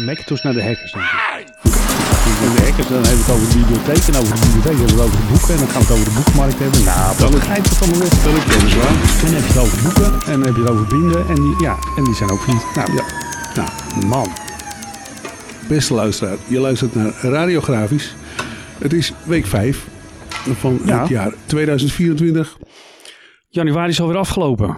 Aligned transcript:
Macintosh 0.00 0.42
naar 0.42 0.52
de 0.52 0.62
hackers, 0.64 0.92
denk 0.92 1.04
ik. 1.04 1.10
En 2.44 2.50
de 2.56 2.62
hackers, 2.66 2.88
dan 2.88 3.02
hebben 3.08 3.24
we 3.24 3.24
het 3.26 3.30
over 3.34 3.48
de 3.52 3.56
bibliotheek. 3.58 4.02
En 4.10 4.14
over 4.20 4.34
de 4.34 4.40
bibliotheek 4.46 4.76
hebben 4.78 4.96
we 4.96 5.02
het 5.02 5.06
over 5.08 5.18
de 5.20 5.26
boeken. 5.32 5.52
En 5.54 5.58
dan 5.62 5.68
gaan 5.68 5.80
we 5.82 5.86
het 5.86 5.94
over 5.96 6.04
de 6.10 6.14
boekmarkt 6.20 6.58
hebben. 6.64 6.84
Nou, 6.84 7.16
dat 7.18 7.30
begrijpt 7.30 7.68
het 7.68 7.78
allemaal 7.82 8.00
weer. 8.00 8.12
Dat 8.26 8.34
ik 8.38 8.74
waar. 8.80 8.96
En 9.24 9.30
dan 9.30 9.34
heb 9.38 9.44
je 9.48 9.52
het 9.54 9.62
over 9.64 9.78
boeken. 9.86 10.10
En 10.30 10.36
dan 10.38 10.46
heb 10.48 10.54
je 10.58 10.62
het 10.62 10.70
over 10.70 10.86
vrienden. 10.92 11.20
En 11.28 11.34
die, 11.44 11.54
ja, 11.66 11.74
en 11.96 12.04
die 12.04 12.14
zijn 12.14 12.30
ook 12.30 12.40
vriend. 12.46 12.62
Nou, 12.74 12.88
Ja. 12.98 13.04
Nou, 13.58 14.06
man. 14.06 14.28
Beste 15.68 15.94
luisteraar, 15.94 16.36
je 16.46 16.60
luistert 16.60 16.94
naar 16.94 17.12
Radiografisch. 17.20 18.14
Het 18.78 18.92
is 18.92 19.12
week 19.24 19.46
5 19.46 19.86
van 20.58 20.80
Ja. 20.84 21.00
het 21.00 21.08
jaar 21.08 21.32
2024. 21.46 22.56
januari 23.48 23.88
is 23.88 24.00
alweer 24.00 24.16
afgelopen. 24.16 24.76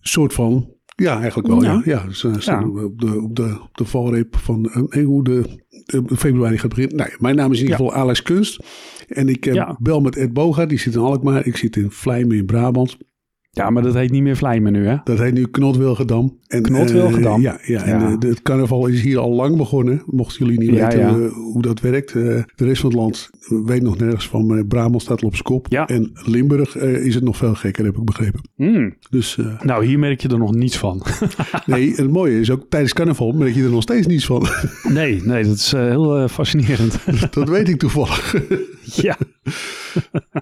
Soort 0.00 0.32
van. 0.32 0.74
Ja, 1.02 1.18
eigenlijk 1.20 1.48
wel. 1.48 1.62
Ja, 1.62 1.82
Ja. 1.84 2.04
ja. 2.22 2.28
uh, 2.30 2.34
staan 2.38 2.84
op, 2.84 3.00
de, 3.00 3.22
op, 3.22 3.36
de, 3.36 3.58
op 3.62 3.76
de 3.76 3.84
valreep 3.84 4.36
van 4.36 4.70
eh, 4.70 5.04
hoe 5.04 5.24
de, 5.24 5.42
de 5.84 6.16
februari 6.16 6.58
gaat 6.58 6.74
beginnen. 6.74 7.10
Mijn 7.18 7.36
naam 7.36 7.52
is 7.52 7.58
in 7.58 7.62
ieder 7.64 7.78
geval 7.78 7.94
Alex 8.00 8.22
Kunst. 8.22 8.62
En 9.08 9.28
ik 9.28 9.46
eh, 9.46 9.54
Ja. 9.54 9.76
bel 9.80 10.00
met 10.00 10.16
Ed 10.16 10.32
Boga. 10.32 10.66
Die 10.66 10.78
zit 10.78 10.94
in 10.94 11.00
Alkmaar. 11.00 11.46
Ik 11.46 11.56
zit 11.56 11.76
in 11.76 11.90
Vlijmen 11.90 12.36
in 12.36 12.46
Brabant. 12.46 12.96
Ja, 13.56 13.70
maar 13.70 13.82
dat 13.82 13.94
heet 13.94 14.10
niet 14.10 14.22
meer 14.22 14.36
Vlijmen 14.36 14.72
nu, 14.72 14.86
hè? 14.86 14.96
Dat 15.04 15.18
heet 15.18 15.32
nu 15.34 15.46
Knotwilgedam. 15.46 16.38
En, 16.46 16.62
Knotwilgedam. 16.62 17.36
eh, 17.36 17.42
ja, 17.42 17.58
ja, 17.62 17.82
en 17.84 18.00
Ja. 18.00 18.16
de- 18.16 18.26
het 18.26 18.42
carnaval 18.42 18.86
is 18.86 19.00
hier 19.02 19.18
al 19.18 19.32
lang 19.32 19.56
begonnen. 19.56 20.02
Mochten 20.06 20.44
jullie 20.46 20.60
niet 20.60 20.76
Ja, 20.78 20.84
weten 20.86 21.00
ja. 21.00 21.08
eh, 21.08 21.32
hoe 21.32 21.62
dat 21.62 21.80
werkt. 21.80 22.08
eh, 22.10 22.22
de 22.54 22.64
rest 22.64 22.80
van 22.80 22.90
het 22.90 22.98
land 22.98 23.30
weet 23.64 23.82
nog 23.82 23.98
nergens 23.98 24.28
van. 24.28 24.46
Maar 24.46 24.64
Brabant 24.66 25.02
staat 25.02 25.20
al 25.22 25.26
op 25.28 25.32
zijn 25.32 25.44
kop. 25.44 25.66
Ja. 25.68 25.86
En 25.86 26.10
Limburg 26.24 26.76
is 26.78 27.14
het 27.14 27.24
nog 27.24 27.36
veel 27.36 27.54
gekker, 27.54 27.84
heb 27.84 27.96
ik 27.96 28.04
begrepen. 28.04 28.40
Hmm. 28.56 28.94
Dus 29.10 29.38
Nou, 29.64 29.84
hier 29.86 29.98
merk 29.98 30.20
je 30.20 30.28
er 30.28 30.38
nog 30.38 30.54
niets 30.54 30.78
van. 30.78 31.02
nee, 31.66 31.94
en 31.96 32.02
het 32.02 32.12
mooie 32.12 32.40
is 32.40 32.50
ook 32.50 32.64
tijdens 32.68 32.92
carnaval 32.92 33.32
merk 33.32 33.54
je 33.54 33.62
er 33.62 33.70
nog 33.70 33.82
steeds 33.82 34.06
niets 34.06 34.26
van. 34.26 34.46
nee, 34.88 35.22
nee, 35.24 35.44
dat 35.44 35.54
is 35.56 35.72
heel 35.72 36.28
fascinerend. 36.28 36.98
dat 37.34 37.48
weet 37.48 37.68
ik 37.68 37.78
toevallig. 37.78 38.34
ja. 39.06 39.16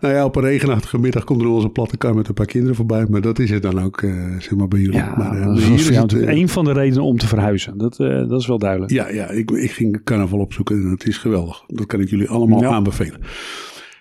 nou 0.01 0.15
ja, 0.15 0.25
op 0.25 0.37
een 0.37 0.43
regenachtige 0.43 0.99
middag 0.99 1.25
komt 1.25 1.41
er 1.41 1.47
wel 1.47 1.57
eens 1.57 1.65
een 1.65 1.73
platte 1.73 1.97
kar 1.97 2.15
met 2.15 2.29
een 2.29 2.35
paar 2.35 2.47
kinderen 2.47 2.77
voorbij. 2.77 3.07
Maar 3.09 3.21
dat 3.21 3.39
is 3.39 3.51
het 3.51 3.63
dan 3.63 3.81
ook, 3.81 4.03
eh, 4.03 4.11
zeg 4.39 4.51
maar, 4.51 4.69
bij 4.69 4.81
jullie. 4.81 4.97
Ja, 4.97 5.15
maar, 5.17 5.45
dat 5.45 5.45
was 5.55 5.69
is 5.69 5.83
voor 5.85 5.93
jou 5.93 6.27
eh, 6.27 6.37
een 6.37 6.49
van 6.49 6.65
de 6.65 6.73
redenen 6.73 7.03
om 7.05 7.19
te 7.19 7.27
verhuizen. 7.27 7.79
Dat, 7.79 7.97
dat 7.97 8.41
is 8.41 8.47
wel 8.47 8.59
duidelijk. 8.59 8.93
Ja, 8.93 9.09
ja 9.09 9.29
ik, 9.31 9.51
ik 9.51 9.71
ging 9.71 10.05
carnaval 10.05 10.39
opzoeken 10.39 10.77
en 10.83 10.91
het 10.91 11.07
is 11.07 11.19
geweldig. 11.19 11.65
Dat 11.67 11.87
kan 11.87 12.01
ik 12.01 12.11
jullie 12.11 12.29
allemaal 12.29 12.61
Ja. 12.61 12.69
aanbevelen. 12.71 13.21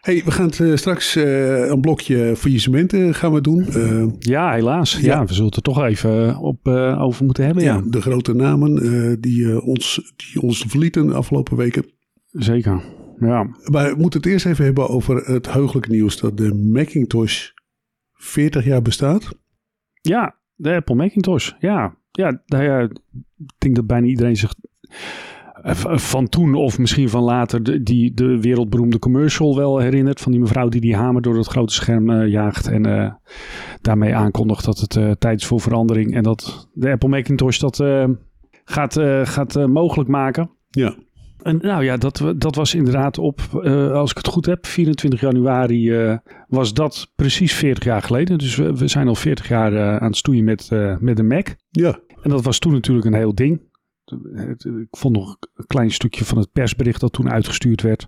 hey, 0.02 0.22
we 0.26 0.32
gaan 0.32 0.52
het, 0.56 0.80
straks 0.80 1.16
een 1.16 1.82
blokje 1.82 2.34
faillissementen 2.38 3.14
gaan 3.14 3.34
we 3.34 3.42
doen. 3.42 3.66
Ja, 4.20 4.52
helaas. 4.52 4.98
Ja. 5.02 5.14
Ja. 5.14 5.26
we 5.26 5.34
zullen 5.34 5.46
het 5.46 5.56
er 5.56 5.62
toch 5.62 5.84
even 5.84 6.38
op, 6.38 6.68
over 6.98 7.26
moeten 7.26 7.46
hebben. 7.46 7.64
ja. 7.64 7.82
De 7.86 8.02
grote 8.02 8.34
namen 8.34 9.22
die, 9.22 9.62
ons, 9.62 10.14
die 10.16 10.42
ons 10.42 10.66
verlieten 10.68 11.08
de 11.08 11.14
afgelopen 11.14 11.58
weken. 11.58 11.86
zeker. 12.32 12.82
Ja. 13.20 13.44
Maar 13.72 13.90
we 13.90 14.02
moeten 14.02 14.20
het 14.22 14.30
eerst 14.30 14.46
even 14.46 14.66
hebben 14.66 14.90
over 14.90 15.16
het 15.16 15.54
heugelijke 15.54 15.90
nieuws 15.92 16.20
dat 16.20 16.38
de 16.38 16.54
Macintosh 16.54 17.48
40 18.14 18.66
jaar 18.66 18.82
bestaat. 18.82 19.38
ja, 20.02 20.36
de 20.56 20.74
Apple 20.76 20.96
Macintosh. 20.96 21.52
Ja, 21.60 21.96
ja, 22.12 22.42
nou 22.46 22.64
ja 22.64 22.80
ik 22.80 23.00
denk 23.58 23.76
dat 23.76 23.88
bijna 23.88 24.08
iedereen 24.08 24.36
zich 24.38 24.54
eh, 25.62 25.76
v- 25.76 26.02
van 26.10 26.30
toen 26.30 26.54
of 26.56 26.80
misschien 26.80 27.10
van 27.10 27.24
later 27.24 27.64
de, 27.64 27.84
die, 27.84 28.14
de 28.14 28.40
wereldberoemde 28.42 29.00
commercial 29.00 29.56
wel 29.56 29.78
herinnert. 29.80 30.22
Van 30.22 30.32
die 30.32 30.42
mevrouw 30.42 30.70
die 30.70 30.82
die 30.82 30.96
hamer 30.96 31.22
door 31.22 31.38
het 31.38 31.48
grote 31.48 31.74
scherm 31.74 32.10
eh, 32.10 32.28
jaagt. 32.28 32.68
En 32.68 32.86
eh, 32.86 33.14
daarmee 33.82 34.16
aankondigt 34.16 34.66
dat 34.66 34.78
het 34.80 34.96
eh, 34.96 35.12
tijd 35.12 35.40
is 35.42 35.48
voor 35.48 35.62
verandering. 35.62 36.16
En 36.16 36.24
dat 36.24 36.70
de 36.74 36.92
Apple 36.92 37.10
Macintosh 37.10 37.60
dat 37.60 37.80
eh, 37.80 38.10
gaat, 38.66 38.98
eh, 38.98 39.26
gaat 39.26 39.56
eh, 39.56 39.66
mogelijk 39.66 40.10
maken. 40.10 40.50
Ja, 40.70 40.96
En 41.44 41.58
nou 41.62 41.84
ja, 41.84 41.98
dat, 41.98 42.34
dat 42.36 42.56
was 42.56 42.76
inderdaad 42.76 43.18
op, 43.18 43.42
eh, 43.64 43.92
als 43.92 44.12
ik 44.12 44.18
het 44.18 44.28
goed 44.28 44.46
heb, 44.46 44.66
24 44.66 45.22
januari 45.22 45.92
eh, 45.92 46.18
was 46.48 46.74
dat 46.74 47.12
precies 47.16 47.54
40 47.54 47.84
jaar 47.84 48.02
geleden. 48.02 48.38
Dus 48.38 48.56
we, 48.56 48.76
we 48.76 48.88
zijn 48.88 49.08
al 49.08 49.16
40 49.16 49.48
jaar 49.48 49.74
eh, 49.74 49.96
aan 49.96 50.08
het 50.08 50.18
stoeien 50.18 50.44
met, 50.44 50.70
met 51.00 51.18
de 51.18 51.24
Mac. 51.24 51.48
ja, 51.70 52.00
En 52.22 52.30
dat 52.30 52.44
was 52.44 52.60
toen 52.60 52.74
natuurlijk 52.74 53.06
een 53.06 53.14
heel 53.14 53.36
ding. 53.36 53.72
Ik 54.64 54.98
vond 54.98 55.16
nog 55.16 55.38
een 55.54 55.66
klein 55.68 55.92
stukje 55.92 56.26
van 56.26 56.38
het 56.38 56.52
persbericht 56.52 57.00
dat 57.00 57.14
toen 57.14 57.32
uitgestuurd 57.32 57.82
werd. 57.82 58.08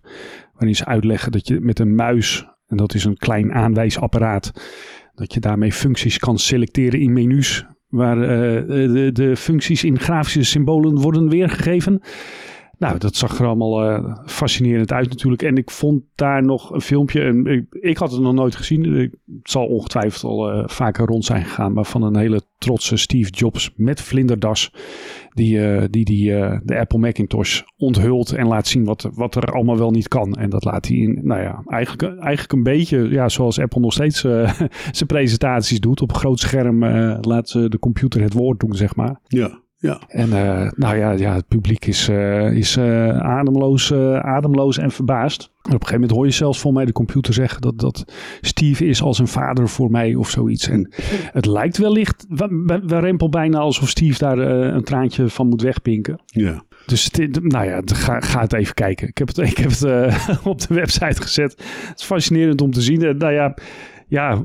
Waarin 0.54 0.76
ze 0.76 0.86
uitleggen 0.86 1.32
dat 1.32 1.48
je 1.48 1.60
met 1.60 1.80
een 1.80 1.96
muis, 1.96 2.48
en 2.68 2.78
dat 2.78 2.94
is 2.94 3.06
een 3.06 3.18
klein 3.18 3.54
aanwijsapparaat, 3.54 4.52
dat 5.14 5.34
je 5.34 5.40
daarmee 5.40 5.72
functies 5.72 6.18
kan 6.18 6.38
selecteren 6.38 7.00
in 7.00 7.14
menus. 7.14 7.66
Waar 7.88 8.16
de, 8.16 9.10
de 9.14 9.36
functies 9.36 9.84
in 9.84 10.00
grafische 10.00 10.44
symbolen 10.44 10.96
worden 11.00 11.30
weergegeven. 11.30 12.02
Nou, 12.78 12.98
dat 12.98 13.16
zag 13.16 13.40
er 13.40 13.46
allemaal 13.46 13.84
eh, 13.84 14.16
fascinerend 14.26 14.92
uit 14.92 15.10
natuurlijk. 15.10 15.42
En 15.42 15.58
ik 15.58 15.72
vond 15.72 16.04
daar 16.16 16.44
nog 16.44 16.72
een 16.72 16.82
filmpje. 16.82 17.22
En 17.22 17.46
ik, 17.46 17.66
ik 17.70 17.98
had 17.98 18.12
het 18.12 18.22
nog 18.22 18.34
nooit 18.34 18.56
gezien. 18.56 18.94
Het 18.94 19.20
zal 19.44 19.66
ongetwijfeld 19.66 20.24
al 20.24 20.52
eh, 20.52 20.64
vaker 20.68 21.06
rond 21.06 21.26
zijn 21.26 21.44
gegaan. 21.44 21.74
Maar 21.74 21.86
van 21.86 22.04
een 22.04 22.18
hele 22.18 22.42
trotse 22.58 22.98
Steve 22.98 23.30
Jobs 23.30 23.74
met 23.76 24.02
vlinderdas. 24.02 24.74
Die, 25.30 25.68
eh, 25.68 25.84
die, 25.90 26.06
die 26.06 26.30
de 26.64 26.80
Apple 26.80 27.00
Macintosh 27.00 27.62
onthult 27.78 28.32
en 28.32 28.48
laat 28.48 28.68
zien 28.68 28.84
wat, 28.84 29.10
wat 29.14 29.36
er 29.36 29.44
allemaal 29.44 29.78
wel 29.78 29.92
niet 29.92 30.08
kan. 30.08 30.34
En 30.34 30.50
dat 30.50 30.64
laat 30.64 30.88
hij 30.88 30.98
in, 30.98 31.20
nou 31.24 31.42
ja, 31.42 31.64
eigenlijk, 31.66 32.20
eigenlijk 32.20 32.52
een 32.52 32.64
beetje 32.64 33.10
ja, 33.10 33.30
zoals 33.30 33.60
Apple 33.60 33.82
nog 33.82 33.94
steeds 33.94 34.20
zijn 34.92 35.08
presentaties 35.08 35.80
doet. 35.80 36.02
Op 36.02 36.10
een 36.10 36.16
groot 36.16 36.40
scherm 36.40 36.86
laat 37.22 37.50
ze 37.50 37.70
de 37.70 37.80
computer 37.80 38.22
het 38.22 38.34
woord 38.34 38.60
doen, 38.60 38.76
zeg 38.76 38.96
maar. 38.96 39.20
ja, 39.28 39.64
ja. 39.86 40.02
En 40.08 40.34
eh, 40.34 40.72
nou 40.76 40.98
ja, 40.98 41.12
ja, 41.12 41.34
het 41.34 41.48
publiek 41.48 41.86
is, 41.86 42.08
eh, 42.08 42.52
is 42.52 42.78
eh, 42.78 43.20
ademloos, 43.20 43.94
ademloos 43.94 44.78
en 44.78 44.92
verbaasd. 44.92 45.42
En 45.42 45.50
op 45.58 45.66
een 45.66 45.72
gegeven 45.72 45.94
moment 45.94 46.12
hoor 46.12 46.26
je 46.26 46.32
zelfs 46.32 46.60
voor 46.60 46.74
mij 46.74 46.86
de 46.86 46.92
computer 46.92 47.34
zeggen 47.34 47.62
dat, 47.62 47.80
dat 47.80 48.06
Steve 48.42 48.86
is 48.86 49.02
als 49.02 49.20
een 49.20 49.28
vader 49.28 49.70
voor 49.70 49.92
mij 49.92 50.16
of 50.16 50.30
zoiets. 50.30 50.68
En 50.68 50.94
het 51.32 51.46
lijkt 51.46 51.78
wellicht, 51.78 52.26
we, 52.30 52.82
we, 52.86 53.00
rempel 53.00 53.30
bijna 53.30 53.58
alsof 53.58 53.90
Steve 53.90 54.18
daar 54.18 54.38
een 54.38 54.84
traantje 54.84 55.30
van 55.30 55.48
moet 55.48 55.62
wegpinken. 55.62 56.22
ja. 56.26 56.64
Dus 56.86 57.04
het, 57.04 57.44
nou 57.44 57.66
ja, 57.66 57.82
ga, 57.86 58.20
ga 58.20 58.42
het 58.42 58.54
even 58.54 58.74
kijken. 58.74 59.08
Ik 59.08 59.18
heb 59.18 59.28
het, 59.28 59.38
ik 59.52 59.58
heb 59.58 59.70
het 59.70 59.84
op 60.44 60.62
de 60.62 60.74
website 60.74 61.22
gezet. 61.22 61.52
Het 61.88 62.00
is 62.00 62.06
fascinerend 62.06 62.62
om 62.62 62.72
te 62.72 62.82
zien. 62.82 63.18
Nou 63.18 63.34
ja, 63.34 63.58
ja, 64.08 64.44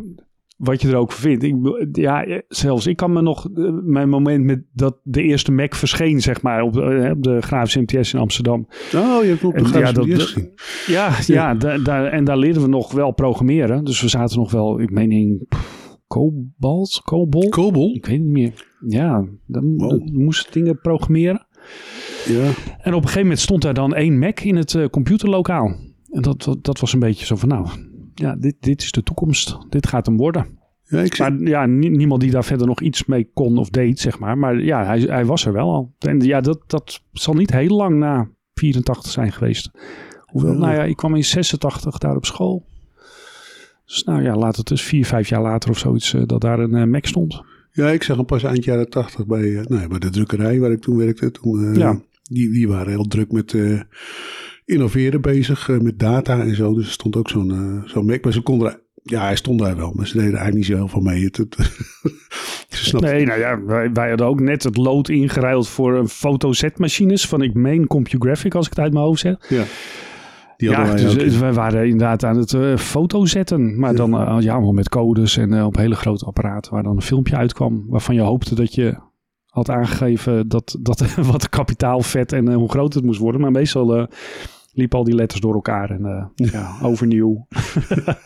wat 0.61 0.83
je 0.83 0.89
er 0.89 0.97
ook 0.97 1.13
vindt. 1.13 1.43
Ik, 1.43 1.57
ja, 1.93 2.43
zelfs 2.49 2.87
ik 2.87 2.97
kan 2.97 3.13
me 3.13 3.23
nog 3.23 3.49
eh, 3.55 3.71
mijn 3.83 4.09
moment 4.09 4.45
met 4.45 4.63
dat 4.73 4.97
de 5.03 5.23
eerste 5.23 5.53
Mac 5.53 5.75
verscheen, 5.75 6.21
zeg 6.21 6.43
maar, 6.43 6.63
op, 6.63 6.77
eh, 6.79 7.11
op 7.11 7.23
de 7.23 7.39
MTS 7.81 8.13
in 8.15 8.21
Amsterdam. 8.21 8.67
Oh, 8.95 9.23
je 9.23 9.29
hebt 9.29 9.45
op 9.45 9.55
de 9.55 9.65
grafische 9.65 10.07
ja, 10.07 10.19
gezien. 10.25 10.51
Ja, 10.87 11.13
ja, 11.27 11.55
da- 11.79 12.07
en 12.09 12.25
daar 12.25 12.39
leerden 12.39 12.63
we 12.63 12.69
nog 12.69 12.93
wel 12.93 13.11
programmeren. 13.11 13.85
Dus 13.85 14.01
we 14.01 14.09
zaten 14.09 14.39
nog 14.39 14.51
wel, 14.51 14.81
ik 14.81 14.91
meen 14.91 15.11
in 15.13 15.47
Cobalt, 16.09 17.01
Cobol. 17.05 17.49
Kobol? 17.49 17.95
ik 17.95 18.07
weet 18.07 18.17
het 18.17 18.25
niet 18.27 18.33
meer. 18.33 18.67
Ja, 18.87 19.25
dan 19.47 19.75
Wow. 19.77 19.91
dan 19.91 20.11
moesten 20.13 20.53
dingen 20.53 20.81
programmeren. 20.81 21.47
Ja. 22.27 22.43
En 22.79 22.95
op 22.95 23.01
een 23.03 23.03
gegeven 23.03 23.21
moment 23.23 23.39
stond 23.41 23.63
daar 23.63 23.75
dan 23.75 23.95
één 23.95 24.19
Mac 24.19 24.41
in 24.41 24.57
het 24.57 24.75
eh, 24.75 24.87
computerlokaal. 24.87 25.67
En 26.11 26.23
dat, 26.23 26.43
dat, 26.43 26.65
dat 26.65 26.81
was 26.81 26.93
een 26.93 26.99
beetje 26.99 27.27
zo 27.27 27.37
van, 27.37 27.49
nou, 27.49 27.67
ja, 28.21 28.37
dit, 28.37 28.55
dit 28.61 28.83
is 28.83 28.93
de 28.93 29.03
toekomst. 29.03 29.59
Dit 29.69 29.87
gaat 29.87 30.07
hem 30.07 30.17
worden. 30.17 30.59
Ja, 30.85 30.99
ik 31.01 31.19
Maar 31.19 31.39
ja, 31.41 31.67
nie- 31.67 31.91
niemand 31.91 32.21
die 32.21 32.31
daar 32.31 32.45
verder 32.45 32.67
nog 32.67 32.81
iets 32.81 33.05
mee 33.05 33.31
kon 33.35 33.59
of 33.59 33.71
deed, 33.71 33.99
zeg 34.01 34.19
maar. 34.19 34.39
Maar 34.39 34.61
ja, 34.63 34.85
hij, 34.85 35.01
hij 35.01 35.25
was 35.25 35.47
er 35.47 35.53
wel 35.53 35.71
al. 35.73 35.95
En 35.99 36.21
ja, 36.21 36.41
dat, 36.41 36.61
dat 36.67 37.03
zal 37.13 37.35
niet 37.35 37.51
heel 37.53 37.77
lang 37.77 37.99
na 37.99 38.29
84 38.55 39.11
zijn 39.13 39.33
geweest. 39.33 39.71
Hoewel, 40.27 40.53
Ja. 40.53 40.59
nou 40.59 40.75
ja, 40.75 40.83
ik 40.85 40.97
kwam 40.97 41.15
in 41.15 41.25
86 41.25 41.99
daar 41.99 42.17
op 42.17 42.27
school. 42.27 42.65
Dus 43.85 44.05
nou 44.05 44.23
ja, 44.23 44.37
laat 44.37 44.57
het 44.57 44.67
dus 44.67 44.83
vier, 44.83 45.07
vijf 45.07 45.29
jaar 45.29 45.43
later 45.43 45.71
of 45.71 45.79
zoiets 45.79 46.15
eh, 46.15 46.23
dat 46.27 46.41
daar 46.41 46.59
een 46.59 46.75
eh, 46.75 46.85
Mac 46.85 47.07
stond. 47.07 47.43
Ja, 47.73 47.91
ik 47.91 48.03
zag 48.03 48.17
hem 48.17 48.27
pas 48.27 48.43
eind 48.43 48.65
jaren 48.65 48.91
tachtig 48.91 49.27
bij, 49.27 49.57
eh, 49.59 49.65
nou, 49.67 49.89
bij 49.89 49.99
de 49.99 50.11
drukkerij 50.11 50.59
waar 50.61 50.71
ik 50.73 50.81
toen 50.81 50.97
werkte. 50.97 51.31
Toen, 51.31 51.75
Ja. 51.75 52.01
die, 52.23 52.51
die 52.53 52.69
waren 52.69 52.89
heel 52.89 53.05
druk 53.07 53.33
met 53.33 53.55
innoveren 54.71 55.21
bezig, 55.21 55.69
eh, 55.69 55.79
met 55.79 55.99
data 55.99 56.41
en 56.41 56.55
zo. 56.55 56.75
Dus 56.75 56.87
er 56.87 56.93
stond 56.93 57.17
ook 57.17 57.29
zo'n 57.29 57.51
eh, 57.51 57.89
zo'n 57.91 58.07
Mac. 58.07 58.25
Maar 58.25 58.33
ze 58.33 58.41
konden 58.41 58.81
ja, 59.03 59.23
hij 59.23 59.37
stond 59.37 59.59
daar 59.59 59.77
wel, 59.77 59.93
maar 59.95 60.07
ze 60.07 60.13
deden 60.17 60.29
eigenlijk 60.39 60.57
niet 60.57 60.67
zo 60.67 60.75
heel 60.75 60.89
veel 60.89 61.01
mee. 61.01 61.25
Het, 61.25 61.37
het, 61.37 61.57
Nee, 63.01 63.27
nou 63.27 63.39
ja, 63.39 63.65
wij, 63.65 63.93
wij 63.93 64.09
hadden 64.09 64.27
ook 64.27 64.41
net 64.41 64.63
het 64.63 64.77
lood 64.77 65.09
ingeruild 65.09 65.69
voor 65.69 65.95
een 65.97 66.09
fotozetmachines 66.09 67.29
van 67.29 67.43
ik 67.43 67.55
meen 67.55 67.87
CompuGraphic, 67.87 68.55
als 68.55 68.65
ik 68.67 68.71
het 68.71 68.81
uit 68.81 68.93
mijn 68.93 69.05
hoofd 69.05 69.21
zeg. 69.21 69.37
Ja, 69.49 69.65
die 70.57 70.71
Ja, 70.71 70.75
hadden 70.77 70.95
wij 70.95 71.15
dus 71.15 71.35
eh, 71.35 71.41
wij 71.41 71.53
waren 71.53 71.85
inderdaad 71.85 72.25
aan 72.25 72.37
het 72.37 72.55
eh 72.55 72.77
foto 72.77 73.25
zetten. 73.27 73.79
Maar 73.79 73.91
Ja. 73.91 73.97
dan 73.97 74.15
eh, 74.15 74.37
ja, 74.41 74.53
allemaal 74.53 74.73
met 74.73 74.89
codes 74.89 75.37
en 75.37 75.53
eh, 75.53 75.67
op 75.67 75.77
hele 75.77 75.95
grote 75.95 76.25
apparaten 76.25 76.73
waar 76.73 76.83
dan 76.83 76.97
een 76.97 77.03
filmpje 77.03 77.37
uitkwam. 77.37 77.85
Waarvan 77.89 78.15
je 78.15 78.21
hoopte 78.21 78.55
dat 78.55 78.75
je 78.75 78.99
had 79.51 79.71
aangegeven 79.71 80.49
dat, 80.49 80.77
dat, 80.81 81.15
wat 81.33 81.49
kapitaalvet 81.49 82.33
en 82.33 82.49
eh, 82.49 82.55
hoe 82.55 82.71
groot 82.71 82.95
het 82.95 83.05
moest 83.05 83.21
worden. 83.21 83.41
Maar 83.41 83.51
meestal 83.51 83.97
eh 83.97 84.05
liepen 84.73 84.99
al 84.99 85.05
die 85.05 85.15
letters 85.15 85.41
door 85.41 85.55
elkaar 85.55 85.91
en 85.91 86.05
eh, 86.05 86.27
ja, 86.53 86.79
overnieuw. 86.83 87.47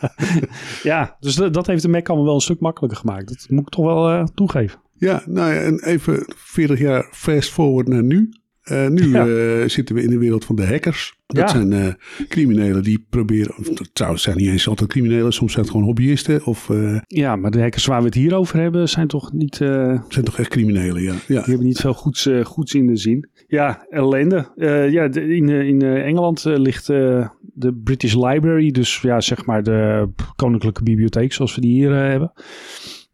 ja, 0.83 1.15
dus 1.19 1.35
dat, 1.35 1.53
dat 1.53 1.67
heeft 1.67 1.81
de 1.81 1.89
Mac 1.89 2.07
allemaal 2.07 2.25
wel 2.25 2.35
een 2.35 2.41
stuk 2.41 2.59
makkelijker 2.59 2.99
gemaakt. 2.99 3.27
Dat 3.27 3.45
moet 3.49 3.61
ik 3.61 3.69
toch 3.69 3.85
wel 3.85 4.09
eh, 4.09 4.23
toegeven. 4.23 4.79
Ja, 4.97 5.21
nou 5.25 5.53
ja, 5.53 5.61
en 5.61 5.83
even 5.83 6.23
40 6.35 6.79
jaar 6.79 7.07
fast 7.11 7.51
forward 7.51 7.87
naar 7.87 8.03
nu. 8.03 8.29
Eh, 8.65 8.87
nu 8.87 9.13
eh, 9.13 9.69
zitten 9.69 9.95
we 9.95 10.01
in 10.03 10.09
de 10.09 10.17
wereld 10.17 10.45
van 10.45 10.55
de 10.55 10.65
hackers. 10.65 11.19
Dat 11.25 11.37
Ja. 11.37 11.47
zijn 11.47 11.73
eh, 11.73 11.93
criminelen 12.27 12.83
die 12.83 13.05
proberen... 13.09 13.57
of, 13.57 13.69
Trouwens, 13.93 14.23
zijn 14.23 14.37
niet 14.37 14.49
eens 14.49 14.67
altijd 14.67 14.89
criminelen. 14.89 15.33
Soms 15.33 15.51
zijn 15.51 15.63
het 15.63 15.71
gewoon 15.73 15.87
hobbyisten. 15.87 16.45
Of 16.45 16.71
Ja, 17.07 17.35
maar 17.35 17.51
de 17.51 17.59
hackers 17.61 17.85
waar 17.85 17.99
we 17.99 18.05
het 18.05 18.13
hier 18.15 18.35
over 18.35 18.59
hebben 18.59 18.89
zijn 18.89 19.07
toch 19.07 19.31
niet... 19.33 19.55
zijn 19.55 20.23
toch 20.23 20.39
echt 20.39 20.49
criminelen, 20.49 21.01
ja. 21.01 21.11
ja. 21.13 21.17
Die 21.27 21.37
hebben 21.37 21.65
niet 21.65 21.79
veel 21.79 21.93
goeds, 21.93 22.29
goeds 22.43 22.73
in 22.73 22.87
de 22.87 22.95
zin. 22.95 23.29
Ja, 23.47 23.85
ellende. 23.89 24.51
Ja, 24.91 25.07
de- 25.07 25.35
in, 25.35 25.49
in 25.49 25.81
Engeland 25.81 26.43
ligt 26.45 26.87
de 26.87 27.79
British 27.83 28.13
Library, 28.13 28.71
dus 28.71 29.01
ja, 29.01 29.21
zeg 29.21 29.45
maar 29.45 29.63
de 29.63 30.09
koninklijke 30.35 30.83
bibliotheek 30.83 31.33
zoals 31.33 31.55
we 31.55 31.61
die 31.61 31.71
hier 31.73 31.93
hebben. 31.93 32.31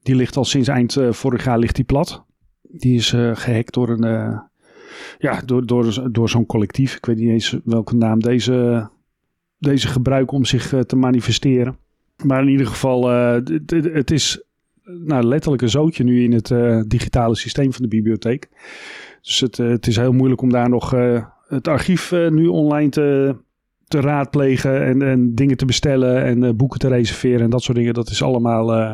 Die 0.03 0.15
ligt 0.15 0.37
al 0.37 0.45
sinds 0.45 0.67
eind 0.67 0.97
vorig 1.09 1.43
jaar 1.45 1.59
ligt 1.59 1.75
die 1.75 1.85
plat. 1.85 2.25
Die 2.61 2.95
is 2.95 3.13
eh, 3.13 3.31
gehackt 3.35 3.73
door 3.73 3.89
een, 3.89 4.41
ja, 5.17 5.41
door, 5.45 5.65
door, 5.65 6.11
door 6.11 6.29
zo'n 6.29 6.45
collectief. 6.45 6.95
Ik 6.95 7.05
weet 7.05 7.17
niet 7.17 7.29
eens 7.29 7.57
welke 7.63 7.95
naam 7.95 8.19
deze, 8.19 8.89
deze 9.57 9.87
gebruiken 9.87 10.37
om 10.37 10.45
zich 10.45 10.73
eh, 10.73 10.79
te 10.79 10.95
manifesteren. 10.95 11.77
Maar 12.23 12.41
in 12.41 12.49
ieder 12.49 12.67
geval, 12.67 13.11
eh, 13.11 13.33
het 13.93 14.11
is 14.11 14.43
nou, 14.83 15.23
letterlijk 15.23 15.61
een 15.61 15.69
zootje 15.69 16.03
nu 16.03 16.23
in 16.23 16.33
het 16.33 16.51
eh, 16.51 16.81
digitale 16.87 17.35
systeem 17.35 17.73
van 17.73 17.81
de 17.81 17.87
bibliotheek. 17.87 18.49
Dus 19.21 19.39
het, 19.39 19.57
het 19.57 19.87
is 19.87 19.95
heel 19.95 20.13
moeilijk 20.13 20.41
om 20.41 20.49
daar 20.49 20.69
nog 20.69 20.95
het 21.47 21.67
archief 21.67 22.11
nu 22.11 22.47
online 22.47 22.89
te, 22.89 23.35
te 23.91 23.99
raadplegen 23.99 24.85
en, 24.85 25.01
en 25.01 25.35
dingen 25.35 25.57
te 25.57 25.65
bestellen 25.65 26.23
en 26.23 26.43
eh, 26.43 26.53
boeken 26.53 26.79
te 26.79 26.87
reserveren 26.87 27.41
en 27.41 27.49
dat 27.49 27.63
soort 27.63 27.77
dingen. 27.77 27.93
Dat 27.93 28.09
is 28.09 28.23
allemaal 28.23 28.73
eh, 28.73 28.91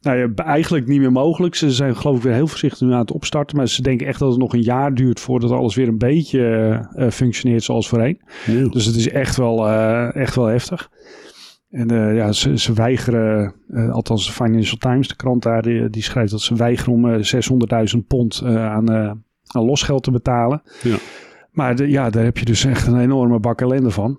nou 0.00 0.18
ja, 0.18 0.44
eigenlijk 0.44 0.86
niet 0.86 1.00
meer 1.00 1.12
mogelijk. 1.12 1.54
Ze 1.54 1.70
zijn 1.70 1.96
geloof 1.96 2.16
ik 2.16 2.22
weer 2.22 2.32
heel 2.32 2.46
voorzichtig 2.46 2.80
nu 2.80 2.92
aan 2.92 2.98
het 2.98 3.12
opstarten, 3.12 3.56
maar 3.56 3.68
ze 3.68 3.82
denken 3.82 4.06
echt 4.06 4.18
dat 4.18 4.30
het 4.30 4.38
nog 4.38 4.52
een 4.52 4.62
jaar 4.62 4.94
duurt 4.94 5.20
voordat 5.20 5.50
alles 5.50 5.74
weer 5.74 5.88
een 5.88 5.98
beetje 5.98 6.40
eh, 6.94 7.10
functioneert 7.10 7.62
zoals 7.62 7.88
voorheen. 7.88 8.20
Dus 8.70 8.84
het 8.84 8.96
is 8.96 9.08
echt 9.08 9.36
wel, 9.36 9.68
echt 10.12 10.34
wel 10.34 10.46
heftig. 10.46 10.90
En 11.70 12.14
ja, 12.14 12.32
ze, 12.32 12.58
ze 12.58 12.72
weigeren, 12.72 13.54
althans 13.90 14.26
de 14.26 14.32
Financial 14.32 14.78
Times, 14.78 15.08
de 15.08 15.16
krant 15.16 15.42
daar, 15.42 15.62
die, 15.62 15.90
die 15.90 16.02
schrijft 16.02 16.30
dat 16.30 16.40
ze 16.40 16.54
weigeren 16.54 16.92
om 16.92 17.10
eh, 17.10 17.94
600.000 17.96 18.06
pond 18.06 18.42
aan, 18.44 18.90
aan 19.46 19.64
losgeld 19.64 20.02
te 20.02 20.10
betalen. 20.10 20.62
Ja. 20.82 20.96
Maar 21.56 21.86
ja, 21.86 22.10
daar 22.10 22.24
heb 22.24 22.38
je 22.38 22.44
dus 22.44 22.64
echt 22.64 22.86
een 22.86 23.00
enorme 23.00 23.38
bak 23.38 23.60
ellende 23.60 23.90
van. 23.90 24.18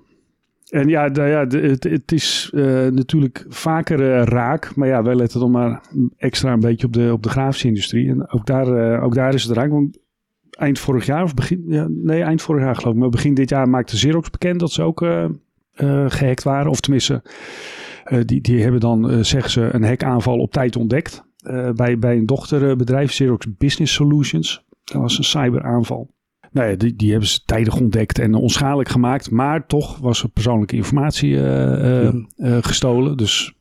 En 0.69 0.87
ja, 0.87 1.09
ja 1.13 1.47
het, 1.47 1.83
het 1.83 2.11
is 2.11 2.51
eh, 2.53 2.63
natuurlijk 2.87 3.45
vaker 3.49 4.13
eh, 4.13 4.23
raak. 4.23 4.75
Maar 4.75 4.87
ja, 4.87 5.03
wij 5.03 5.15
letten 5.15 5.39
dan 5.39 5.51
maar 5.51 5.81
extra 6.17 6.53
een 6.53 6.59
beetje 6.59 6.87
op 6.87 6.93
de, 6.93 7.09
op 7.13 7.23
de 7.23 7.29
grafische 7.29 7.67
industrie. 7.67 8.09
En 8.09 8.29
ook 8.29 8.45
daar, 8.45 8.67
eh, 8.67 9.03
ook 9.03 9.15
daar 9.15 9.33
is 9.33 9.43
het 9.43 9.57
raak. 9.57 9.69
Want 9.69 9.99
eind 10.49 10.79
vorig 10.79 11.05
jaar, 11.05 11.23
of 11.23 11.33
begin, 11.33 11.63
ja, 11.67 11.87
nee, 11.89 12.21
eind 12.21 12.41
vorig 12.41 12.63
jaar 12.63 12.75
geloof 12.75 12.93
ik. 12.93 12.99
Maar 12.99 13.09
begin 13.09 13.33
dit 13.33 13.49
jaar 13.49 13.69
maakte 13.69 13.95
Xerox 13.95 14.29
bekend 14.29 14.59
dat 14.59 14.71
ze 14.71 14.83
ook 14.83 15.01
eh, 15.01 15.23
eh, 15.23 16.05
gehackt 16.07 16.43
waren. 16.43 16.71
Of 16.71 16.79
tenminste, 16.79 17.23
die, 18.25 18.41
die 18.41 18.61
hebben 18.61 18.79
dan, 18.79 19.25
zeggen 19.25 19.51
ze, 19.51 19.69
een 19.71 19.83
hackaanval 19.83 20.37
op 20.37 20.51
tijd 20.51 20.75
ontdekt. 20.75 21.23
bij, 21.75 21.99
bij 21.99 22.17
een 22.17 22.25
dochterbedrijf, 22.25 23.09
Xerox 23.09 23.45
Business 23.57 23.93
Solutions. 23.93 24.65
Dat 24.83 25.01
was 25.01 25.17
een 25.17 25.23
cyberaanval. 25.23 26.15
Nou 26.51 26.69
ja, 26.69 26.75
die, 26.75 26.95
die 26.95 27.11
hebben 27.11 27.29
ze 27.29 27.41
tijdig 27.45 27.79
ontdekt 27.79 28.19
en 28.19 28.33
onschadelijk 28.33 28.89
gemaakt. 28.89 29.31
Maar 29.31 29.65
toch 29.65 29.97
was 29.97 30.23
er 30.23 30.29
persoonlijke 30.29 30.75
informatie 30.75 31.35
eh, 31.35 32.07
eh, 32.07 32.13
eh, 32.35 32.57
gestolen. 32.61 33.17
Dus 33.17 33.53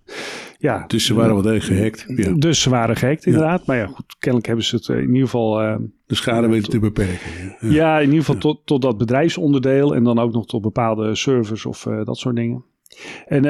ja. 0.59 0.85
Dus 0.87 1.07
ze 1.07 1.15
waren 1.15 1.33
wel 1.33 1.43
degelijk 1.43 1.99
gehackt. 1.99 2.27
Ja. 2.27 2.33
Dus 2.33 2.61
ze 2.61 2.71
waren 2.71 2.97
gehackt 2.97 3.27
inderdaad. 3.27 3.67
Maar 3.67 3.77
ja, 3.77 3.87
goed, 3.87 4.17
kennelijk 4.19 4.47
hebben 4.47 4.65
ze 4.65 4.77
het 4.77 4.89
in 4.89 5.01
ieder 5.01 5.23
geval... 5.23 5.79
De 6.07 6.15
schade 6.15 6.49
weten 6.49 6.71
te 6.71 6.79
beperken. 6.79 7.31
Ja. 7.61 7.71
ja, 7.71 7.99
in 7.99 8.05
ieder 8.09 8.25
geval 8.25 8.41
tot, 8.41 8.61
tot 8.65 8.83
dat 8.83 8.99
bedrijfsonderdeel. 8.99 9.95
En 9.95 10.05
dan 10.05 10.19
ook 10.19 10.33
nog 10.33 10.47
tot 10.47 10.63
bepaalde 10.63 11.15
servers 11.15 11.67
of 11.67 11.89
dat 12.05 12.19
soort 12.19 12.37
dingen. 12.37 12.65
En 13.27 13.43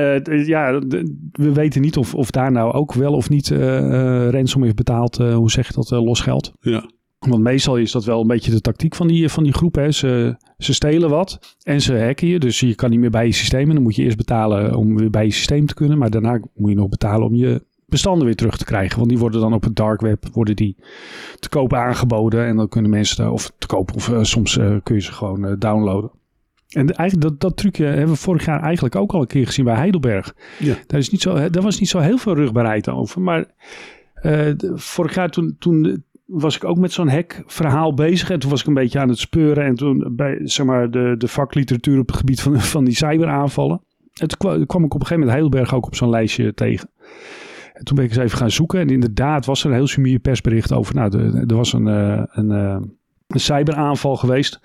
ja, 0.47 0.79
we 1.33 1.53
weten 1.53 1.81
niet 1.81 1.97
of, 1.97 2.15
of 2.15 2.31
daar 2.31 2.53
nou 2.53 2.73
ook 2.73 2.93
wel 2.93 3.13
of 3.13 3.29
niet 3.29 3.49
ransom 4.31 4.63
heeft 4.63 4.77
betaald. 4.77 5.17
hoe 5.17 5.51
zeg 5.51 5.67
je 5.67 5.73
dat? 5.75 5.87
eh, 5.97 6.05
losgeld. 6.05 6.53
Ja. 6.61 6.91
Want 7.19 7.43
meestal 7.43 7.77
is 7.77 7.93
dat 7.93 8.05
wel 8.05 8.21
een 8.21 8.27
beetje 8.27 8.51
de 8.51 8.61
tactiek 8.61 8.95
van 8.95 9.07
die, 9.07 9.29
van 9.29 9.43
die 9.45 9.53
groep. 9.53 9.75
Hè. 9.75 9.91
Ze, 9.91 10.37
ze 10.59 10.75
stelen 10.75 11.11
wat 11.11 11.57
en 11.63 11.81
ze 11.81 11.99
hacken 11.99 12.29
je. 12.29 12.39
Dus 12.39 12.61
je 12.61 12.75
kan 12.75 12.91
niet 12.91 13.01
meer 13.01 13.11
bij 13.11 13.27
je 13.27 13.33
systeem. 13.33 13.69
En 13.69 13.75
dan 13.75 13.83
moet 13.83 13.97
je 13.97 14.03
eerst 14.03 14.17
betalen 14.17 14.75
om 14.75 14.97
weer 14.97 15.11
bij 15.11 15.25
je 15.25 15.33
systeem 15.33 15.67
te 15.67 15.75
kunnen. 15.75 15.99
Maar 15.99 16.11
daarna 16.11 16.41
moet 16.55 16.71
je 16.71 16.77
nog 16.77 16.89
betalen 16.89 17.27
om 17.27 17.35
je 17.35 17.65
bestanden 17.87 18.27
weer 18.27 18.37
terug 18.37 18.57
te 18.57 18.65
krijgen. 18.65 18.99
Want 18.99 19.11
die 19.11 19.19
worden 19.19 19.41
dan 19.41 19.53
op 19.53 19.63
het 19.63 19.77
dark 19.77 20.01
web 20.01 20.25
worden 20.33 20.57
die 20.57 20.77
te 21.39 21.49
koop 21.49 21.75
aangeboden. 21.75 22.47
En 22.47 22.57
dan 22.57 22.69
kunnen 22.69 22.91
mensen, 22.91 23.17
daar- 23.17 23.33
of 23.33 23.53
te 23.59 23.67
koop, 23.67 23.95
of 23.95 24.09
eh, 24.13 24.23
soms 24.23 24.59
eh, 24.59 24.77
kun 24.83 24.95
je 24.95 25.01
ze 25.01 25.13
gewoon 25.13 25.47
eh, 25.47 25.53
downloaden. 25.59 26.11
En 26.69 26.91
eigenlijk 26.95 27.29
dat, 27.31 27.41
dat 27.41 27.57
trucje 27.57 27.85
hebben 27.85 28.09
we 28.15 28.17
vorig 28.17 28.45
jaar 28.45 28.63
eigenlijk 28.63 28.95
ook 28.95 29.13
al 29.13 29.21
een 29.21 29.27
keer 29.27 29.47
gezien 29.47 29.65
bij 29.65 29.75
Heidelberg. 29.77 30.35
Ja. 30.59 30.75
Daar, 30.87 30.99
is 31.01 31.11
niet 31.11 31.23
zo, 31.23 31.51
daar 31.51 31.63
was 31.63 31.79
niet 31.79 31.89
zo 31.89 31.99
heel 31.99 32.19
veel 32.19 32.35
rugbaarheid 32.35 32.89
over. 32.89 33.21
Maar 33.21 33.47
vorig 34.75 35.15
jaar 35.15 35.31
toen, 35.31 35.57
toen 35.59 36.05
was 36.27 36.57
ik 36.57 36.65
ook 36.65 36.79
met 36.79 36.93
zo'n 36.93 37.09
hack-verhaal 37.09 37.95
bezig. 37.95 38.31
En 38.31 38.39
toen 38.39 38.51
was 38.51 38.61
ik 38.61 38.67
een 38.67 38.75
beetje 38.75 38.99
aan 38.99 39.09
het 39.09 39.19
speuren. 39.19 39.65
En 39.65 39.75
toen 39.75 40.13
bij 40.17 40.41
zeg 40.43 40.67
maar, 40.67 40.91
de, 40.91 41.15
de 41.19 41.29
vakliteratuur 41.29 41.99
op 41.99 42.07
het 42.07 42.17
gebied 42.17 42.41
van, 42.41 42.61
van 42.61 42.85
die 42.85 42.95
cyberaanvallen. 42.95 43.81
En 44.13 44.29
toen 44.29 44.67
kwam, 44.67 44.85
ik 44.85 44.95
op 44.95 45.01
een 45.01 45.07
gegeven 45.07 45.19
moment 45.19 45.31
Heidelberg 45.31 45.75
ook 45.75 45.87
op 45.87 45.95
zo'n 45.95 46.11
lijstje 46.11 46.55
tegen. 46.55 46.91
En 47.73 47.85
toen 47.85 47.97
ben 47.97 48.05
ik 48.05 48.11
eens 48.11 48.21
even 48.21 48.39
gaan 48.39 48.51
zoeken. 48.51 48.81
En 48.81 48.89
inderdaad 48.89 49.47
was 49.47 49.65
er 49.65 49.71
een 49.71 49.77
heel 49.77 49.87
sumier 49.87 50.19
persbericht 50.19 50.73
over. 50.73 50.95
Nou, 50.95 51.19
er 51.47 51.57
was 51.57 51.73
een, 51.73 51.89
eh, 51.89 52.23
een, 52.27 52.51
eh, 52.51 52.77
een 53.27 53.41
cyberaanval 53.41 54.17
geweest. 54.17 54.61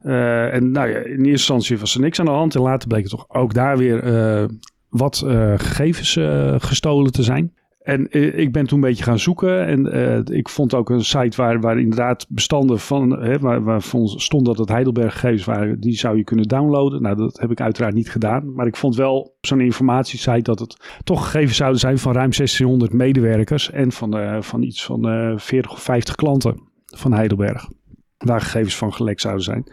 Eh, 0.00 0.54
en 0.54 0.70
nou 0.70 0.88
ja, 0.88 0.96
in 0.96 1.04
eerste 1.04 1.30
instantie 1.30 1.78
was 1.78 1.94
er 1.94 2.00
niks 2.00 2.20
aan 2.20 2.26
de 2.26 2.30
hand. 2.30 2.54
En 2.54 2.60
later 2.60 2.88
bleek 2.88 3.04
er 3.04 3.10
toch 3.10 3.28
ook 3.28 3.54
daar 3.54 3.78
weer 3.78 4.48
wat 4.88 5.16
gegevens 5.56 6.18
gestolen 6.58 7.12
te 7.12 7.22
zijn. 7.22 7.54
En 7.86 8.08
eh, 8.08 8.38
ik 8.38 8.52
ben 8.52 8.66
toen 8.66 8.78
een 8.78 8.88
beetje 8.88 9.04
gaan 9.04 9.18
zoeken. 9.18 9.66
En 9.66 9.92
eh, 9.92 10.36
ik 10.36 10.48
vond 10.48 10.74
ook 10.74 10.90
een 10.90 11.04
site 11.04 11.36
waar, 11.36 11.60
waar 11.60 11.78
inderdaad 11.78 12.26
bestanden 12.28 12.78
van, 12.78 13.10
hè, 13.22 13.38
waar, 13.38 13.62
waarvan 13.64 14.08
stond 14.08 14.46
dat 14.46 14.58
het 14.58 14.68
Heidelberg 14.68 15.12
gegevens 15.12 15.44
waren, 15.44 15.80
die 15.80 15.92
zou 15.92 16.16
je 16.16 16.24
kunnen 16.24 16.48
downloaden. 16.48 17.02
Nou, 17.02 17.16
dat 17.16 17.40
heb 17.40 17.50
ik 17.50 17.60
uiteraard 17.60 17.94
niet 17.94 18.10
gedaan. 18.10 18.54
Maar 18.54 18.66
ik 18.66 18.76
vond 18.76 18.96
wel 18.96 19.36
zo'n 19.40 19.60
informatiesite 19.60 20.42
dat 20.42 20.58
het 20.58 21.00
toch 21.04 21.24
gegevens 21.24 21.56
zouden 21.56 21.80
zijn 21.80 21.98
van 21.98 22.12
ruim 22.12 22.30
1600 22.30 22.92
medewerkers 22.92 23.70
en 23.70 23.92
van, 23.92 24.18
eh, 24.18 24.42
van 24.42 24.62
iets 24.62 24.84
van 24.84 25.08
eh 25.08 25.32
40 25.36 25.72
of 25.72 25.82
50 25.82 26.14
klanten 26.14 26.60
van 26.84 27.12
Heidelberg. 27.12 27.68
Waar 28.16 28.40
gegevens 28.40 28.76
van 28.76 28.92
gelekt 28.92 29.20
zouden 29.20 29.44
zijn. 29.44 29.64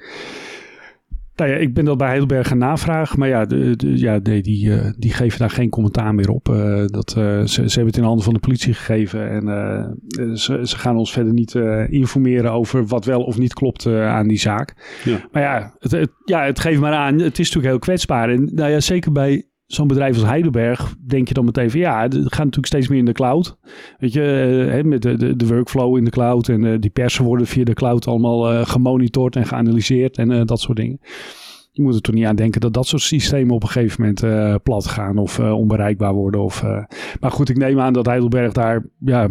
Nou 1.36 1.50
ja, 1.52 1.56
ik 1.58 1.74
ben 1.74 1.86
dat 1.86 1.98
bij 1.98 2.08
Heidelberg 2.08 2.48
gaan 2.48 2.58
navragen. 2.58 3.20
Maar 3.20 3.28
ja, 3.28 3.46
de, 3.46 3.76
de- 3.76 4.00
ja 4.00 4.20
nee, 4.24 4.42
die, 4.42 4.74
eh, 4.74 4.92
die 4.98 5.14
geven 5.14 5.40
daar 5.40 5.50
geen 5.50 5.70
commentaar 5.70 6.16
meer 6.16 6.30
op. 6.30 6.50
Eh, 6.50 6.86
dat, 6.86 7.14
eh, 7.18 7.40
ze, 7.42 7.46
ze 7.46 7.62
hebben 7.62 7.86
het 7.86 7.98
in 7.98 8.04
handen 8.04 8.24
van 8.24 8.34
de 8.34 8.40
politie 8.40 8.74
gegeven. 8.74 9.30
En 9.30 10.38
ze, 10.38 10.60
ze 10.64 10.78
gaan 10.78 10.98
ons 10.98 11.12
verder 11.14 11.34
niet 11.34 11.56
informeren 11.90 12.52
over 12.52 12.86
wat 12.86 13.06
wel 13.06 13.24
of 13.24 13.38
niet 13.38 13.54
klopt 13.54 13.88
aan 13.88 14.28
die 14.28 14.40
zaak. 14.40 15.00
Ja. 15.04 15.18
Maar 15.32 15.42
ja 15.42 15.74
het, 15.80 15.92
het- 15.92 16.12
ja, 16.26 16.44
het 16.46 16.60
geeft 16.60 16.80
maar 16.80 16.94
aan. 16.94 17.14
Het 17.20 17.40
is 17.40 17.46
natuurlijk 17.48 17.66
heel 17.74 17.80
kwetsbaar. 17.80 18.30
En 18.30 18.50
nou 18.54 18.70
ja, 18.72 18.80
zeker 18.80 19.12
bij 19.12 19.44
zo'n 19.74 19.88
bedrijf 19.88 20.16
als 20.16 20.26
Heidelberg 20.26 20.96
denk 21.08 21.28
je 21.28 21.34
dan 21.34 21.46
meteen 21.46 21.72
van 21.72 21.80
ja, 21.80 22.02
het 22.02 22.14
gaat 22.14 22.24
natuurlijk 22.38 22.66
steeds 22.66 22.88
meer 22.88 23.00
in 23.00 23.06
de 23.06 23.12
cloud. 23.12 23.58
Weet 23.98 24.14
je, 24.14 24.22
eh, 24.22 24.74
hè, 24.74 24.84
met 24.84 25.02
de, 25.02 25.36
de, 25.36 25.48
workflow 25.48 25.98
in 25.98 26.04
de 26.04 26.12
cloud 26.12 26.50
en 26.50 26.66
eh, 26.66 26.80
die 26.80 26.90
persen 26.90 27.26
worden 27.26 27.48
via 27.48 27.64
de 27.64 27.74
cloud 27.74 28.08
allemaal 28.08 28.52
eh, 28.52 28.66
gemonitord 28.66 29.36
en 29.36 29.46
geanalyseerd 29.46 30.18
en 30.18 30.46
dat 30.46 30.60
soort 30.60 30.78
dingen. 30.78 31.00
Je 31.72 31.82
moet 31.82 31.96
er 31.96 32.02
toch 32.02 32.16
niet 32.16 32.26
aan 32.26 32.36
denken 32.36 32.62
dat 32.62 32.74
dat 32.74 32.88
soort 32.88 33.02
systemen 33.02 33.56
op 33.56 33.64
een 33.64 33.70
gegeven 33.70 34.02
moment 34.02 34.64
plat 34.64 34.88
gaan 34.88 35.18
of 35.18 35.40
onbereikbaar 35.40 36.14
worden. 36.14 36.42
Of, 36.42 36.64
maar 37.20 37.32
goed, 37.32 37.50
ik 37.50 37.58
neem 37.58 37.80
aan 37.80 37.94
dat 37.94 38.06
Heidelberg 38.06 38.52
daar 38.52 38.86
ja, 39.00 39.30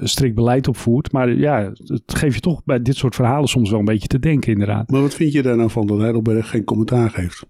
strikt 0.00 0.34
beleid 0.34 0.68
op 0.68 0.76
voert. 0.76 1.12
Maar 1.12 1.32
ja, 1.32 1.72
het 1.84 2.14
geeft 2.14 2.34
je 2.34 2.40
toch 2.40 2.64
bij 2.64 2.82
dit 2.82 2.96
soort 2.96 3.14
verhalen 3.14 3.48
soms 3.48 3.70
wel 3.70 3.78
een 3.78 3.84
beetje 3.84 4.08
te 4.08 4.18
denken 4.18 4.52
inderdaad. 4.52 4.90
Maar 4.90 5.00
wat 5.00 5.14
vind 5.14 5.32
je 5.32 5.42
daar 5.42 5.56
nou 5.56 5.70
van 5.70 5.86
dat 5.86 5.98
Heidelberg 5.98 6.50
geen 6.50 6.64
commentaar 6.64 7.10
geeft 7.10 7.46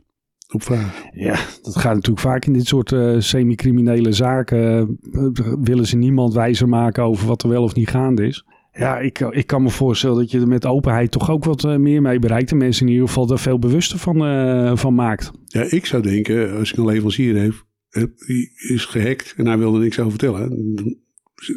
op 0.52 0.62
vragen? 0.62 1.10
Ja, 1.12 1.38
dat 1.62 1.76
gaat 1.76 1.94
natuurlijk 1.94 2.20
vaak 2.20 2.44
in 2.44 2.52
dit 2.52 2.66
soort 2.66 2.92
eh, 2.92 3.14
semi-criminele 3.18 4.12
zaken. 4.12 4.98
eh, 5.12 5.52
willen 5.60 5.86
ze 5.86 5.96
niemand 5.96 6.34
wijzer 6.34 6.68
maken 6.68 7.02
over 7.02 7.26
wat 7.26 7.42
er 7.42 7.48
wel 7.48 7.62
of 7.62 7.74
niet 7.74 7.88
gaande 7.88 8.26
is. 8.26 8.44
Ja, 8.72 8.98
ik, 8.98 9.18
ik 9.18 9.46
kan 9.46 9.62
me 9.62 9.70
voorstellen 9.70 10.16
dat 10.16 10.30
je 10.30 10.40
er 10.40 10.48
met 10.48 10.66
openheid 10.66 11.10
toch 11.10 11.30
ook 11.30 11.44
wat 11.44 11.64
eh, 11.64 11.76
meer 11.76 12.02
mee 12.02 12.18
bereikt. 12.18 12.50
En 12.50 12.56
mensen 12.56 12.86
in 12.86 12.92
ieder 12.92 13.08
geval 13.08 13.26
daar 13.26 13.38
veel 13.38 13.58
bewuster 13.58 13.98
van, 13.98 14.78
van 14.78 14.94
maakt. 14.94 15.30
Ja, 15.44 15.62
ik 15.70 15.86
zou 15.86 16.02
denken, 16.02 16.56
als 16.58 16.72
ik 16.72 16.78
een 16.78 16.86
leverancier 16.86 17.34
heeft, 17.36 17.66
eh, 17.88 18.02
die 18.26 18.50
is 18.68 18.84
gehackt 18.84 19.34
en 19.36 19.46
hij 19.46 19.58
wilde 19.58 19.78
niks 19.78 19.98
over 19.98 20.10
vertellen, 20.10 20.74
dan 20.74 20.96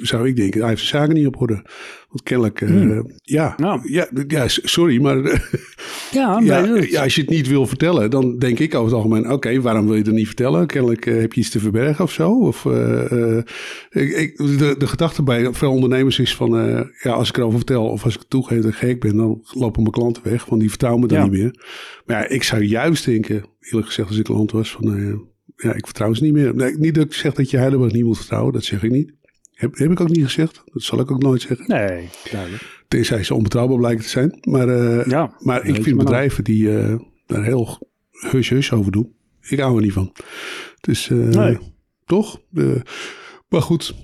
zou 0.01 0.27
ik 0.27 0.35
denken, 0.35 0.59
hij 0.59 0.69
heeft 0.69 0.85
zijn 0.85 1.01
zaken 1.01 1.15
niet 1.17 1.27
op 1.27 1.41
orde. 1.41 1.53
Want 2.09 2.23
kennelijk, 2.23 2.59
Hmm. 2.59 3.11
ja, 3.23 3.53
Nou. 3.57 3.91
ja, 3.91 4.07
ja, 4.27 4.47
sorry, 4.47 5.01
maar 5.01 5.17
Ja, 6.11 6.39
Ja, 6.43 6.61
dat- 6.61 6.89
ja, 6.89 7.03
als 7.03 7.15
je 7.15 7.21
het 7.21 7.29
niet 7.29 7.47
wil 7.47 7.65
vertellen, 7.67 8.09
dan 8.09 8.37
denk 8.37 8.59
ik 8.59 8.73
over 8.75 8.85
het 8.85 8.95
algemeen... 9.03 9.31
oké, 9.31 9.61
waarom 9.61 9.85
wil 9.85 9.95
je 9.95 10.01
het 10.03 10.11
niet 10.13 10.25
vertellen? 10.25 10.67
Kennelijk 10.67 11.05
eh, 11.05 11.19
heb 11.19 11.33
je 11.33 11.39
iets 11.39 11.49
te 11.49 11.59
verbergen 11.59 12.03
of 12.03 12.11
zo. 12.11 12.31
Of, 12.39 12.65
eh, 12.65 13.37
eh, 13.37 13.43
ik, 13.91 14.37
de, 14.37 14.75
de 14.77 14.87
gedachte 14.87 15.23
bij 15.23 15.53
veel 15.53 15.71
ondernemers 15.71 16.19
is 16.19 16.35
van... 16.35 16.51
ja, 17.01 17.11
als 17.11 17.29
ik 17.29 17.37
erover 17.37 17.57
vertel 17.57 17.87
of 17.89 18.03
als 18.03 18.15
ik 18.15 18.21
toegeef 18.27 18.61
dat 18.61 18.71
ik 18.71 18.77
gek 18.77 18.99
ben... 18.99 19.15
dan 19.17 19.41
lopen 19.53 19.81
mijn 19.81 19.93
klanten 19.93 20.23
weg, 20.23 20.45
want 20.45 20.61
die 20.61 20.69
vertrouwen 20.69 21.01
me 21.01 21.07
dan 21.07 21.17
Ja. 21.17 21.23
niet 21.23 21.31
meer. 21.31 21.55
Maar 22.05 22.21
ja, 22.21 22.27
ik 22.27 22.43
zou 22.43 22.63
juist 22.63 23.05
denken, 23.05 23.43
eerlijk 23.59 23.87
gezegd 23.87 24.07
als 24.07 24.17
ik 24.17 24.23
klant 24.23 24.51
was... 24.51 24.71
van 24.71 25.19
ja, 25.55 25.73
ik 25.73 25.85
vertrouw 25.85 26.13
ze 26.13 26.23
niet 26.23 26.33
meer. 26.33 26.55
Nee, 26.55 26.77
niet 26.77 26.95
dat 26.95 27.05
ik 27.05 27.13
zeg 27.13 27.33
dat 27.33 27.49
je 27.49 27.57
Heidelberg 27.57 27.91
niet 27.93 28.03
moet 28.03 28.17
vertrouwen, 28.17 28.53
dat 28.53 28.63
zeg 28.63 28.83
ik 28.83 28.91
niet. 28.91 29.11
Heb, 29.53 29.77
heb 29.77 29.91
ik 29.91 29.99
ook 29.99 30.09
niet 30.09 30.23
gezegd. 30.23 30.61
Dat 30.65 30.81
zal 30.83 30.99
ik 30.99 31.11
ook 31.11 31.21
nooit 31.21 31.41
zeggen. 31.41 31.65
nee, 31.67 32.09
duidelijk. 32.31 32.80
Tenzij 32.91 33.23
ze 33.23 33.33
onbetrouwbaar 33.33 33.77
blijken 33.77 34.03
te 34.03 34.09
zijn. 34.09 34.37
Maar, 34.41 34.67
eh, 34.69 35.05
Ja, 35.05 35.35
maar 35.39 35.65
ik 35.65 35.83
vind 35.83 35.97
bedrijven 35.97 36.43
die 36.43 36.77
eh, 36.77 36.99
daar 37.25 37.43
heel 37.43 37.89
hush-hush 38.31 38.71
over 38.71 38.91
doen. 38.91 39.13
Ik 39.41 39.59
hou 39.59 39.75
er 39.75 39.81
niet 39.81 39.93
van. 39.93 40.11
Dus 40.81 41.09
eh, 41.09 41.17
Nee. 41.17 41.57
toch? 42.05 42.41
Maar 43.49 43.61
goed. 43.61 43.95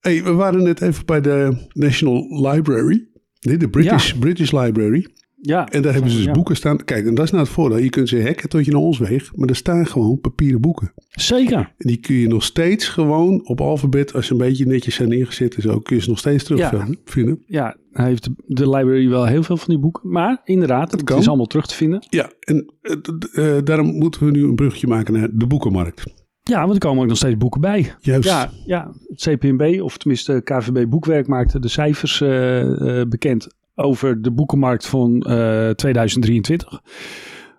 Hey, 0.00 0.24
we 0.24 0.32
waren 0.32 0.62
net 0.62 0.80
even 0.80 1.06
bij 1.06 1.20
de 1.20 1.66
National 1.72 2.48
Library. 2.50 3.08
Nee, 3.40 3.56
de 3.56 3.68
British, 3.68 4.12
British 4.12 4.50
Library. 4.50 5.06
Ja, 5.40 5.68
En 5.68 5.82
daar 5.82 5.92
hebben 5.92 6.10
ze 6.10 6.16
dus 6.16 6.26
ja. 6.26 6.32
boeken 6.32 6.56
staan. 6.56 6.84
Kijk, 6.84 7.06
en 7.06 7.14
dat 7.14 7.24
is 7.24 7.30
nou 7.30 7.42
het 7.42 7.52
voordeel. 7.52 7.78
Je 7.78 7.90
kunt 7.90 8.08
ze 8.08 8.22
hacken 8.22 8.48
tot 8.48 8.64
je 8.64 8.70
naar 8.70 8.80
ons 8.80 8.98
weegt. 8.98 9.36
Maar 9.36 9.48
er 9.48 9.56
staan 9.56 9.86
gewoon 9.86 10.20
papieren 10.20 10.60
boeken. 10.60 10.92
Zeker. 11.10 11.58
En 11.58 11.88
die 11.88 11.96
kun 11.96 12.14
je 12.14 12.26
nog 12.26 12.42
steeds 12.42 12.88
gewoon 12.88 13.46
op 13.46 13.60
alfabet, 13.60 14.14
als 14.14 14.26
ze 14.26 14.32
een 14.32 14.38
beetje 14.38 14.66
netjes 14.66 14.94
zijn 14.94 15.08
neergezet 15.08 15.54
en 15.54 15.62
zo, 15.62 15.78
kun 15.78 15.96
je 15.96 16.02
ze 16.02 16.08
nog 16.08 16.18
steeds 16.18 16.44
terugvinden. 16.44 16.98
vinden. 17.04 17.42
Ja, 17.46 17.76
hij 17.92 18.06
heeft 18.06 18.28
de, 18.46 18.68
library 18.68 19.08
wel 19.08 19.26
heel 19.26 19.42
veel 19.42 19.56
van 19.56 19.68
die 19.68 19.78
boeken. 19.78 20.10
Maar 20.10 20.40
inderdaad, 20.44 20.90
het 20.90 21.04
kan. 21.04 21.18
is 21.18 21.28
allemaal 21.28 21.46
terug 21.46 21.66
te 21.66 21.74
vinden. 21.74 22.06
Ja, 22.08 22.30
en 22.40 22.72
eh, 22.80 23.56
eh, 23.56 23.64
daarom 23.64 23.86
moeten 23.86 24.24
we 24.24 24.30
nu 24.30 24.44
een 24.44 24.54
bruggetje 24.54 24.86
maken 24.86 25.14
naar 25.14 25.28
de 25.32 25.46
boekenmarkt. 25.46 26.04
Ja, 26.50 26.60
want 26.60 26.72
er 26.72 26.78
komen 26.78 27.02
ook 27.02 27.08
nog 27.08 27.16
steeds 27.16 27.36
boeken 27.36 27.60
bij. 27.60 27.94
Juist. 28.00 28.28
Ja, 28.28 28.50
ja, 28.66 28.90
het 29.08 29.20
CPNB, 29.20 29.80
of 29.82 29.98
tenminste 29.98 30.40
KVB 30.44 30.88
Boekwerk, 30.88 31.26
maakte 31.26 31.58
de 31.58 31.68
cijfers 31.68 32.20
eh, 32.20 33.00
eh, 33.00 33.08
bekend 33.08 33.48
over 33.76 34.22
de 34.22 34.30
boekenmarkt 34.30 34.86
van 34.86 35.22
eh, 35.22 35.70
2023. 35.70 36.82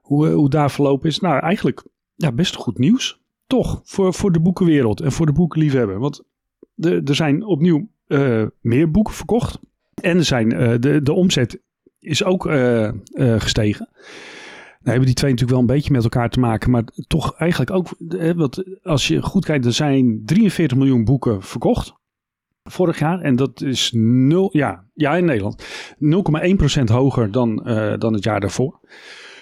Hoe, 0.02 0.28
eh, 0.28 0.34
hoe 0.34 0.50
daar 0.50 0.72
verlopen 0.72 1.10
is. 1.10 1.20
Nou, 1.20 1.40
eigenlijk 1.40 1.84
ja, 2.16 2.32
best 2.32 2.56
goed 2.56 2.78
nieuws. 2.78 3.20
Toch, 3.48 3.82
voor, 3.84 4.14
voor 4.14 4.32
de 4.32 4.40
boekenwereld 4.40 5.02
en 5.02 5.12
voor 5.12 5.26
de 5.26 5.32
boekenliefhebber. 5.32 6.00
Want 6.00 6.24
de, 6.74 7.02
er 7.06 7.16
zijn 7.16 7.44
opnieuw 7.44 7.90
eh, 8.08 8.44
meer 8.62 8.92
boeken 8.92 9.14
verkocht. 9.14 9.60
En 9.94 10.18
er 10.18 10.26
zijn, 10.26 10.52
eh, 10.52 10.80
de, 10.80 11.02
de 11.02 11.14
omzet 11.14 11.62
is 12.00 12.24
ook 12.24 12.46
eh, 12.46 12.88
eh, 12.88 12.94
gestegen. 13.14 13.90
Nou 14.80 15.00
hebben 15.00 15.06
die 15.06 15.16
twee 15.16 15.32
natuurlijk 15.32 15.60
wel 15.60 15.70
een 15.70 15.76
beetje 15.76 15.92
met 15.92 16.04
elkaar 16.04 16.30
te 16.30 16.40
maken, 16.40 16.72
maar 16.72 16.84
toch 17.08 17.36
eigenlijk 17.36 17.72
ook, 17.72 17.88
eh, 18.20 18.32
want 18.32 18.64
als 18.84 19.08
je 19.08 19.22
goed 19.22 19.46
kijkt, 19.46 19.66
er 19.66 19.74
zijn 19.74 20.22
43 20.26 20.78
miljoen 20.78 21.04
boeken 21.04 21.42
verkocht 21.42 21.96
vorig 22.68 23.00
jaar 23.00 23.22
en 23.22 23.36
dat 23.36 23.62
is 23.62 23.92
nul, 23.96 24.50
ja, 24.52 24.84
ja 24.94 25.16
in 25.16 25.26
Nederland, 25.26 25.64
0,1% 26.00 26.84
hoger 26.90 27.32
dan, 27.32 27.66
eh, 27.66 27.94
dan 27.98 28.14
het 28.14 28.24
jaar 28.24 28.40
daarvoor. 28.40 28.80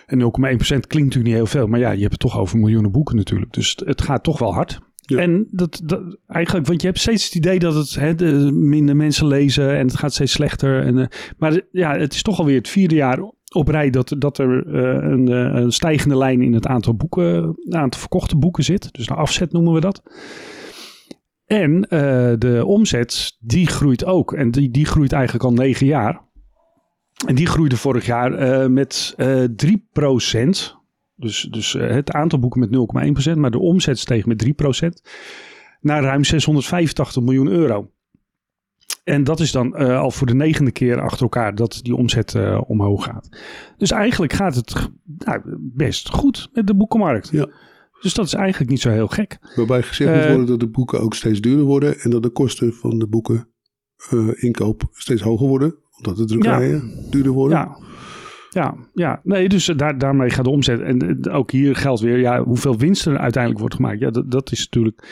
En 0.05 0.17
0,1% 0.17 0.87
klinkt 0.87 0.91
natuurlijk 0.91 1.25
niet 1.25 1.33
heel 1.33 1.45
veel, 1.45 1.67
maar 1.67 1.79
ja, 1.79 1.91
je 1.91 1.99
hebt 1.99 2.11
het 2.11 2.19
toch 2.19 2.39
over 2.39 2.57
miljoenen 2.57 2.91
boeken 2.91 3.15
natuurlijk, 3.15 3.53
dus 3.53 3.81
het, 3.85 4.01
gaat 4.01 4.23
toch 4.23 4.39
wel 4.39 4.53
hard. 4.53 4.79
Ja. 4.95 5.17
En 5.17 5.47
dat, 5.51 5.81
dat 5.83 6.17
eigenlijk, 6.27 6.67
want 6.67 6.81
je 6.81 6.87
hebt 6.87 6.99
steeds 6.99 7.23
het 7.23 7.35
idee 7.35 7.59
dat 7.59 7.75
het 7.75 7.95
hè, 7.95 8.15
de, 8.15 8.51
minder 8.51 8.95
mensen 8.95 9.27
lezen 9.27 9.77
en 9.77 9.87
het 9.87 9.97
gaat 9.97 10.13
steeds 10.13 10.31
slechter. 10.31 10.83
En, 10.83 10.97
eh, 10.97 11.07
maar 11.37 11.61
ja, 11.71 11.97
het 11.97 12.13
is 12.13 12.21
toch 12.21 12.39
alweer 12.39 12.57
het 12.57 12.69
vierde 12.69 12.95
jaar 12.95 13.19
op 13.53 13.67
rij 13.67 13.89
dat, 13.89 14.15
dat 14.17 14.37
er 14.37 14.67
eh, 14.67 15.09
een, 15.09 15.27
een 15.57 15.71
stijgende 15.71 16.17
lijn 16.17 16.41
in 16.41 16.53
het 16.53 16.67
aantal 16.67 16.95
boeken, 16.95 17.57
aantal 17.69 17.99
verkochte 17.99 18.37
boeken 18.37 18.63
zit. 18.63 18.93
Dus 18.93 19.05
de 19.05 19.13
afzet 19.13 19.51
noemen 19.51 19.73
we 19.73 19.79
dat. 19.79 20.01
En 21.45 21.87
eh, 21.89 22.33
de 22.37 22.65
omzet, 22.65 23.37
die 23.39 23.67
groeit 23.67 24.05
ook. 24.05 24.33
En 24.33 24.51
die, 24.51 24.71
die 24.71 24.85
groeit 24.85 25.11
eigenlijk 25.11 25.43
al 25.43 25.53
negen 25.53 25.85
jaar. 25.85 26.23
En 27.27 27.35
die 27.35 27.47
groeide 27.47 27.77
vorig 27.77 28.05
jaar 28.05 28.33
eh, 28.33 28.67
met 28.67 29.13
eh 29.17 29.43
3% 29.43 30.49
Dus, 31.15 31.47
dus 31.51 31.73
het 31.73 32.11
aantal 32.11 32.39
boeken 32.39 32.59
met 32.59 33.29
0,1%, 33.29 33.37
maar 33.37 33.51
de 33.51 33.59
omzet 33.59 33.99
steeg 33.99 34.25
met 34.25 34.45
3% 34.45 34.49
naar 35.81 36.03
ruim 36.03 36.23
685 36.23 37.23
miljoen 37.23 37.47
euro. 37.47 37.89
En 39.03 39.23
dat 39.23 39.39
is 39.39 39.51
dan 39.51 39.73
al 39.75 40.11
voor 40.11 40.27
de 40.27 40.35
negende 40.35 40.71
keer 40.71 41.01
achter 41.01 41.21
elkaar 41.21 41.55
dat 41.55 41.79
die 41.83 41.95
omzet 41.95 42.35
omhoog 42.67 43.03
gaat. 43.03 43.29
Dus 43.77 43.91
eigenlijk 43.91 44.33
gaat 44.33 44.55
het 44.55 44.89
nou, 45.17 45.41
best 45.59 46.09
goed 46.09 46.49
met 46.53 46.67
de 46.67 46.75
boekenmarkt. 46.75 47.29
Ja. 47.29 47.47
Dus 48.05 48.13
dat 48.13 48.25
is 48.25 48.33
eigenlijk 48.33 48.71
niet 48.71 48.81
zo 48.81 48.89
heel 48.89 49.07
gek. 49.07 49.37
Waarbij 49.55 49.81
gezegd 49.81 50.11
moet 50.11 50.19
Eh, 50.23 50.29
worden 50.29 50.45
dat 50.45 50.59
de 50.59 50.69
boeken 50.69 50.99
ook 50.99 51.13
steeds 51.13 51.41
duurder 51.41 51.65
worden 51.65 51.99
en 51.99 52.09
dat 52.09 52.23
de 52.23 52.29
kosten 52.29 52.73
van 52.73 52.99
de 52.99 53.07
boeken 53.07 53.47
eh, 54.09 54.43
inkoop 54.43 54.83
steeds 54.91 55.21
hoger 55.21 55.47
worden. 55.47 55.75
Omdat 55.97 56.17
de 56.17 56.25
drukkerijen 56.25 57.07
duurder 57.09 57.31
worden. 57.31 57.57
Ja, 57.57 57.77
ja, 58.49 58.75
ja. 58.93 59.21
Nee, 59.23 59.49
dus 59.49 59.67
eh, 59.67 59.77
daar, 59.77 59.97
daarmee 59.97 60.29
gaat 60.29 60.43
de 60.43 60.51
omzet. 60.51 60.81
En 60.81 61.29
ook 61.29 61.51
hier 61.51 61.75
geldt 61.75 62.01
weer, 62.01 62.19
ja, 62.19 62.43
hoeveel 62.43 62.77
winst 62.77 63.05
er 63.05 63.17
uiteindelijk 63.17 63.59
wordt 63.59 63.75
gemaakt. 63.75 63.99
Ja, 63.99 64.09
dat, 64.09 64.31
dat 64.31 64.51
is 64.51 64.63
natuurlijk 64.63 65.07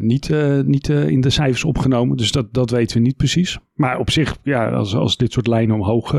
niet, 0.00 0.30
niet 0.64 0.88
in 0.88 1.20
de 1.20 1.30
cijfers 1.30 1.64
opgenomen. 1.64 2.16
Dus 2.16 2.32
dat, 2.32 2.54
dat 2.54 2.70
weten 2.70 2.96
we 2.96 3.02
niet 3.02 3.16
precies. 3.16 3.58
Maar 3.74 3.98
op 3.98 4.10
zich, 4.10 4.38
ja, 4.42 4.70
als, 4.70 4.94
als 4.94 5.16
dit 5.16 5.32
soort 5.32 5.46
lijnen 5.46 5.76
omhoog 5.76 6.10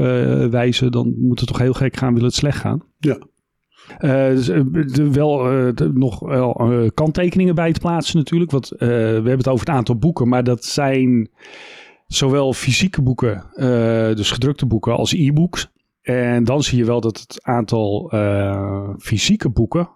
wijzen, 0.50 0.92
dan 0.92 1.16
moet 1.18 1.40
het 1.40 1.50
toch 1.50 1.58
heel 1.58 1.74
gek 1.74 1.98
gaan, 1.98 2.14
wil 2.14 2.24
het 2.24 2.34
slecht 2.34 2.58
gaan. 2.58 2.84
Ja. 2.98 3.18
Eh, 3.98 4.30
dus, 4.30 4.50
eh, 4.50 4.62
wel 5.12 5.52
eh, 5.52 5.68
nog 5.94 6.20
wel 6.20 6.56
eh, 6.56 6.88
kanttekeningen 6.94 7.56
bij 7.56 7.74
te 7.74 7.80
plaatsen 7.80 8.18
natuurlijk. 8.18 8.52
Want 8.52 8.70
we 8.78 8.86
hebben 8.86 9.38
het 9.38 9.48
over 9.48 9.68
het 9.68 9.76
aantal 9.76 9.98
boeken, 9.98 10.28
maar 10.28 10.44
dat 10.44 10.66
zijn 10.66 11.30
zowel 12.08 12.54
fysieke 12.54 13.02
boeken, 13.02 13.44
dus 14.16 14.32
gedrukte 14.32 14.66
boeken, 14.66 14.96
als 14.96 15.14
e-books. 15.14 15.70
En 16.02 16.44
dan 16.44 16.64
zie 16.64 16.78
je 16.78 16.86
wel 16.86 17.02
dat 17.02 17.20
het 17.20 17.44
aantal 17.44 18.12
fysieke 19.00 19.50
boeken, 19.50 19.90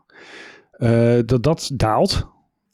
dat 1.26 1.44
dat 1.44 1.72
daalt. 1.74 2.32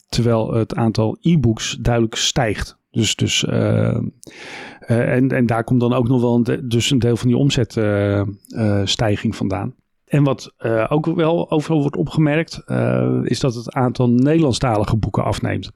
Terwijl 0.08 0.54
het 0.54 0.74
aantal 0.74 1.16
e-books 1.20 1.78
duidelijk 1.80 2.14
stijgt. 2.14 2.78
Dus, 2.90 3.16
dus, 3.16 3.44
en, 3.44 5.28
en 5.28 5.46
daar 5.46 5.64
komt 5.64 5.80
dan 5.80 5.92
ook 5.92 6.08
nog 6.08 6.20
wel 6.20 6.42
een, 6.44 6.68
dus 6.68 6.90
een 6.90 6.98
deel 6.98 7.16
van 7.16 7.28
die 7.28 7.36
omzetstijging 7.36 9.36
vandaan. 9.36 9.74
En 10.10 10.24
wat 10.24 10.54
eh, 10.56 10.86
ook 10.88 11.06
wel 11.06 11.50
overal 11.50 11.80
wordt 11.80 11.96
opgemerkt, 11.96 12.62
eh, 12.66 13.20
is 13.24 13.40
dat 13.40 13.54
het 13.54 13.72
aantal 13.72 14.10
Nederlandstalige 14.10 14.96
boeken 14.96 15.24
afneemt. 15.24 15.70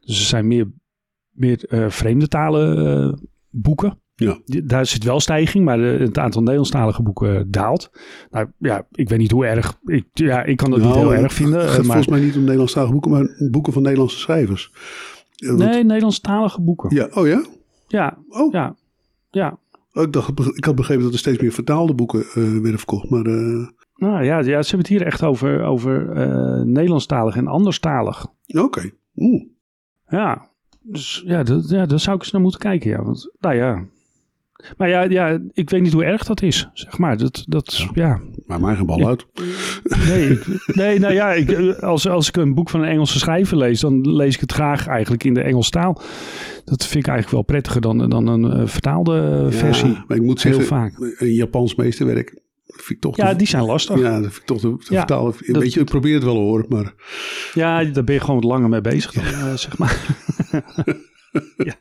Dus 0.00 0.18
er 0.18 0.24
zijn 0.26 0.46
meer, 0.46 0.66
meer 1.30 1.64
eh, 1.68 1.88
vreemde 1.88 2.28
talen 2.28 3.28
boeken. 3.50 3.98
Ja. 4.14 4.38
Daar 4.64 4.86
zit 4.86 5.04
wel 5.04 5.20
stijging, 5.20 5.64
maar 5.64 5.76
de- 5.76 5.82
het 6.00 6.18
aantal 6.18 6.40
Nederlandstalige 6.40 7.02
boeken 7.02 7.50
daalt. 7.50 7.90
Nou 8.30 8.46
ja, 8.58 8.86
ik 8.92 9.08
weet 9.08 9.18
niet 9.18 9.30
hoe 9.30 9.46
erg. 9.46 9.78
Ik, 9.84 10.06
ja, 10.12 10.42
ik 10.44 10.56
kan 10.56 10.70
dat 10.70 10.78
niet 10.78 10.88
Nou, 10.88 11.00
heel 11.00 11.14
erg 11.14 11.32
vinden. 11.32 11.60
Het 11.60 11.68
gaat 11.68 11.76
maar, 11.76 11.84
volgens 11.86 12.06
mij 12.08 12.20
niet 12.20 12.34
om 12.34 12.40
Nederlandstalige 12.40 12.92
boeken, 12.92 13.10
maar 13.10 13.48
boeken 13.50 13.72
van 13.72 13.82
Nederlandse 13.82 14.18
schrijvers. 14.18 14.72
Want- 15.36 15.58
nee, 15.58 15.84
Nederlandstalige 15.84 16.60
boeken. 16.60 16.94
Ja, 16.94 17.08
oh 17.14 17.26
ja? 17.26 17.44
Ja, 17.88 18.18
Oh, 18.28 18.52
ja, 18.52 18.74
ja. 19.30 19.58
Oh, 19.92 20.02
ik, 20.02 20.12
dacht, 20.12 20.56
ik 20.56 20.64
had 20.64 20.74
begrepen 20.74 21.04
dat 21.04 21.12
er 21.12 21.18
steeds 21.18 21.40
meer 21.40 21.52
vertaalde 21.52 21.94
boeken 21.94 22.20
eh, 22.20 22.34
werden 22.34 22.78
verkocht. 22.78 23.10
Maar 23.10 23.24
eh, 23.24 23.68
Nou 23.94 24.24
ja, 24.24 24.38
ja, 24.38 24.42
ze 24.42 24.50
hebben 24.50 24.78
het 24.78 24.86
hier 24.88 25.02
echt 25.02 25.22
over, 25.22 25.62
over 25.62 26.10
eh, 26.12 26.62
Nederlandstalig 26.64 27.36
en 27.36 27.46
anderstalig. 27.46 28.26
oké. 28.46 28.90
Oeh. 29.16 29.42
Ja, 30.08 30.48
dus 30.80 31.22
ja, 31.26 31.42
dat, 31.42 31.68
ja, 31.68 31.86
daar 31.86 32.00
zou 32.00 32.16
ik 32.16 32.22
eens 32.22 32.32
naar 32.32 32.40
moeten 32.40 32.60
kijken. 32.60 32.90
Ja, 32.90 33.02
want, 33.02 33.32
nou 33.38 33.54
ja. 33.54 33.84
Maar 34.76 34.88
ja, 34.88 35.02
ja, 35.02 35.38
ik 35.52 35.70
weet 35.70 35.82
niet 35.82 35.92
hoe 35.92 36.04
erg 36.04 36.24
dat 36.24 36.42
is, 36.42 36.68
zeg 36.72 36.98
maar. 36.98 37.16
Dat, 37.16 37.44
dat, 37.46 37.86
ja. 37.94 38.20
Maar 38.46 38.60
mij 38.60 38.74
geen 38.76 38.86
bal 38.86 39.06
uit. 39.08 39.26
Nee, 40.08 40.30
ik- 40.30 40.46
nee, 40.74 40.98
nou 40.98 41.14
ja, 41.14 41.32
ik, 41.32 41.72
als, 41.80 42.08
als 42.08 42.28
ik 42.28 42.36
een 42.36 42.54
boek 42.54 42.70
van 42.70 42.80
een 42.82 42.88
Engelse 42.88 43.18
schrijver 43.18 43.56
lees, 43.56 43.80
dan 43.80 44.14
lees 44.16 44.34
ik 44.34 44.40
het 44.40 44.52
graag 44.52 44.86
eigenlijk 44.86 45.24
in 45.24 45.34
de 45.34 45.40
Engelse 45.42 45.70
taal. 45.70 46.00
Dat 46.64 46.82
vind 46.86 47.04
ik 47.04 47.10
eigenlijk 47.10 47.30
wel 47.30 47.42
prettiger 47.42 47.80
dan, 47.80 48.10
dan 48.10 48.26
een 48.26 48.52
eh, 48.52 48.66
vertaalde 48.66 49.46
versie. 49.50 49.88
Ja, 49.88 50.04
maar 50.08 50.16
ik 50.16 50.22
moet 50.22 50.42
Heel 50.42 50.52
zeggen, 50.54 50.76
vaak. 50.76 51.14
een 51.18 51.32
Japans 51.34 51.74
meesterwerk 51.74 52.38
vind 52.66 52.90
ik 52.90 53.00
toch... 53.00 53.16
Ja, 53.16 53.30
de- 53.30 53.36
die 53.36 53.46
zijn 53.46 53.64
lastig. 53.64 53.98
Ja, 53.98 54.02
Ja, 54.02 54.20
dat 54.20 54.32
vind 54.32 54.36
ik 54.36 54.44
toch 54.44 54.60
de, 54.60 54.68
de 54.68 54.94
Ja, 54.94 54.98
vertalen. 54.98 55.34
dat- 55.46 55.62
Weet 55.62 55.74
je, 55.74 55.80
ik 55.80 55.86
probeer 55.86 56.14
het 56.14 56.24
wel 56.24 56.36
hoor, 56.36 56.64
maar... 56.68 56.94
daar 57.54 58.04
ben 58.04 58.14
je 58.14 58.20
gewoon 58.20 58.40
wat 58.40 58.44
langer 58.50 58.68
mee 58.68 58.80
bezig 58.80 59.12
dan, 59.12 59.24
eh, 59.24 59.54
zeg 59.54 59.78
maar. 59.78 59.96
ja. 61.68 61.74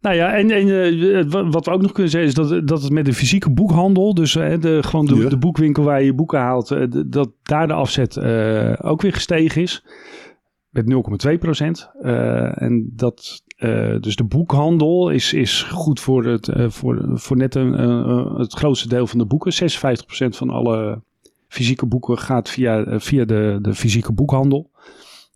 Nou 0.00 0.16
ja, 0.16 0.34
en, 0.36 0.50
en 0.50 0.68
eh, 1.14 1.24
wa- 1.28 1.48
wat 1.48 1.64
we 1.64 1.70
ook 1.70 1.82
nog 1.82 1.92
kunnen 1.92 2.10
zeggen 2.12 2.28
is 2.30 2.34
dat, 2.48 2.68
dat 2.68 2.82
het 2.82 2.92
met 2.92 3.04
de 3.04 3.12
fysieke 3.12 3.50
boekhandel, 3.50 4.14
dus 4.14 4.36
eh, 4.36 4.60
de, 4.60 4.82
gewoon 4.82 5.06
de, 5.06 5.16
Ja. 5.16 5.28
de 5.28 5.36
boekwinkel 5.38 5.82
waar 5.84 6.00
je 6.00 6.06
je 6.06 6.14
boeken 6.14 6.38
haalt, 6.38 6.70
eh, 6.70 6.82
dat 7.06 7.30
daar 7.42 7.66
de 7.66 7.72
afzet 7.72 8.18
ook 8.82 9.02
weer 9.02 9.12
gestegen 9.12 9.62
is. 9.62 9.84
Met 10.70 10.86
0,2 11.30 11.38
procent. 11.38 11.90
En 12.54 12.92
dat 12.96 13.42
dus 14.00 14.16
de 14.16 14.24
boekhandel 14.24 15.10
is, 15.10 15.32
is 15.32 15.62
goed 15.62 16.00
voor, 16.00 16.24
het, 16.24 16.50
voor, 16.68 17.04
voor 17.12 17.36
net 17.36 17.54
een, 17.54 17.72
het 18.38 18.52
grootste 18.52 18.88
deel 18.88 19.06
van 19.06 19.18
de 19.18 19.26
boeken. 19.26 19.52
56% 19.52 19.56
van 20.36 20.50
alle 20.50 21.02
fysieke 21.48 21.86
boeken 21.86 22.18
gaat 22.18 22.50
via, 22.50 23.00
via 23.00 23.24
de, 23.24 23.58
de 23.62 23.74
fysieke 23.74 24.12
boekhandel. 24.12 24.70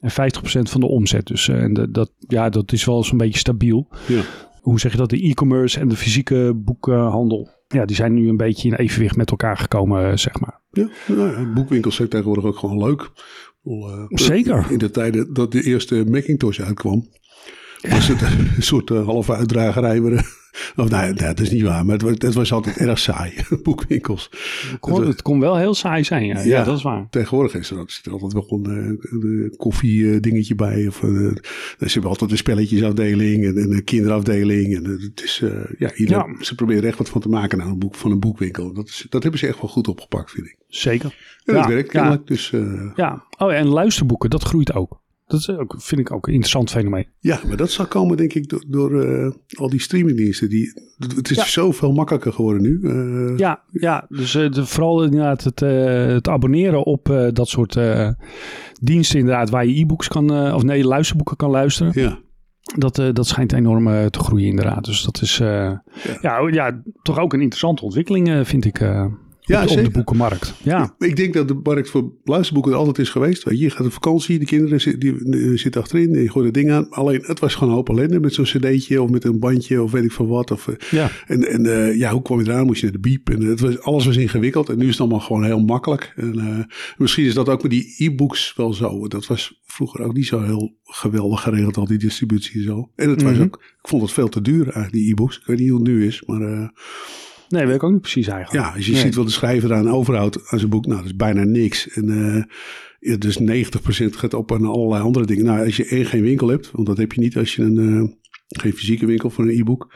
En 0.00 0.10
50% 0.10 0.14
van 0.62 0.80
de 0.80 0.86
omzet. 0.86 1.26
Dus 1.26 1.48
en 1.48 1.72
de, 1.74 1.90
dat, 1.90 2.10
ja, 2.28 2.48
dat 2.48 2.72
is 2.72 2.84
wel 2.84 3.04
zo'n 3.04 3.18
beetje 3.18 3.38
stabiel. 3.38 3.88
Ja. 4.08 4.20
Hoe 4.62 4.80
zeg 4.80 4.92
je 4.92 4.98
dat? 4.98 5.10
De 5.10 5.22
e-commerce 5.28 5.80
en 5.80 5.88
de 5.88 5.96
fysieke 5.96 6.52
boekhandel. 6.56 7.48
Ja, 7.68 7.84
die 7.84 7.96
zijn 7.96 8.14
nu 8.14 8.28
een 8.28 8.36
beetje 8.36 8.68
in 8.68 8.74
evenwicht 8.74 9.16
met 9.16 9.30
elkaar 9.30 9.56
gekomen, 9.56 10.10
eh, 10.10 10.16
zeg 10.16 10.40
maar. 10.40 10.60
Ja, 10.70 10.88
nou 11.06 11.52
boekwinkels 11.52 11.96
zijn 11.96 12.08
tegenwoordig 12.08 12.44
ook 12.44 12.56
gewoon 12.56 12.84
leuk. 12.84 13.10
Eh, 13.64 14.04
Zeker. 14.08 14.66
In 14.70 14.78
de 14.78 14.90
tijden 14.90 15.32
dat 15.32 15.52
de 15.52 15.62
eerste 15.62 16.04
Macintosh 16.08 16.60
uitkwam, 16.60 17.08
was 17.90 18.08
het 18.08 18.20
een 18.22 18.62
soort 18.62 18.90
eh, 18.90 19.04
halve 19.04 19.34
uitdragerij. 19.34 20.00
waar- 20.00 20.40
Of 20.76 20.90
nee, 20.90 21.12
dat 21.12 21.40
is 21.40 21.50
niet 21.50 21.62
waar, 21.62 21.84
maar 21.84 21.94
het, 21.94 22.02
was- 22.02 22.10
het 22.18 22.34
was 22.34 22.52
altijd 22.52 22.76
erg 22.76 22.98
saai, 22.98 23.32
boekwinkels. 23.62 24.28
Het 24.70 24.80
kon, 24.80 25.06
het 25.06 25.22
kon 25.22 25.40
wel 25.40 25.56
heel 25.56 25.74
saai 25.74 26.04
zijn, 26.04 26.26
ja. 26.26 26.38
Ja, 26.38 26.44
Ja. 26.44 26.64
dat 26.64 26.76
is 26.76 26.82
waar. 26.82 27.06
Tegenwoordig 27.10 27.54
is 27.54 27.70
er, 27.70 27.82
zit 27.86 28.06
er 28.06 28.12
altijd 28.12 28.32
wel 28.32 28.46
een, 28.62 28.96
eh, 29.00 29.10
een 29.12 29.54
koffie 29.56 30.12
eh, 30.14 30.20
dingetje 30.20 30.54
bij. 30.54 30.86
Of, 30.86 31.02
eh, 31.02 31.08
ze 31.78 31.92
hebben 31.92 32.10
altijd 32.10 32.30
een 32.30 32.36
spelletjesafdeling 32.36 33.44
en, 33.44 33.56
en 33.56 33.72
een 33.72 33.84
kinderafdeling. 33.84 34.76
En, 34.76 34.84
eh, 34.84 35.02
het 35.02 35.22
is, 35.24 35.40
eh, 35.42 35.50
ja, 35.78 35.94
ieder, 35.94 36.16
Ja. 36.16 36.44
Ze 36.44 36.54
proberen 36.54 36.84
echt 36.84 36.98
wat 36.98 37.08
van 37.08 37.20
te 37.20 37.28
maken 37.28 37.58
nou, 37.58 37.70
een 37.70 37.78
boek, 37.78 37.94
van 37.94 38.10
een 38.10 38.20
boekwinkel. 38.20 38.72
Dat, 38.72 38.88
is, 38.88 39.06
dat 39.08 39.22
hebben 39.22 39.40
ze 39.40 39.46
echt 39.46 39.60
wel 39.60 39.70
goed 39.70 39.88
opgepakt, 39.88 40.30
vind 40.30 40.46
ik. 40.46 40.56
Zeker. 40.68 41.16
En 41.44 41.54
Ja, 41.54 41.60
dat 41.60 41.70
werkt 41.70 41.92
ja. 41.92 41.98
kennelijk. 42.00 42.26
Dus 42.26 42.52
eh, 42.52 42.90
Ja, 42.96 43.24
oh, 43.38 43.54
en 43.54 43.66
luisterboeken, 43.66 44.30
dat 44.30 44.42
groeit 44.42 44.72
ook. 44.74 45.00
Dat 45.32 45.40
is 45.40 45.48
ook, 45.48 45.74
vind 45.78 46.00
ik 46.00 46.12
ook 46.12 46.26
een 46.26 46.32
interessant 46.32 46.70
fenomeen. 46.70 47.06
Ja, 47.18 47.40
maar 47.46 47.56
dat 47.56 47.70
zal 47.70 47.86
komen 47.86 48.16
denk 48.16 48.32
ik 48.32 48.48
door, 48.48 48.64
door 48.68 49.02
eh, 49.02 49.30
al 49.58 49.68
die 49.70 49.80
streamingdiensten. 49.80 50.48
Die, 50.48 50.72
het 51.16 51.30
is 51.30 51.36
Ja. 51.36 51.44
zoveel 51.44 51.92
makkelijker 51.92 52.32
geworden 52.32 52.62
nu. 52.62 52.80
Eh, 52.82 53.38
Ja, 53.38 53.62
ja 53.70 54.06
dus 54.08 54.34
eh, 54.34 54.50
de, 54.50 54.66
vooral 54.66 55.04
inderdaad 55.04 55.44
het, 55.44 55.60
het 56.14 56.28
abonneren 56.28 56.84
op 56.86 57.30
dat 57.32 57.48
soort 57.48 57.78
diensten 58.80 59.18
inderdaad, 59.18 59.50
waar 59.50 59.66
je 59.66 59.80
e-books 59.80 60.08
kan, 60.08 60.52
of 60.54 60.62
nee, 60.62 60.84
luisterboeken 60.84 61.36
kan 61.36 61.50
luisteren. 61.50 61.92
ja. 61.94 62.18
Dat, 62.76 62.94
dat 63.12 63.26
schijnt 63.26 63.52
enorm 63.52 64.10
te 64.10 64.18
groeien 64.18 64.46
inderdaad. 64.48 64.84
Dus 64.84 65.02
dat 65.02 65.20
is 65.22 65.40
eh, 65.40 65.72
ja. 66.22 66.48
Ja, 66.50 66.82
toch 67.02 67.18
ook 67.18 67.32
een 67.32 67.40
interessante 67.40 67.84
ontwikkeling 67.84 68.46
vind 68.46 68.64
ik 68.64 68.80
Ja, 69.52 69.62
op, 69.66 69.84
de 69.84 69.90
boekenmarkt. 69.90 70.54
Ja, 70.62 70.94
Ik 70.98 71.16
denk 71.16 71.34
dat 71.34 71.48
de 71.48 71.60
markt 71.62 71.90
voor 71.90 72.12
luisterboeken 72.24 72.72
er 72.72 72.78
altijd 72.78 72.98
is 72.98 73.08
geweest. 73.08 73.42
Weet 73.44 73.58
je, 73.58 73.64
je 73.64 73.70
gaat 73.70 73.86
op 73.86 73.92
vakantie, 73.92 74.38
de 74.38 74.44
kinderen 74.44 74.80
zi- 74.80 74.98
die, 74.98 75.30
die 75.30 75.56
zitten 75.56 75.80
achterin, 75.80 76.10
je 76.12 76.30
gooit 76.30 76.44
het 76.44 76.54
ding 76.54 76.70
aan. 76.70 76.90
Alleen 76.90 77.22
het 77.26 77.38
was 77.38 77.54
gewoon 77.54 77.68
een 77.68 77.74
hoop 77.74 77.88
ellende 77.88 78.20
met 78.20 78.34
zo'n 78.34 78.44
cd'tje 78.44 79.02
of 79.02 79.10
met 79.10 79.24
een 79.24 79.38
bandje 79.38 79.82
of 79.82 79.90
weet 79.90 80.04
ik 80.04 80.12
veel 80.12 80.26
wat. 80.26 80.50
Of, 80.50 80.68
eh, 80.68 80.74
ja. 80.90 81.10
en 81.26 81.48
en 81.48 81.66
eh, 81.66 81.96
ja, 81.98 82.12
hoe 82.12 82.22
kwam 82.22 82.40
je 82.40 82.48
eraan? 82.50 82.66
Moest 82.66 82.78
je 82.80 82.84
naar 82.86 82.94
de 82.94 83.00
biep? 83.00 83.30
En 83.30 83.40
het 83.42 83.60
was, 83.60 83.80
alles 83.80 84.04
was 84.06 84.16
ingewikkeld 84.16 84.68
en 84.68 84.78
nu 84.78 84.84
is 84.84 84.90
het 84.90 85.00
allemaal 85.00 85.20
gewoon 85.20 85.44
heel 85.44 85.60
makkelijk. 85.62 86.12
En 86.16 86.38
eh, 86.38 86.76
misschien 86.96 87.24
is 87.24 87.34
dat 87.34 87.48
ook 87.48 87.62
met 87.62 87.70
die 87.70 87.94
e-books 87.98 88.52
wel 88.56 88.74
zo. 88.74 89.08
Dat 89.08 89.26
was 89.26 89.60
vroeger 89.66 90.00
ook 90.04 90.14
niet 90.14 90.26
zo 90.26 90.42
heel 90.42 90.76
geweldig 90.84 91.40
geregeld, 91.42 91.76
al 91.76 91.86
die 91.86 91.98
distributie 91.98 92.54
en 92.60 92.62
zo. 92.66 92.90
En 92.96 93.10
het 93.10 93.22
was 93.22 93.32
Mhm. 93.32 93.42
ook, 93.42 93.54
ik 93.82 93.88
vond 93.88 94.02
het 94.02 94.12
veel 94.12 94.28
te 94.28 94.40
duur 94.42 94.62
eigenlijk, 94.62 94.92
die 94.92 95.10
e-books. 95.10 95.36
Ik 95.38 95.46
weet 95.46 95.58
niet 95.58 95.68
hoe 95.68 95.78
het 95.78 95.88
nu 95.88 96.06
is, 96.06 96.22
maar... 96.26 96.40
eh, 96.40 96.68
Nee, 97.52 97.66
weet 97.66 97.74
ik 97.74 97.82
ook 97.82 97.92
niet 97.92 98.00
precies 98.00 98.26
eigenlijk. 98.28 98.64
ja, 98.64 98.72
als 98.74 98.86
je 98.86 98.92
Nee. 98.92 99.00
ziet 99.00 99.14
wat 99.14 99.26
de 99.26 99.32
schrijver 99.32 99.70
eraan 99.70 99.88
overhoudt 99.90 100.50
aan 100.50 100.58
zijn 100.58 100.70
boek, 100.70 100.86
nou, 100.86 100.96
dat 100.98 101.06
is 101.06 101.16
bijna 101.16 101.44
niks. 101.44 101.88
En 101.88 102.08
eh, 103.00 103.16
dus 103.18 103.38
90% 103.38 104.16
gaat 104.16 104.34
op 104.34 104.52
aan 104.52 104.64
allerlei 104.64 105.02
andere 105.02 105.26
dingen. 105.26 105.44
Nou, 105.44 105.64
als 105.64 105.76
je 105.76 105.84
één 105.86 106.06
geen 106.06 106.22
winkel 106.22 106.48
hebt, 106.48 106.70
want 106.70 106.86
dat 106.86 106.96
heb 106.96 107.12
je 107.12 107.20
niet 107.20 107.36
als 107.36 107.54
je 107.56 107.62
een, 107.62 107.78
eh, 107.78 108.12
geen 108.60 108.72
fysieke 108.72 109.06
winkel 109.06 109.30
voor 109.30 109.44
een 109.44 109.58
e-book. 109.58 109.94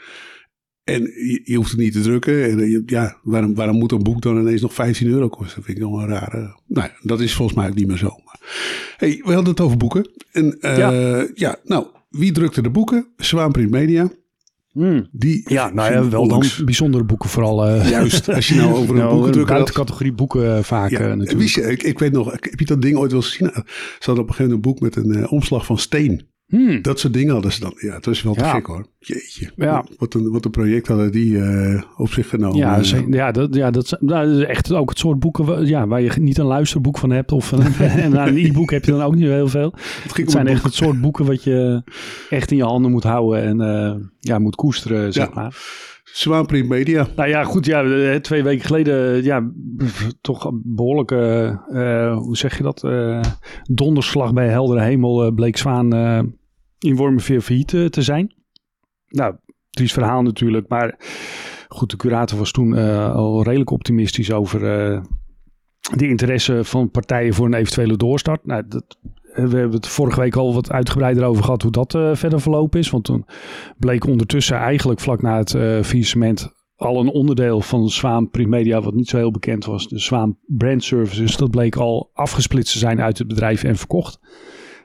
En 0.84 1.02
je, 1.02 1.40
je 1.44 1.56
hoeft 1.56 1.70
het 1.70 1.80
niet 1.80 1.92
te 1.92 2.00
drukken. 2.00 2.44
En 2.50 2.60
eh, 2.60 2.70
je- 2.70 2.82
ja, 2.86 3.18
waarom, 3.22 3.54
waarom 3.54 3.76
moet 3.78 3.92
een 3.92 4.02
boek 4.02 4.22
dan 4.22 4.38
ineens 4.40 4.60
nog 4.60 4.75
15 4.75 5.08
euro 5.08 5.28
kosten? 5.28 5.56
Dat 5.56 5.64
vind 5.64 5.78
ik 5.78 5.84
wel 5.84 6.00
een 6.00 6.08
rare. 6.08 6.60
Nou, 6.66 6.88
dat 7.02 7.20
is 7.20 7.34
volgens 7.34 7.56
mij 7.58 7.68
ook 7.68 7.75
niet 7.75 7.86
meer 7.86 7.96
zo. 7.96 8.08
Maar, 8.25 8.40
hey, 8.96 9.20
we 9.25 9.32
hadden 9.32 9.50
het 9.50 9.60
over 9.60 9.76
boeken. 9.76 10.10
En 10.32 10.56
Ja. 10.60 11.26
ja. 11.34 11.56
nou, 11.64 11.86
wie 12.10 12.32
drukte 12.32 12.62
de 12.62 12.70
boeken? 12.70 13.06
Zwaanprint 13.16 13.70
Media. 13.70 14.10
Hmm. 14.76 15.09
Die 15.12 15.42
Ja, 15.49 15.71
nou 15.73 15.92
ja, 15.92 16.09
wel 16.09 16.28
dan 16.28 16.45
bijzondere 16.64 17.04
boeken 17.04 17.28
vooral. 17.28 17.66
eh 17.66 17.90
Juist, 17.90 18.28
als 18.35 18.49
je 18.49 18.54
nou 18.54 18.75
over 18.75 18.90
een 18.90 19.00
nou, 19.00 19.37
had. 19.37 19.47
buiten 19.47 19.75
categorie 19.75 20.12
boeken 20.12 20.56
eh, 20.56 20.62
vaak 20.62 20.90
Ja, 20.90 20.99
eh, 20.99 21.06
natuurlijk. 21.06 21.38
wist 21.38 21.54
je, 21.54 21.62
ik, 21.62 21.83
ik 21.83 21.99
weet 21.99 22.12
nog, 22.12 22.30
heb 22.33 22.59
je 22.59 22.64
dat 22.64 22.83
ding 22.83 22.97
ooit 22.97 23.12
wel 23.12 23.23
gezien? 23.23 23.50
Ze 23.54 23.62
hadden 23.99 24.25
op 24.25 24.28
een 24.30 24.34
gegeven 24.34 24.45
moment 24.45 24.52
een 24.52 24.60
boek 24.60 24.80
met 24.80 24.97
een 24.97 25.28
omslag 25.28 25.67
van 25.67 25.78
steen. 25.78 26.26
Hmm. 26.47 26.82
Dat 26.82 27.00
soort 27.00 27.13
dingen 27.13 27.32
hadden 27.32 27.52
ze 27.52 27.61
dan. 27.61 27.73
Ja, 27.76 27.95
het 27.95 28.06
was 28.06 28.23
wel 28.23 28.35
te 28.35 28.41
Ja. 28.45 28.50
gek 28.54 28.67
hoor. 28.67 28.87
Jeetje. 28.99 29.50
Ja. 29.56 29.85
Wat, 29.99 30.15
een, 30.15 30.30
wat 30.30 30.45
een 30.45 30.50
project 30.50 30.87
hadden 30.89 31.13
die 31.13 31.39
eh, 31.41 31.82
op 31.97 32.09
zich 32.13 32.28
genomen. 32.28 32.56
Ja, 32.59 32.76
Eh, 32.76 32.82
ze- 32.82 33.06
ja, 33.11 33.30
dat, 33.32 33.54
ja 33.54 33.71
dat, 33.71 33.85
is- 33.85 33.95
nou, 34.00 34.28
dat 34.30 34.39
is 34.41 34.47
echt 34.47 34.73
ook 34.73 34.89
het 34.89 34.99
soort 34.99 35.19
boeken 35.19 35.67
ja, 35.67 35.87
waar 35.87 36.00
je 36.02 36.11
niet 36.21 36.39
een 36.39 36.45
luisterboek 36.47 36.99
van 36.99 37.11
hebt. 37.11 37.32
Of 37.32 37.52
en 37.80 38.19
aan 38.19 38.28
een 38.28 38.37
e-book 38.37 38.71
heb 38.71 38.85
je 38.85 38.91
dan 38.91 39.02
ook 39.02 39.15
niet 39.15 39.25
heel 39.25 39.49
veel. 39.49 39.75
het 40.13 40.30
zijn 40.30 40.47
echt 40.47 40.63
het 40.63 40.75
soort 40.75 41.00
boeken 41.00 41.25
wat 41.26 41.45
je 41.45 41.82
echt 42.30 42.50
in 42.50 42.56
je 42.56 42.65
handen 42.65 42.91
moet 42.91 43.04
houden 43.04 43.43
en 43.43 43.61
eh, 43.61 43.95
ja, 44.21 44.39
moet 44.39 44.54
koesteren, 44.56 45.13
zeg 45.13 45.32
maar. 45.32 45.56
Zwaanprint 46.12 46.69
Media. 46.69 47.06
Nou 47.16 47.28
ja, 47.28 47.45
goed, 47.45 47.66
ja, 47.66 47.84
eh, 47.84 48.14
twee 48.21 48.42
weken 48.42 48.64
geleden, 48.66 49.25
ja, 49.25 49.40
b- 49.76 49.82
toch 50.21 50.50
behoorlijke, 50.54 51.16
eh, 51.73 52.16
hoe 52.19 52.36
zeg 52.36 52.56
je 52.56 52.62
dat, 52.62 52.84
eh, 52.84 53.21
donderslag 53.62 54.32
bij 54.32 54.49
heldere 54.49 54.80
hemel 54.80 55.25
eh, 55.25 55.34
bleek 55.34 55.56
Zwaan 55.56 55.92
eh, 55.95 56.21
in 56.78 56.97
Wormerveer 56.97 57.40
failliet 57.40 57.75
eh, 57.75 57.84
te 57.84 58.02
zijn. 58.02 58.34
Nou, 59.08 59.34
triest 59.71 59.92
verhaal 59.92 60.23
natuurlijk, 60.23 60.69
maar 60.69 60.97
goed, 61.69 61.90
de 61.90 61.97
curator 61.97 62.38
was 62.38 62.50
toen 62.50 62.76
eh, 62.76 63.14
al 63.14 63.42
redelijk 63.42 63.71
optimistisch 63.71 64.32
over 64.32 64.80
eh, 64.90 65.02
de 65.97 66.08
interesse 66.08 66.64
van 66.64 66.90
partijen 66.90 67.34
voor 67.34 67.47
een 67.47 67.54
eventuele 67.54 67.97
doorstart. 67.97 68.47
Nou, 68.47 68.62
dat, 68.69 68.99
eh, 69.23 69.25
we 69.36 69.56
hebben 69.56 69.76
het 69.76 69.86
vorige 69.86 70.20
week 70.20 70.36
al 70.36 70.54
wat 70.54 70.72
uitgebreider 70.72 71.25
over 71.25 71.44
gehad 71.44 71.62
hoe 71.62 71.70
dat 71.70 71.94
eh, 71.94 72.14
verder 72.14 72.40
verlopen 72.40 72.80
is. 72.80 72.90
Want 72.90 73.04
toen 73.04 73.26
bleek 73.78 74.06
ondertussen 74.06 74.56
eigenlijk 74.56 75.00
vlak 75.00 75.22
na 75.22 75.36
het 75.38 75.54
eh 75.54 75.82
faillissement 75.82 76.54
al 76.76 77.00
een 77.00 77.08
onderdeel 77.08 77.60
van 77.60 77.88
Zwaan 77.88 78.30
Print 78.30 78.49
Media, 78.49 78.80
wat 78.80 78.94
niet 78.94 79.08
zo 79.08 79.16
heel 79.16 79.30
bekend 79.30 79.64
was, 79.64 79.88
de 79.88 79.99
Zwaan 79.99 80.38
Brand 80.46 80.84
Services, 80.84 81.36
dat 81.36 81.50
bleek 81.50 81.76
al 81.76 82.10
afgesplitst 82.12 82.72
te 82.72 82.78
zijn 82.78 83.00
uit 83.00 83.18
het 83.18 83.28
bedrijf 83.28 83.64
en 83.64 83.76
verkocht 83.76 84.20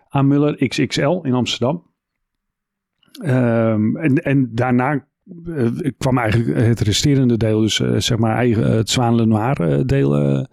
aan 0.09 0.27
Muller 0.27 0.67
XXL 0.67 1.19
in 1.21 1.33
Amsterdam. 1.33 1.89
Ehm, 3.21 3.97
en, 3.97 4.15
en 4.15 4.49
daarna 4.53 5.07
eh, 5.55 5.91
kwam 5.97 6.17
eigenlijk 6.17 6.59
het 6.59 6.79
resterende 6.79 7.37
deel, 7.37 7.61
dus 7.61 7.79
eh, 7.79 7.95
zeg 7.97 8.17
maar 8.17 8.35
eigen, 8.35 8.71
het 8.71 8.89
Zwaan 8.89 9.15
Lenoir 9.15 9.61
eh, 9.61 9.85
deel, 9.85 10.15
eh, 10.15 10.45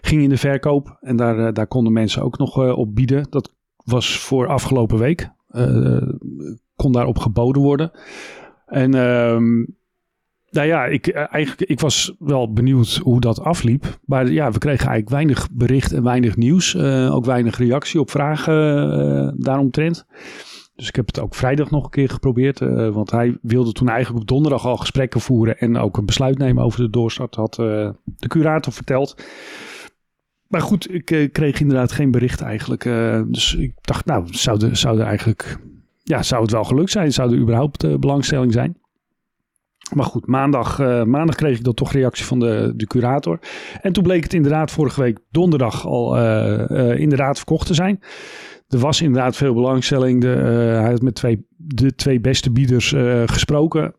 ging 0.00 0.22
in 0.22 0.28
de 0.28 0.36
verkoop. 0.36 0.96
En 1.00 1.16
daar, 1.16 1.46
eh, 1.46 1.52
daar 1.52 1.66
konden 1.66 1.92
mensen 1.92 2.22
ook 2.22 2.38
nog 2.38 2.62
eh, 2.62 2.78
op 2.78 2.94
bieden. 2.94 3.26
Dat 3.30 3.54
was 3.84 4.18
voor 4.18 4.46
afgelopen 4.46 4.98
week. 4.98 5.30
Eh, 5.48 6.08
kon 6.74 6.92
daarop 6.92 7.18
geboden 7.18 7.62
worden. 7.62 7.90
En 8.66 8.94
ehm, 8.94 9.64
nou 10.52 10.66
ja, 10.66 10.84
ik, 10.84 11.06
eh, 11.06 11.24
eigenlijk, 11.30 11.70
ik 11.70 11.80
was 11.80 12.14
wel 12.18 12.52
benieuwd 12.52 13.00
hoe 13.02 13.20
dat 13.20 13.40
afliep. 13.40 13.98
Maar 14.04 14.30
ja, 14.30 14.50
we 14.50 14.58
kregen 14.58 14.86
eigenlijk 14.88 15.08
weinig 15.08 15.48
bericht 15.52 15.92
en 15.92 16.02
weinig 16.02 16.36
nieuws. 16.36 16.74
Eh, 16.74 17.14
ook 17.14 17.24
weinig 17.24 17.58
reactie 17.58 18.00
op 18.00 18.10
vragen 18.10 18.54
eh, 18.92 19.32
daaromtrent. 19.36 20.06
Dus 20.82 20.90
ik 20.90 20.96
heb 20.96 21.06
het 21.06 21.20
ook 21.20 21.34
vrijdag 21.34 21.70
nog 21.70 21.84
een 21.84 21.90
keer 21.90 22.08
geprobeerd. 22.08 22.60
eh, 22.60 22.88
want 22.88 23.10
hij 23.10 23.36
wilde 23.42 23.72
toen 23.72 23.88
eigenlijk 23.88 24.20
op 24.20 24.28
donderdag 24.28 24.66
al 24.66 24.76
gesprekken 24.76 25.20
voeren. 25.20 25.58
En 25.58 25.76
ook 25.76 25.96
een 25.96 26.06
besluit 26.06 26.38
nemen 26.38 26.64
over 26.64 26.80
de 26.80 26.90
doorstart. 26.90 27.34
Had 27.34 27.58
eh, 27.58 27.90
de 28.04 28.28
curator 28.28 28.72
verteld. 28.72 29.24
Maar 30.46 30.60
goed, 30.60 30.94
ik 30.94 31.10
eh, 31.10 31.32
kreeg 31.32 31.60
inderdaad 31.60 31.92
geen 31.92 32.10
bericht 32.10 32.40
eigenlijk. 32.40 32.82
dus 33.32 33.54
ik 33.54 33.72
dacht, 33.80 34.04
nou, 34.04 34.24
zou, 34.30 34.76
zou 34.76 35.00
eigenlijk... 35.00 35.58
Ja, 36.02 36.22
zou 36.22 36.42
het 36.42 36.50
wel 36.50 36.64
gelukt 36.64 36.90
zijn? 36.90 37.12
Zou 37.12 37.32
er 37.32 37.38
überhaupt 37.38 38.00
belangstelling 38.00 38.52
zijn? 38.52 38.76
Maar 39.94 40.06
goed, 40.06 40.26
maandag, 40.26 40.78
maandag 41.06 41.34
kreeg 41.34 41.58
ik 41.58 41.64
dan 41.64 41.74
toch 41.74 41.92
reactie 41.92 42.24
van 42.24 42.38
de, 42.40 42.72
de 42.76 42.86
curator. 42.86 43.38
En 43.80 43.92
toen 43.92 44.02
bleek 44.02 44.22
het 44.22 44.34
inderdaad 44.34 44.70
vorige 44.70 45.00
week 45.00 45.18
donderdag 45.30 45.86
al 45.86 46.16
inderdaad 46.94 47.36
verkocht 47.36 47.66
te 47.66 47.74
zijn. 47.74 48.00
Er 48.72 48.78
was 48.78 49.00
inderdaad 49.00 49.36
veel 49.36 49.54
belangstelling. 49.54 50.20
De, 50.20 50.32
eh, 50.32 50.80
hij 50.80 50.90
had 50.90 51.02
met 51.02 51.14
twee, 51.14 51.46
de 51.56 51.94
twee 51.94 52.20
beste 52.20 52.50
bieders 52.50 52.92
eh, 52.92 53.22
gesproken. 53.26 53.94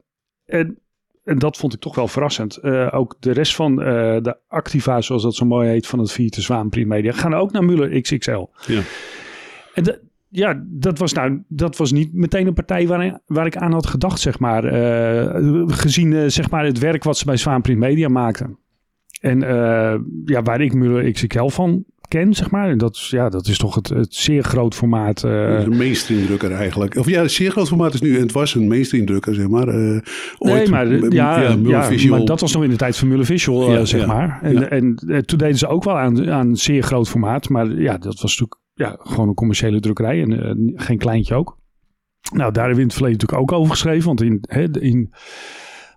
En, 0.45 0.77
en 1.23 1.39
dat 1.39 1.57
vond 1.57 1.73
ik 1.73 1.79
toch 1.79 1.95
wel 1.95 2.07
verrassend. 2.07 2.57
Eh, 2.57 2.89
ook 2.91 3.15
de 3.19 3.31
rest 3.31 3.55
van 3.55 3.75
de 3.75 4.37
activa, 4.47 5.01
zoals 5.01 5.23
dat 5.23 5.35
zo 5.35 5.45
mooi 5.45 5.69
heet, 5.69 5.87
van 5.87 5.99
het 5.99 6.11
Vierte 6.11 6.41
Zwaan 6.41 6.69
Media, 6.71 7.11
gaan 7.11 7.33
ook 7.33 7.51
naar 7.51 7.63
Muller 7.63 8.01
XXL. 8.01 8.45
Ja. 8.67 8.81
En 9.73 9.83
de- 9.83 10.01
ja, 10.29 10.63
dat 10.65 10.97
was, 10.97 11.13
nou, 11.13 11.43
dat 11.47 11.77
was 11.77 11.91
niet 11.91 12.13
meteen 12.13 12.47
een 12.47 12.53
partij 12.53 12.87
waar, 12.87 13.19
waar 13.25 13.45
ik 13.45 13.57
aan 13.57 13.71
had 13.71 13.87
gedacht, 13.87 14.19
zeg 14.19 14.39
maar. 14.39 14.63
Gezien 15.67 16.31
zeg 16.31 16.49
maar 16.49 16.65
het 16.65 16.79
werk 16.79 17.03
wat 17.03 17.17
ze 17.17 17.25
bij 17.25 17.37
Zwaan 17.37 17.61
Print 17.61 17.79
Media 17.79 18.07
maakten. 18.07 18.57
En 19.21 19.39
ja, 20.25 20.41
waar 20.41 20.61
ik 20.61 20.73
Muller 20.73 21.11
XXL 21.11 21.47
van 21.47 21.85
ken, 22.19 22.33
zeg 22.33 22.51
maar. 22.51 22.69
En 22.69 22.77
dat, 22.77 22.95
is- 22.95 23.09
ja, 23.09 23.29
dat 23.29 23.47
is 23.47 23.57
toch 23.57 23.75
het, 23.75 23.89
het 23.89 24.15
zeer 24.15 24.43
groot 24.43 24.75
formaat. 24.75 25.23
eh, 25.23 25.59
een 25.63 25.77
mainstream 25.77 26.25
drukker 26.25 26.51
eigenlijk. 26.51 26.95
Of 26.95 27.07
ja, 27.09 27.21
een 27.21 27.29
zeer 27.29 27.51
groot 27.51 27.67
formaat 27.67 27.93
is 27.93 28.01
nu, 28.01 28.15
en 28.15 28.21
het 28.21 28.31
was 28.31 28.55
een 28.55 28.67
mainstream 28.67 29.05
drukker, 29.05 29.35
zeg 29.35 29.47
maar. 29.47 29.65
Nee, 29.65 30.01
ooit, 30.37 30.69
maar, 30.69 30.87
m- 30.87 31.11
ja, 31.11 31.41
ja, 31.63 31.83
Visual. 31.83 32.17
maar 32.17 32.25
dat 32.25 32.39
was 32.41 32.53
nog 32.53 32.63
in 32.63 32.69
de 32.69 32.75
tijd 32.75 32.97
van 32.97 33.07
Muller 33.07 33.25
Visual, 33.25 33.67
eh, 33.67 33.73
Ja, 33.73 33.85
zeg 33.85 34.01
ja, 34.01 34.07
maar. 34.07 34.39
En, 34.41 34.53
ja. 34.53 34.67
en 34.69 34.95
toen 35.25 35.37
deden 35.37 35.57
ze 35.57 35.67
ook 35.67 35.83
wel 35.83 35.97
aan, 35.97 36.31
aan 36.31 36.55
zeer 36.55 36.83
groot 36.83 37.09
formaat. 37.09 37.49
Maar 37.49 37.71
ja, 37.81 37.97
dat 37.97 38.21
was 38.21 38.37
natuurlijk 38.39 38.59
ja, 38.73 38.95
gewoon 38.99 39.27
een 39.27 39.33
commerciële 39.33 39.79
drukkerij. 39.79 40.21
En 40.21 40.71
geen 40.75 40.97
kleintje 40.97 41.35
ook. 41.35 41.57
Nou, 42.33 42.51
daar 42.51 42.65
hebben 42.65 42.75
we 42.75 42.81
in 42.81 42.87
het 42.87 42.93
verleden 42.97 43.17
natuurlijk 43.19 43.51
ook 43.51 43.59
over 43.59 43.71
geschreven. 43.71 44.05
Want 44.05 44.21
in, 44.21 44.37
hè, 44.41 44.79
in, 44.79 45.13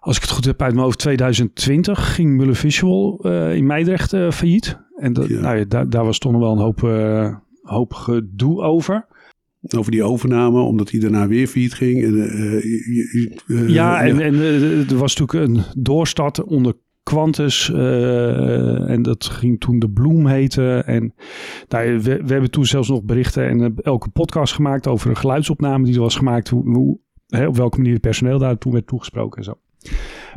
als 0.00 0.16
ik 0.16 0.22
het 0.22 0.30
goed 0.30 0.44
heb 0.44 0.62
uit 0.62 0.72
mijn 0.72 0.84
hoofd, 0.84 0.98
2020 0.98 2.14
ging 2.14 2.36
Muller 2.36 2.56
Visual 2.56 3.18
in 3.52 3.66
Meidrecht 3.66 4.16
failliet. 4.30 4.84
En 4.96 5.12
dat, 5.12 5.28
Ja. 5.28 5.40
nou 5.40 5.56
ja, 5.58 5.64
daar, 5.64 5.90
daar 5.90 6.04
was 6.04 6.18
toch 6.18 6.32
nog 6.32 6.40
wel 6.40 6.52
een 6.52 6.58
hoop, 6.58 6.82
eh, 6.82 7.34
hoop 7.62 7.92
gedoe 7.94 8.62
over. 8.62 9.06
Over 9.76 9.90
die 9.90 10.02
overname, 10.02 10.60
omdat 10.60 10.90
hij 10.90 11.00
daarna 11.00 11.28
weer 11.28 11.46
failliet 11.46 11.74
ging. 11.74 12.02
En, 12.04 12.20
eh, 12.28 12.56
eh, 13.48 13.68
Ja, 13.68 14.02
en, 14.04 14.20
en 14.20 14.34
er 14.88 14.96
was 14.96 15.16
natuurlijk 15.16 15.48
een 15.50 15.62
doorstart 15.82 16.44
onder 16.44 16.74
Quantus. 17.02 17.70
en 17.72 19.02
dat 19.02 19.24
ging 19.26 19.60
toen 19.60 19.78
de 19.78 19.90
Bloem 19.90 20.26
heten. 20.26 20.86
En 20.86 21.14
nou, 21.68 21.98
we, 22.00 22.22
we 22.24 22.32
hebben 22.32 22.50
toen 22.50 22.64
zelfs 22.66 22.88
nog 22.88 23.02
berichten 23.02 23.48
en 23.48 23.74
elke 23.76 24.08
podcast 24.08 24.54
gemaakt 24.54 24.86
over 24.86 25.10
een 25.10 25.16
geluidsopname 25.16 25.84
die 25.84 25.94
er 25.94 26.00
was 26.00 26.16
gemaakt. 26.16 26.48
Hoe, 26.48 26.68
hoe, 26.74 26.98
hè, 27.26 27.46
op 27.46 27.56
welke 27.56 27.76
manier 27.76 27.92
het 27.92 28.02
personeel 28.02 28.38
daar 28.38 28.58
toen 28.58 28.72
werd 28.72 28.86
toegesproken 28.86 29.38
en 29.38 29.44
zo. 29.44 29.54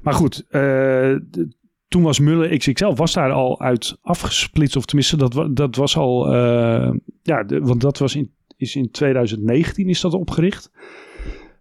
Maar 0.04 0.13
goed, 0.13 0.45
de- 0.50 1.48
toen 1.89 2.02
was 2.02 2.19
Muller 2.19 2.58
XXL 2.58 2.93
was 2.93 3.13
daar 3.13 3.32
al 3.32 3.62
uit 3.62 3.97
afgesplitst. 4.02 4.75
Of 4.75 4.86
tenminste, 4.86 5.17
dat, 5.17 5.49
dat 5.56 5.75
was 5.75 5.97
al... 5.97 6.34
eh, 6.34 6.93
ja, 7.21 7.45
want 7.45 7.82
dat 7.82 7.97
was 7.97 8.15
in, 8.15 8.32
is 8.58 8.75
in 8.75 8.91
2019 8.91 9.89
is 9.89 10.02
dat 10.02 10.13
opgericht. 10.13 10.71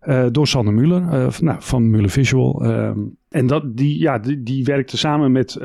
Eh, 0.00 0.26
door 0.32 0.46
Sanne 0.46 0.72
Muller, 0.72 1.08
eh, 1.08 1.38
nou, 1.38 1.56
van 1.60 1.90
Muller 1.90 2.10
Visual. 2.10 2.62
en 3.28 3.46
dat, 3.46 3.76
die, 3.76 3.98
ja, 3.98 4.18
die, 4.18 4.42
die 4.42 4.64
werkte 4.64 4.96
samen 4.96 5.32
met 5.32 5.56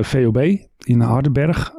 VOB 0.00 0.36
in 0.84 1.00
Hardenberg. 1.00 1.72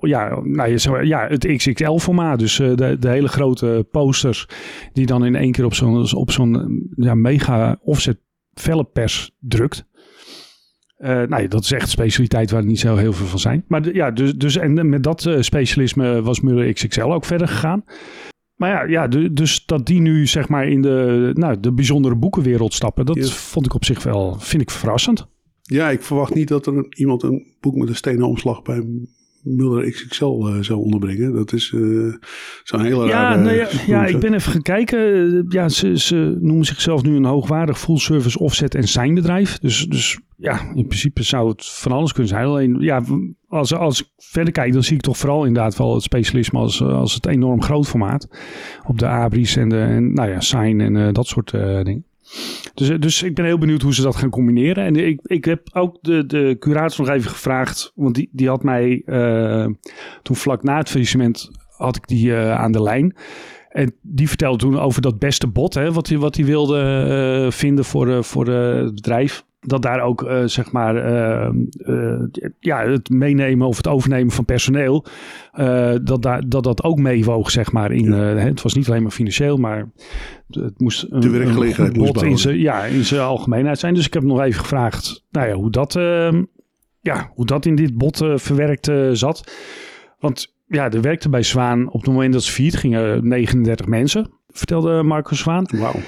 Ja, 0.00 0.40
nou, 0.42 0.70
je 0.70 0.78
zou- 0.78 1.04
ja, 1.04 1.26
het 1.28 1.46
XXL-formaat. 1.56 2.38
Dus 2.38 2.56
de, 2.56 2.96
de 3.00 3.08
hele 3.08 3.28
grote 3.28 3.86
posters 3.90 4.48
die 4.92 5.06
dan 5.06 5.24
in 5.24 5.34
één 5.34 5.52
keer 5.52 5.64
op 5.64 5.74
zo'n 5.74 6.14
op 6.14 6.30
zo'n 6.30 6.88
ja, 6.96 7.14
mega 7.14 7.78
offset 7.82 8.18
vellenpers 8.54 9.30
drukt. 9.40 9.86
Eh, 10.98 11.08
nou 11.10 11.42
ja, 11.42 11.48
dat 11.48 11.62
is 11.64 11.72
echt 11.72 11.82
een 11.82 11.88
specialiteit 11.88 12.50
waar 12.50 12.64
niet 12.64 12.78
zo 12.80 12.96
heel 12.96 13.12
veel 13.12 13.26
van 13.26 13.38
zijn. 13.38 13.64
Maar 13.68 13.94
ja, 13.94 14.10
dus, 14.10 14.34
dus 14.34 14.56
en 14.56 14.88
met 14.88 15.02
dat 15.02 15.26
eh, 15.26 15.40
specialisme 15.40 16.22
was 16.22 16.40
Muller 16.40 16.72
XXL 16.72 17.00
ook 17.02 17.24
verder 17.24 17.48
gegaan. 17.48 17.84
Maar 18.54 18.70
ja, 18.70 18.82
ja 19.00 19.08
du- 19.08 19.32
dus 19.32 19.66
dat 19.66 19.86
die 19.86 20.00
nu 20.00 20.26
zeg 20.26 20.48
maar 20.48 20.68
in 20.68 20.82
de, 20.82 21.30
nou, 21.34 21.60
de 21.60 21.72
bijzondere 21.72 22.14
boekenwereld 22.16 22.74
stappen, 22.74 23.06
dat 23.06 23.30
vond 23.30 23.66
ik 23.66 23.74
op 23.74 23.84
zich 23.84 24.02
wel, 24.02 24.36
vind 24.38 24.62
ik 24.62 24.70
verrassend. 24.70 25.26
Ja, 25.62 25.90
ik 25.90 26.02
verwacht 26.02 26.34
niet 26.34 26.48
dat 26.48 26.66
er 26.66 26.86
iemand 26.96 27.22
een 27.22 27.56
boek 27.60 27.74
met 27.76 27.88
een 27.88 27.96
stenen 27.96 28.26
omslag 28.26 28.62
bij 28.62 28.84
Mulder 29.42 29.90
XXL 29.90 30.24
eh, 30.24 30.60
zou 30.60 30.80
onderbrengen. 30.80 31.34
Dat 31.34 31.52
is 31.52 31.72
eh, 31.74 31.80
zo'n 32.62 32.80
hele 32.80 33.06
Ja, 33.06 33.12
rare... 33.12 33.42
nou 33.42 33.56
ja, 33.56 33.68
ja, 33.86 34.06
ik 34.06 34.18
ben 34.18 34.34
even 34.34 34.52
gaan 34.52 34.62
kijken. 34.62 34.98
Eh, 34.98 35.42
Ja, 35.48 35.68
ze, 35.68 35.98
ze 35.98 36.36
noemen 36.40 36.64
zichzelf 36.64 37.02
nu 37.02 37.16
een 37.16 37.24
hoogwaardig 37.24 37.78
full 37.78 37.98
service 37.98 38.38
offset 38.38 38.74
en 38.74 38.88
zijn 38.88 39.14
bedrijf. 39.14 39.58
Dus, 39.58 39.86
dus 39.86 40.18
ja, 40.36 40.60
in 40.74 40.86
principe 40.86 41.22
zou 41.22 41.48
het 41.48 41.66
van 41.66 41.92
alles 41.92 42.12
kunnen 42.12 42.32
zijn. 42.32 42.44
Alleen 42.44 42.80
ja, 42.80 43.02
als, 43.48 43.74
als 43.74 44.00
ik 44.00 44.06
verder 44.16 44.52
kijk, 44.52 44.72
dan 44.72 44.82
zie 44.82 44.96
ik 44.96 45.02
toch 45.02 45.16
vooral 45.18 45.44
inderdaad 45.44 45.76
wel 45.76 45.94
het 45.94 46.02
specialisme 46.02 46.58
als, 46.58 46.82
als 46.82 47.14
het 47.14 47.26
enorm 47.26 47.62
groot 47.62 47.88
formaat. 47.88 48.28
Op 48.86 48.98
de 48.98 49.06
Abris 49.06 49.56
en, 49.56 49.68
de, 49.68 49.80
en 49.80 50.12
nou 50.12 50.30
ja, 50.30 50.40
sign 50.40 50.80
en 50.80 51.12
dat 51.12 51.26
soort 51.26 51.50
dingen. 51.50 52.06
Dus, 52.74 52.88
eh, 52.88 52.98
dus 52.98 53.22
ik 53.22 53.34
ben 53.34 53.44
heel 53.44 53.58
benieuwd 53.58 53.82
hoe 53.82 53.94
ze 53.94 54.02
dat 54.02 54.16
gaan 54.16 54.30
combineren. 54.30 54.84
En 54.84 54.96
ik, 54.96 55.20
ik 55.22 55.44
heb 55.44 55.68
ook 55.72 55.98
de, 56.00 56.26
de 56.26 56.56
curator 56.58 57.06
nog 57.06 57.14
even 57.14 57.30
gevraagd. 57.30 57.92
Want 57.94 58.14
die, 58.14 58.28
die 58.32 58.48
had 58.48 58.62
mij 58.62 59.02
eh, 59.06 59.66
toen 60.22 60.36
vlak 60.36 60.62
na 60.62 60.76
het 60.76 60.88
faillissement 60.88 61.50
had 61.68 61.96
ik 61.96 62.06
die 62.06 62.34
eh, 62.34 62.54
aan 62.54 62.72
de 62.72 62.82
lijn. 62.82 63.16
En 63.68 63.94
die 64.02 64.28
vertelde 64.28 64.58
toen 64.58 64.78
over 64.78 65.02
dat 65.02 65.18
beste 65.18 65.46
bod, 65.46 65.74
hè, 65.74 65.92
wat 65.92 66.08
hij 66.08 66.18
wat 66.18 66.36
wilde 66.36 67.48
vinden 67.50 67.84
voor, 67.84 68.24
voor 68.24 68.46
het 68.46 68.94
bedrijf. 68.94 69.44
Dat 69.60 69.82
daar 69.82 70.00
ook, 70.00 70.22
eh, 70.22 70.42
zeg 70.44 70.72
maar, 70.72 70.96
eh, 70.96 71.48
eh, 71.78 72.20
ja, 72.58 72.86
het 72.86 73.08
meenemen 73.10 73.66
of 73.66 73.76
het 73.76 73.86
overnemen 73.86 74.32
van 74.32 74.44
personeel, 74.44 75.04
dat, 76.02 76.22
daar, 76.22 76.48
dat 76.48 76.64
dat 76.64 76.82
ook 76.82 76.98
meewoog, 76.98 77.50
zeg 77.50 77.72
maar. 77.72 77.92
In, 77.92 78.12
het 78.12 78.62
was 78.62 78.74
niet 78.74 78.88
alleen 78.88 79.02
maar 79.02 79.10
financieel, 79.10 79.56
maar 79.56 79.90
het 80.50 80.80
moest 80.80 81.06
een, 81.10 81.20
De 81.20 81.30
werkgelegenheid 81.30 81.96
een 81.96 82.02
moest 82.02 82.22
in 82.22 82.38
zijn, 82.38 82.58
ja, 82.58 82.84
in 82.84 83.04
zijn 83.04 83.20
algemeenheid 83.20 83.78
zijn. 83.78 83.94
Dus 83.94 84.06
ik 84.06 84.14
heb 84.14 84.22
nog 84.22 84.40
even 84.40 84.60
gevraagd, 84.60 85.24
nou 85.30 85.48
ja, 85.48 85.54
hoe 85.54 85.70
dat, 85.70 85.96
eh, 85.96 86.32
ja, 87.00 87.30
hoe 87.34 87.46
dat 87.46 87.66
in 87.66 87.74
dit 87.74 87.96
bod 87.96 88.16
verwerkt 88.34 88.90
zat. 89.12 89.52
Want 90.18 90.54
ja, 90.66 90.90
er 90.90 91.00
werkte 91.00 91.28
bij 91.28 91.42
Zwaan 91.42 91.86
op 91.86 92.00
het 92.00 92.10
moment 92.10 92.32
dat 92.32 92.42
ze 92.42 92.52
failliet 92.52 92.76
gingen 92.76 93.28
39 93.28 93.86
mensen, 93.86 94.30
vertelde 94.48 95.02
Marcus 95.02 95.38
Zwaan. 95.38 95.66
Wauw. 95.72 96.00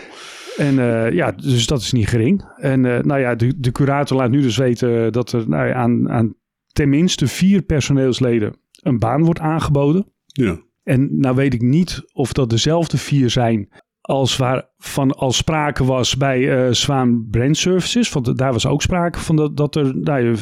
En 0.56 0.78
eh, 0.78 1.12
ja, 1.12 1.32
dus 1.32 1.66
dat 1.66 1.80
is 1.80 1.92
niet 1.92 2.08
gering. 2.08 2.44
En 2.56 2.84
eh, 2.84 3.02
nou 3.02 3.20
ja, 3.20 3.34
de, 3.34 3.60
de 3.60 3.72
curator 3.72 4.16
laat 4.16 4.30
nu 4.30 4.42
dus 4.42 4.56
weten 4.56 5.12
dat 5.12 5.32
er 5.32 5.48
nou 5.48 5.66
ja, 5.66 5.74
aan, 5.74 6.10
aan 6.10 6.34
tenminste 6.72 7.26
vier 7.26 7.62
personeelsleden 7.62 8.56
een 8.82 8.98
baan 8.98 9.24
wordt 9.24 9.40
aangeboden. 9.40 10.12
Ja. 10.24 10.60
En 10.82 11.18
nou 11.18 11.36
weet 11.36 11.54
ik 11.54 11.62
niet 11.62 12.02
of 12.12 12.32
dat 12.32 12.50
dezelfde 12.50 12.98
vier 12.98 13.30
zijn 13.30 13.68
als 14.00 14.36
waarvan 14.36 15.10
al 15.10 15.32
sprake 15.32 15.84
was 15.84 16.16
bij 16.16 16.66
eh 16.66 16.72
Zwaan 16.72 17.26
Brand 17.30 17.56
Services. 17.56 18.12
Want 18.12 18.38
daar 18.38 18.52
was 18.52 18.66
ook 18.66 18.82
sprake 18.82 19.18
van 19.18 19.36
dat, 19.36 19.56
dat 19.56 19.76
er 19.76 19.96
nou, 19.96 20.36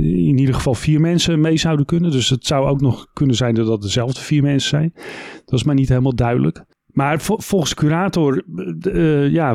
in 0.00 0.38
ieder 0.38 0.54
geval 0.54 0.74
vier 0.74 1.00
mensen 1.00 1.40
mee 1.40 1.56
zouden 1.56 1.86
kunnen. 1.86 2.10
Dus 2.10 2.28
het 2.28 2.46
zou 2.46 2.68
ook 2.68 2.80
nog 2.80 3.06
kunnen 3.12 3.36
zijn 3.36 3.54
dat 3.54 3.66
dat 3.66 3.82
dezelfde 3.82 4.20
vier 4.20 4.42
mensen 4.42 4.68
zijn. 4.68 4.92
Dat 5.44 5.58
is 5.58 5.64
maar 5.64 5.74
niet 5.74 5.88
helemaal 5.88 6.14
duidelijk. 6.14 6.64
Maar 6.98 7.20
vol- 7.20 7.38
volgens 7.40 7.74
curator 7.74 8.42
eh, 8.80 9.30
ja, 9.32 9.54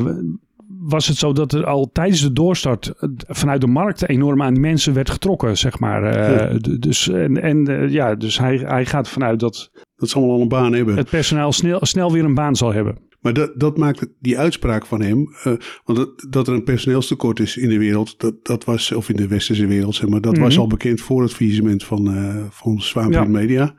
was 0.80 1.06
het 1.06 1.16
zo 1.16 1.32
dat 1.32 1.52
er 1.52 1.64
al 1.66 1.90
tijdens 1.92 2.20
de 2.20 2.32
doorstart 2.32 2.86
eh, 2.98 3.08
vanuit 3.16 3.60
de 3.60 3.66
markt 3.66 4.08
enorm 4.08 4.42
aan 4.42 4.52
die 4.52 4.62
mensen 4.62 4.94
werd 4.94 5.10
getrokken, 5.10 5.58
zeg 5.58 5.78
maar. 5.78 6.02
Eh, 6.02 6.38
Ja. 6.52 6.58
Dus, 6.78 7.08
en, 7.08 7.42
en 7.42 7.66
eh, 7.66 7.90
ja, 7.90 8.14
dus 8.14 8.38
hij, 8.38 8.56
hij 8.56 8.86
gaat 8.86 9.06
ervan 9.06 9.24
uit 9.24 9.40
dat 9.40 9.70
Dat 9.96 10.08
ze 10.08 10.16
allemaal 10.16 10.34
al 10.36 10.42
een 10.42 10.48
baan 10.48 10.72
hebben. 10.72 10.96
het 10.96 11.10
personeel 11.10 11.52
snel, 11.52 11.78
snel 11.86 12.12
weer 12.12 12.24
een 12.24 12.34
baan 12.34 12.56
zal 12.56 12.72
hebben. 12.72 12.98
Maar 13.20 13.32
dat, 13.32 13.52
dat 13.60 13.76
maakt 13.78 14.06
die 14.20 14.38
uitspraak 14.38 14.86
van 14.86 15.00
hem, 15.02 15.28
eh, 15.44 15.52
want 15.84 15.98
dat, 15.98 16.26
dat 16.30 16.48
er 16.48 16.54
een 16.54 16.64
personeelstekort 16.64 17.40
is 17.40 17.56
in 17.56 17.68
de 17.68 17.78
wereld, 17.78 18.20
dat, 18.20 18.34
dat 18.42 18.64
was, 18.64 18.92
of 18.92 19.08
in 19.08 19.16
de 19.16 19.28
westerse 19.28 19.66
wereld, 19.66 19.94
zeg 19.94 20.08
maar, 20.08 20.20
dat 20.20 20.38
was 20.38 20.52
Mhm. 20.52 20.60
al 20.60 20.66
bekend 20.66 21.00
voor 21.00 21.22
het 21.22 21.32
faillissement 21.34 21.84
van, 21.84 22.14
eh 22.14 22.44
van. 22.50 23.30
Media. 23.30 23.74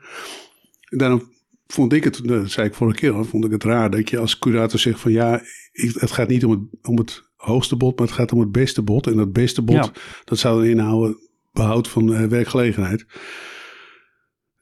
Daarom 0.96 1.22
vond 1.66 1.92
ik 1.92 2.04
het, 2.04 2.20
dat 2.24 2.50
zei 2.50 2.66
ik 2.66 2.74
vorige 2.74 2.96
keer 2.98 3.12
al, 3.12 3.24
vond 3.24 3.44
ik 3.44 3.50
het 3.50 3.64
raar 3.64 3.90
dat 3.90 4.10
je 4.10 4.18
als 4.18 4.38
curator 4.38 4.78
zegt 4.78 5.00
van 5.00 5.12
ja, 5.12 5.42
het 5.72 6.10
gaat 6.10 6.28
niet 6.28 6.44
om 6.44 6.50
het, 6.50 6.60
om 6.82 6.98
het 6.98 7.22
hoogste 7.36 7.76
bod, 7.76 7.98
maar 7.98 8.06
het 8.06 8.16
gaat 8.16 8.32
om 8.32 8.40
het 8.40 8.52
beste 8.52 8.82
bod. 8.82 9.06
En 9.06 9.16
dat 9.16 9.32
beste 9.32 9.62
bod, 9.62 9.76
Ja. 9.76 9.92
dat 10.24 10.38
zou 10.38 10.58
dan 10.60 10.68
inhouden 10.70 11.16
behoud 11.52 11.88
van 11.88 12.14
eh, 12.14 12.24
werkgelegenheid. 12.24 13.06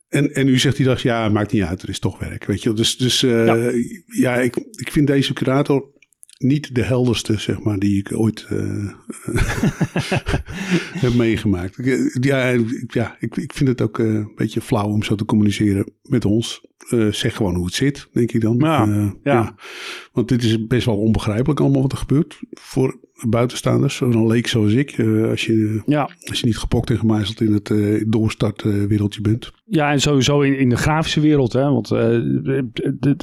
En, 0.08 0.34
en 0.34 0.46
nu 0.46 0.58
zegt 0.58 0.76
hij 0.76 0.86
dat, 0.86 1.00
ja, 1.00 1.28
maakt 1.28 1.52
niet 1.52 1.62
uit, 1.62 1.82
er 1.82 1.88
is 1.88 1.98
toch 1.98 2.18
werk, 2.18 2.44
weet 2.44 2.62
je. 2.62 2.72
Dus, 2.72 2.96
dus 2.96 3.22
eh, 3.22 3.46
Ja. 3.46 3.72
ja, 4.06 4.34
ik, 4.36 4.56
ik 4.56 4.90
vind 4.92 5.06
deze 5.06 5.32
curator 5.32 5.90
niet 6.44 6.74
de 6.74 6.82
helderste, 6.82 7.38
zeg 7.38 7.60
maar, 7.62 7.78
die 7.78 7.98
ik 7.98 8.10
ooit 8.18 8.46
eh, 8.48 8.88
heb 11.04 11.14
meegemaakt. 11.14 11.78
Ik- 11.78 12.24
Ja, 12.24 12.44
ik- 12.44 12.94
ja 12.94 13.16
ik, 13.20 13.36
ik 13.36 13.52
vind 13.52 13.68
het 13.68 13.80
ook 13.80 13.98
eh, 13.98 14.06
een 14.06 14.32
beetje 14.36 14.60
flauw 14.60 14.88
om 14.88 15.02
zo 15.02 15.14
te 15.14 15.24
communiceren 15.24 15.86
met 16.02 16.24
ons. 16.24 16.66
Eh, 16.88 17.12
zeg 17.12 17.36
gewoon 17.36 17.54
hoe 17.54 17.64
het 17.64 17.74
zit, 17.74 18.08
denk 18.12 18.32
ik 18.32 18.40
dan. 18.40 18.56
Ja, 18.58 18.86
Eh, 18.88 19.10
ja. 19.22 19.54
Want 20.12 20.28
dit 20.28 20.42
is 20.42 20.66
best 20.66 20.86
wel 20.86 20.96
onbegrijpelijk 20.98 21.60
allemaal 21.60 21.82
wat 21.82 21.92
er 21.92 21.98
gebeurt 21.98 22.40
voor 22.50 22.98
buitenstaanders. 23.28 23.96
Zo'n 23.96 24.26
leek 24.26 24.46
zoals 24.46 24.72
ik, 24.72 24.90
eh, 24.90 25.28
als, 25.30 25.46
je, 25.46 25.82
Ja, 25.86 26.10
als 26.28 26.40
je 26.40 26.46
niet 26.46 26.58
gepokt 26.58 26.90
en 26.90 26.98
gemijzeld 26.98 27.40
in 27.40 27.52
het 27.52 27.70
eh 27.70 28.04
doorstartwereldje 28.06 29.20
bent. 29.20 29.52
ja 29.64 29.90
en 29.92 30.00
sowieso 30.00 30.40
in, 30.40 30.58
in 30.58 30.68
de 30.68 30.76
grafische 30.76 31.20
wereld. 31.20 31.52
Hè, 31.52 31.70
want 31.70 31.90
eh, 31.90 32.18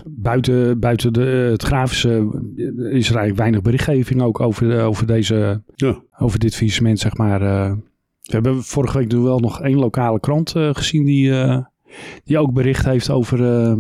buiten, 0.08 0.80
buiten 0.80 1.14
de, 1.14 1.22
het 1.52 1.64
grafische 1.64 2.10
is 2.56 3.10
er 3.10 3.16
eigenlijk 3.16 3.38
weinig 3.38 3.62
berichtgeving 3.62 4.22
ook 4.22 4.40
over, 4.40 4.82
over, 4.84 5.08
deze, 5.08 5.62
Ja, 5.76 6.02
over 6.20 6.40
dit 6.40 6.56
faillissement, 6.56 7.00
zeg 7.00 7.18
maar. 7.18 7.42
eh. 7.42 7.72
we 8.22 8.32
hebben 8.38 8.64
vorige 8.64 8.98
week 8.98 9.12
wel 9.12 9.40
nog 9.40 9.62
één 9.62 9.78
lokale 9.78 10.20
krant 10.20 10.56
eh, 10.56 10.70
gezien 10.74 11.06
die, 11.06 11.32
eh, 11.40 11.58
die 12.24 12.38
ook 12.38 12.54
bericht 12.54 12.86
heeft 12.86 13.10
over, 13.10 13.46
eh, 13.46 13.78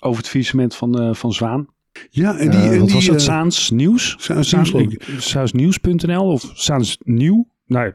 over 0.00 0.18
het 0.18 0.28
faillissement 0.28 0.74
van, 0.74 1.00
eh, 1.00 1.14
van 1.14 1.32
Zwaan. 1.32 1.66
Ja 2.10 2.38
en 2.38 2.50
die... 2.50 2.60
Eh, 2.60 2.70
en 2.72 2.78
wat 2.78 2.86
die 2.86 2.94
was 2.96 3.06
dat? 3.06 3.16
eh, 3.16 3.22
Saans 3.22 3.70
Nieuws? 3.70 4.16
Saans 4.18 4.52
Nieuws, 4.52 4.70
geloof 4.70 4.92
ik. 4.92 5.08
Saasnieuws.nl 5.18 6.24
of 6.32 6.50
Saans 6.54 6.98
Nieuw. 7.04 7.48
Nou 7.66 7.84
ja, 7.86 7.94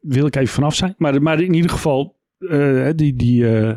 wil 0.00 0.26
ik 0.26 0.36
even 0.36 0.54
vanaf 0.54 0.74
zijn. 0.74 0.94
Maar, 0.98 1.22
maar 1.22 1.40
in 1.40 1.54
ieder 1.54 1.70
geval, 1.70 2.16
eh, 2.38 2.88
die, 2.96 3.16
die, 3.16 3.56
eh, 3.58 3.76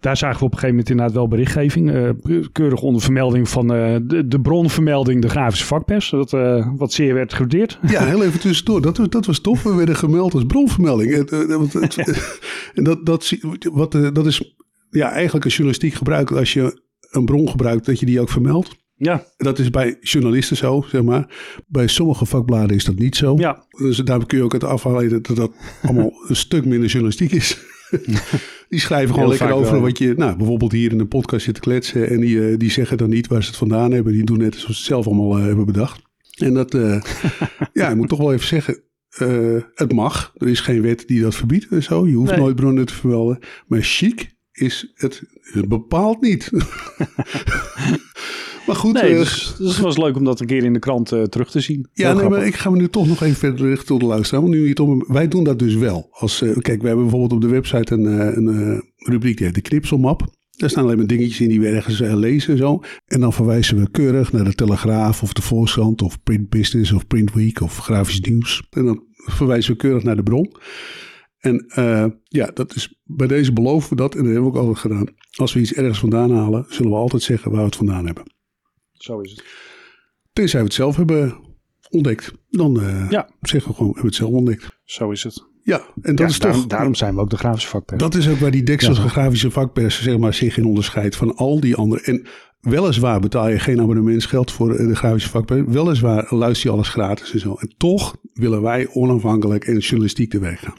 daar 0.00 0.16
zagen 0.16 0.38
we 0.38 0.44
op 0.44 0.52
een 0.52 0.58
gegeven 0.58 0.68
moment 0.76 0.90
inderdaad 0.90 1.14
wel 1.14 1.28
berichtgeving. 1.28 1.90
eh, 1.92 2.10
keurig 2.52 2.80
onder 2.82 3.02
vermelding 3.02 3.48
van 3.48 3.74
eh, 3.74 3.96
de, 4.02 4.26
de 4.28 4.40
bronvermelding, 4.40 5.22
de 5.22 5.28
grafische 5.28 5.64
vakpers. 5.66 6.10
Dat, 6.10 6.32
eh, 6.32 6.68
wat 6.76 6.92
zeer 6.92 7.14
werd 7.14 7.32
gewaardeerd. 7.32 7.78
Ja, 7.88 8.04
heel 8.04 8.22
even 8.24 8.40
tussendoor. 8.40 8.82
Dat, 8.82 8.96
was- 8.96 9.08
dat 9.08 9.26
was 9.26 9.38
tof. 9.40 9.62
We 9.62 9.74
werden 9.74 9.96
gemeld 9.96 10.34
als 10.34 10.44
bronvermelding. 10.44 11.12
Eh, 11.12 11.40
En 12.74 12.84
dat, 12.84 13.06
dat, 13.06 13.32
wat, 13.72 13.94
eh, 13.94 14.08
dat 14.12 14.26
is 14.26 14.56
ja, 14.90 15.10
eigenlijk 15.10 15.44
een 15.44 15.50
journalistiek 15.50 15.94
gebruik. 15.94 16.30
Als 16.30 16.52
je 16.52 16.84
een 17.10 17.24
bron 17.24 17.48
gebruikt, 17.48 17.86
dat 17.86 18.00
je 18.00 18.06
die 18.06 18.20
ook 18.20 18.28
vermeldt. 18.30 18.76
Ja, 18.98 19.24
Dat 19.36 19.58
is 19.58 19.70
bij 19.70 19.96
journalisten 20.00 20.56
zo, 20.56 20.84
zeg 20.88 21.02
maar. 21.02 21.34
Bij 21.66 21.86
sommige 21.86 22.26
vakbladen 22.26 22.76
is 22.76 22.84
dat 22.84 22.98
niet 22.98 23.16
zo. 23.16 23.34
ja. 23.38 23.64
Dus 23.78 23.96
daar 23.96 24.26
kun 24.26 24.38
je 24.38 24.44
ook 24.44 24.52
het 24.52 24.64
afleiden 24.64 25.22
dat 25.22 25.36
dat 25.36 25.52
allemaal 25.82 26.12
een 26.28 26.36
stuk 26.36 26.64
minder 26.64 26.88
journalistiek 26.88 27.32
is. 27.32 27.58
die 28.68 28.80
schrijven 28.80 29.14
gewoon 29.14 29.28
Heel 29.30 29.38
lekker 29.38 29.56
over 29.56 29.72
wel. 29.72 29.80
wat 29.80 29.98
je, 29.98 30.14
nou, 30.16 30.36
bijvoorbeeld 30.36 30.72
hier 30.72 30.90
in 30.92 30.98
de 30.98 31.06
podcast 31.06 31.44
zit 31.44 31.54
te 31.54 31.60
kletsen. 31.60 32.08
En 32.08 32.20
die, 32.20 32.48
eh, 32.50 32.56
die 32.58 32.70
zeggen 32.70 32.96
dan 32.96 33.08
niet 33.08 33.26
waar 33.26 33.42
ze 33.42 33.48
het 33.48 33.56
vandaan 33.58 33.92
hebben. 33.92 34.12
Die 34.12 34.24
doen 34.24 34.38
net 34.38 34.54
alsof 34.54 34.70
ze 34.70 34.76
het 34.76 34.84
zelf 34.86 35.06
allemaal 35.06 35.38
eh, 35.38 35.44
hebben 35.44 35.66
bedacht. 35.66 36.02
En 36.38 36.54
dat, 36.54 36.74
eh, 36.74 37.00
ja, 37.72 37.88
ik 37.90 37.96
moet 37.96 38.08
toch 38.08 38.18
wel 38.18 38.32
even 38.32 38.46
zeggen. 38.46 38.80
het 39.74 39.92
mag. 39.92 40.32
Er 40.36 40.48
is 40.48 40.60
geen 40.60 40.82
wet 40.82 41.04
die 41.06 41.20
dat 41.20 41.34
verbiedt 41.34 41.66
en 41.70 41.82
zo. 41.82 42.06
Je 42.06 42.14
hoeft 42.14 42.30
Nee. 42.30 42.40
nooit 42.40 42.56
bronnen 42.56 42.86
te 42.86 42.94
vermelden. 42.94 43.38
Maar 43.66 43.82
chic 43.82 44.34
is 44.56 44.92
het 44.94 45.22
bepaald 45.68 46.20
niet. 46.20 46.50
maar 48.66 48.76
goed. 48.76 48.92
Nee, 48.92 49.12
eh, 49.12 49.18
dus, 49.18 49.54
dus 49.58 49.72
het 49.72 49.84
was 49.84 49.96
leuk 49.96 50.16
om 50.16 50.24
dat 50.24 50.40
een 50.40 50.46
keer 50.46 50.64
in 50.64 50.72
de 50.72 50.78
krant 50.78 51.12
eh, 51.12 51.22
terug 51.22 51.50
te 51.50 51.60
zien. 51.60 51.88
ja, 51.92 52.12
nee, 52.12 52.28
maar 52.28 52.46
ik 52.46 52.54
ga 52.54 52.70
me 52.70 52.76
nu 52.76 52.88
toch 52.88 53.06
nog 53.06 53.22
even 53.22 53.36
verder 53.36 53.68
richten 53.68 53.86
tot 53.86 54.00
de 54.00 54.06
luisteraar. 54.06 54.42
Want 54.42 54.54
nu 54.54 54.68
het 54.68 54.80
om, 54.80 55.04
wij 55.08 55.28
doen 55.28 55.44
dat 55.44 55.58
dus 55.58 55.74
wel. 55.74 56.08
Als, 56.10 56.42
eh, 56.42 56.56
kijk, 56.56 56.80
we 56.80 56.86
hebben 56.86 57.04
bijvoorbeeld 57.04 57.32
op 57.32 57.40
de 57.40 57.54
website 57.54 57.94
een, 57.94 58.04
een 58.36 58.82
rubriek 58.96 59.36
die 59.36 59.46
heet 59.46 59.54
de 59.54 59.60
knipselmap. 59.60 60.34
Daar 60.50 60.70
staan 60.70 60.84
alleen 60.84 60.96
maar 60.96 61.06
dingetjes 61.06 61.40
in 61.40 61.48
die 61.48 61.60
we 61.60 61.68
ergens 61.68 61.98
lezen 61.98 62.52
en 62.52 62.58
zo. 62.58 62.80
En 63.06 63.20
dan 63.20 63.32
verwijzen 63.32 63.78
we 63.78 63.90
keurig 63.90 64.32
naar 64.32 64.44
de 64.44 64.54
Telegraaf 64.54 65.22
of 65.22 65.32
de 65.32 65.42
Volkskrant 65.42 66.02
of 66.02 66.22
Print 66.22 66.48
Business 66.48 66.92
of 66.92 67.06
Print 67.06 67.34
Week 67.34 67.60
of 67.60 67.78
Grafisch 67.78 68.20
Nieuws. 68.20 68.66
En 68.70 68.84
dan 68.84 69.02
verwijzen 69.16 69.72
we 69.72 69.78
keurig 69.78 70.02
naar 70.02 70.16
de 70.16 70.22
bron. 70.22 70.52
En 71.38 71.64
eh, 71.68 72.06
ja, 72.24 72.50
dat 72.54 72.74
is, 72.74 73.00
bij 73.04 73.26
deze 73.26 73.52
beloven 73.52 73.90
we 73.90 73.96
dat 73.96 74.14
en 74.14 74.22
dat 74.24 74.32
hebben 74.32 74.42
we 74.52 74.58
ook 74.58 74.64
altijd 74.66 74.78
gedaan. 74.78 75.06
Als 75.36 75.52
we 75.52 75.60
iets 75.60 75.72
ergens 75.72 75.98
vandaan 75.98 76.30
halen, 76.30 76.64
zullen 76.68 76.90
we 76.90 76.96
altijd 76.96 77.22
zeggen 77.22 77.50
waar 77.50 77.60
we 77.60 77.66
het 77.66 77.76
vandaan 77.76 78.06
hebben. 78.06 78.32
Zo 78.92 79.20
is 79.20 79.30
het. 79.30 79.44
Tenzij 80.32 80.60
we 80.60 80.66
het 80.66 80.74
zelf 80.74 80.96
hebben 80.96 81.36
ontdekt. 81.90 82.32
Dan 82.50 82.80
eh, 82.80 83.10
Ja. 83.10 83.28
zeggen 83.40 83.70
we 83.70 83.76
gewoon, 83.76 83.92
we 83.92 83.94
hebben 84.00 84.04
het 84.04 84.14
zelf 84.14 84.32
ontdekt. 84.32 84.78
Zo 84.84 85.10
is 85.10 85.22
het. 85.22 85.44
Ja, 85.62 85.78
en 86.02 86.14
dat 86.14 86.18
Ja, 86.18 86.26
is 86.26 86.38
daarom, 86.38 86.60
toch... 86.60 86.68
daarom 86.70 86.94
zijn 86.94 87.14
we 87.14 87.20
ook 87.20 87.30
de 87.30 87.36
grafische 87.36 87.68
vakpers. 87.68 88.00
Dat 88.02 88.14
is 88.14 88.28
ook 88.28 88.38
waar 88.38 88.50
die 88.50 88.62
Dexels 88.62 88.96
Ja. 88.98 89.08
grafische 89.08 89.50
vakpers 89.50 90.02
zeg 90.02 90.18
maar, 90.18 90.34
zich 90.34 90.56
in 90.56 90.64
onderscheidt 90.64 91.16
van 91.16 91.36
al 91.36 91.60
die 91.60 91.74
andere. 91.76 92.02
En 92.02 92.26
weliswaar 92.60 93.20
betaal 93.20 93.48
je 93.48 93.58
geen 93.58 93.80
abonnementsgeld 93.80 94.52
voor 94.52 94.74
eh, 94.74 94.86
de 94.86 94.94
grafische 94.96 95.28
vakpers. 95.28 95.62
Weliswaar 95.66 96.26
luister 96.34 96.66
je 96.68 96.74
alles 96.76 96.88
gratis 96.88 97.32
en 97.32 97.40
zo. 97.40 97.54
En 97.54 97.74
toch 97.76 98.16
willen 98.32 98.62
wij 98.62 98.88
onafhankelijk 98.92 99.64
en 99.64 99.78
journalistiek 99.78 100.30
te 100.30 100.38
werk 100.38 100.58
gaan. 100.58 100.76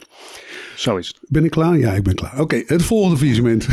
Zo 0.78 0.96
is 0.96 1.06
het. 1.06 1.18
Ben 1.28 1.44
ik 1.44 1.50
klaar? 1.50 1.78
Ja, 1.78 1.92
ik 1.92 2.02
ben 2.02 2.14
klaar. 2.14 2.40
Oké, 2.40 2.62
het 2.66 2.82
volgende 2.82 3.16
visement. 3.16 3.66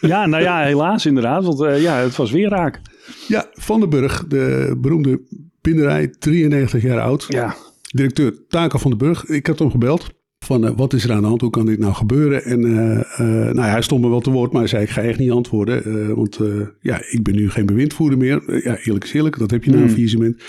Ja, 0.00 0.26
nou 0.26 0.42
ja, 0.42 0.62
helaas 0.62 1.06
inderdaad. 1.06 1.44
Want 1.44 1.60
eh, 1.60 1.82
ja, 1.82 1.96
het 1.96 2.16
was 2.16 2.30
weer 2.30 2.48
raak. 2.48 2.80
ja, 3.28 3.46
Van 3.52 3.80
den 3.80 3.88
Burg, 3.88 4.24
de 4.28 4.74
beroemde 4.78 5.20
binderij, 5.60 6.08
93 6.18 6.82
jaar 6.82 7.00
oud. 7.00 7.26
Ja, 7.28 7.54
directeur 7.90 8.34
Taco 8.48 8.78
van 8.78 8.90
den 8.90 8.98
Burg. 8.98 9.24
Ik 9.24 9.46
had 9.46 9.58
hem 9.58 9.70
gebeld. 9.70 10.06
Van 10.44 10.66
eh, 10.66 10.72
wat 10.76 10.92
is 10.92 11.04
er 11.04 11.12
aan 11.12 11.20
de 11.20 11.26
hand? 11.26 11.40
Hoe 11.40 11.50
kan 11.50 11.66
dit 11.66 11.78
nou 11.78 11.92
gebeuren? 11.94 12.44
En 12.44 12.64
eh, 12.64 13.18
nou, 13.26 13.54
ja, 13.56 13.70
hij 13.70 13.82
stond 13.82 14.02
me 14.02 14.08
wel 14.08 14.20
te 14.20 14.30
woord, 14.30 14.52
maar 14.52 14.60
hij 14.60 14.70
zei: 14.70 14.82
Ik 14.82 14.90
ga 14.90 15.02
echt 15.02 15.18
niet 15.18 15.30
antwoorden. 15.30 16.14
want 16.14 16.38
ja, 16.80 17.00
ik 17.10 17.22
ben 17.22 17.34
nu 17.34 17.50
geen 17.50 17.66
bewindvoerder 17.66 18.18
meer. 18.18 18.62
Ja, 18.64 18.78
eerlijk 18.78 19.04
is 19.04 19.12
eerlijk, 19.12 19.38
dat 19.38 19.50
heb 19.50 19.64
je 19.64 19.70
na 19.70 19.78
een 19.82 19.90
faillissement. 19.90 20.42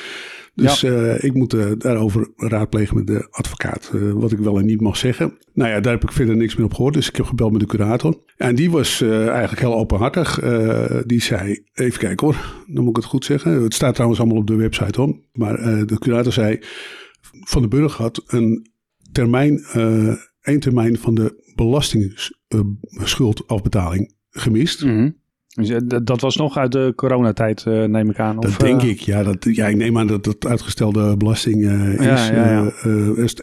Dus 0.58 0.84
eh, 0.84 1.24
ik 1.24 1.34
moet 1.34 1.54
eh, 1.54 1.72
daarover 1.78 2.30
raadplegen 2.36 2.96
met 2.96 3.08
de 3.08 3.28
advocaat. 3.30 3.92
eh, 3.94 4.12
wat 4.12 4.32
ik 4.32 4.40
wel 4.40 4.60
en 4.60 4.66
niet 4.66 4.82
mag 4.82 4.98
zeggen. 4.98 5.38
Nou 5.54 5.70
ja, 5.70 5.80
daar 5.80 5.94
heb 5.94 6.04
ik 6.04 6.12
verder 6.12 6.36
niks 6.36 6.56
meer 6.56 6.66
op 6.66 6.74
gehoord. 6.74 6.94
Dus 6.94 7.08
ik 7.08 7.16
heb 7.16 7.26
gebeld 7.26 7.52
met 7.52 7.62
de 7.62 7.68
curator. 7.68 8.22
En 8.38 8.56
die 8.56 8.72
was 8.72 9.02
eigenlijk 9.02 9.60
heel 9.60 9.76
openhartig. 9.76 10.40
Die 11.06 11.22
zei: 11.22 11.64
Even 11.74 12.00
kijken 12.00 12.28
hoor, 12.28 12.64
dan 12.68 12.84
moet 12.84 12.90
ik 12.90 12.96
het 12.96 13.06
goed 13.12 13.26
zeggen. 13.26 13.64
Het 13.64 13.74
staat 13.74 13.94
trouwens 13.94 14.20
allemaal 14.20 14.40
op 14.40 14.48
de 14.48 14.56
website 14.56 15.02
hoor. 15.02 15.20
Maar 15.34 15.86
de 15.86 16.00
curator 16.00 16.34
zei: 16.34 16.60
Van 17.44 17.62
den 17.62 17.70
Burg 17.70 17.98
had 17.98 18.24
een 18.28 18.70
termijn, 19.12 19.64
één 20.42 20.60
termijn 20.60 20.98
van 20.98 21.16
de 21.16 21.52
belastingsschuldafbetaling 21.56 24.14
gemist. 24.30 24.86
Mhm. 24.86 25.10
Dus, 25.58 25.70
eh, 25.70 26.00
dat 26.04 26.22
was 26.22 26.36
nog 26.36 26.58
uit 26.58 26.72
de 26.72 26.94
coronatijd, 26.96 27.64
eh, 27.66 27.84
neem 27.84 28.10
ik 28.10 28.20
aan. 28.20 28.36
Dat 28.36 28.46
Of, 28.50 28.58
denk 28.58 28.82
eh, 28.82 28.90
ik. 28.90 29.00
Ja, 29.00 29.24
dat, 29.24 29.38
ja, 29.56 29.68
ik 29.68 29.76
neem 29.76 29.98
aan 29.98 30.08
dat 30.08 30.24
dat 30.24 30.46
uitgestelde 30.46 31.18
belasting 31.18 31.62
is. 32.00 32.06
Ja, 32.06 32.32
ja, 32.34 32.72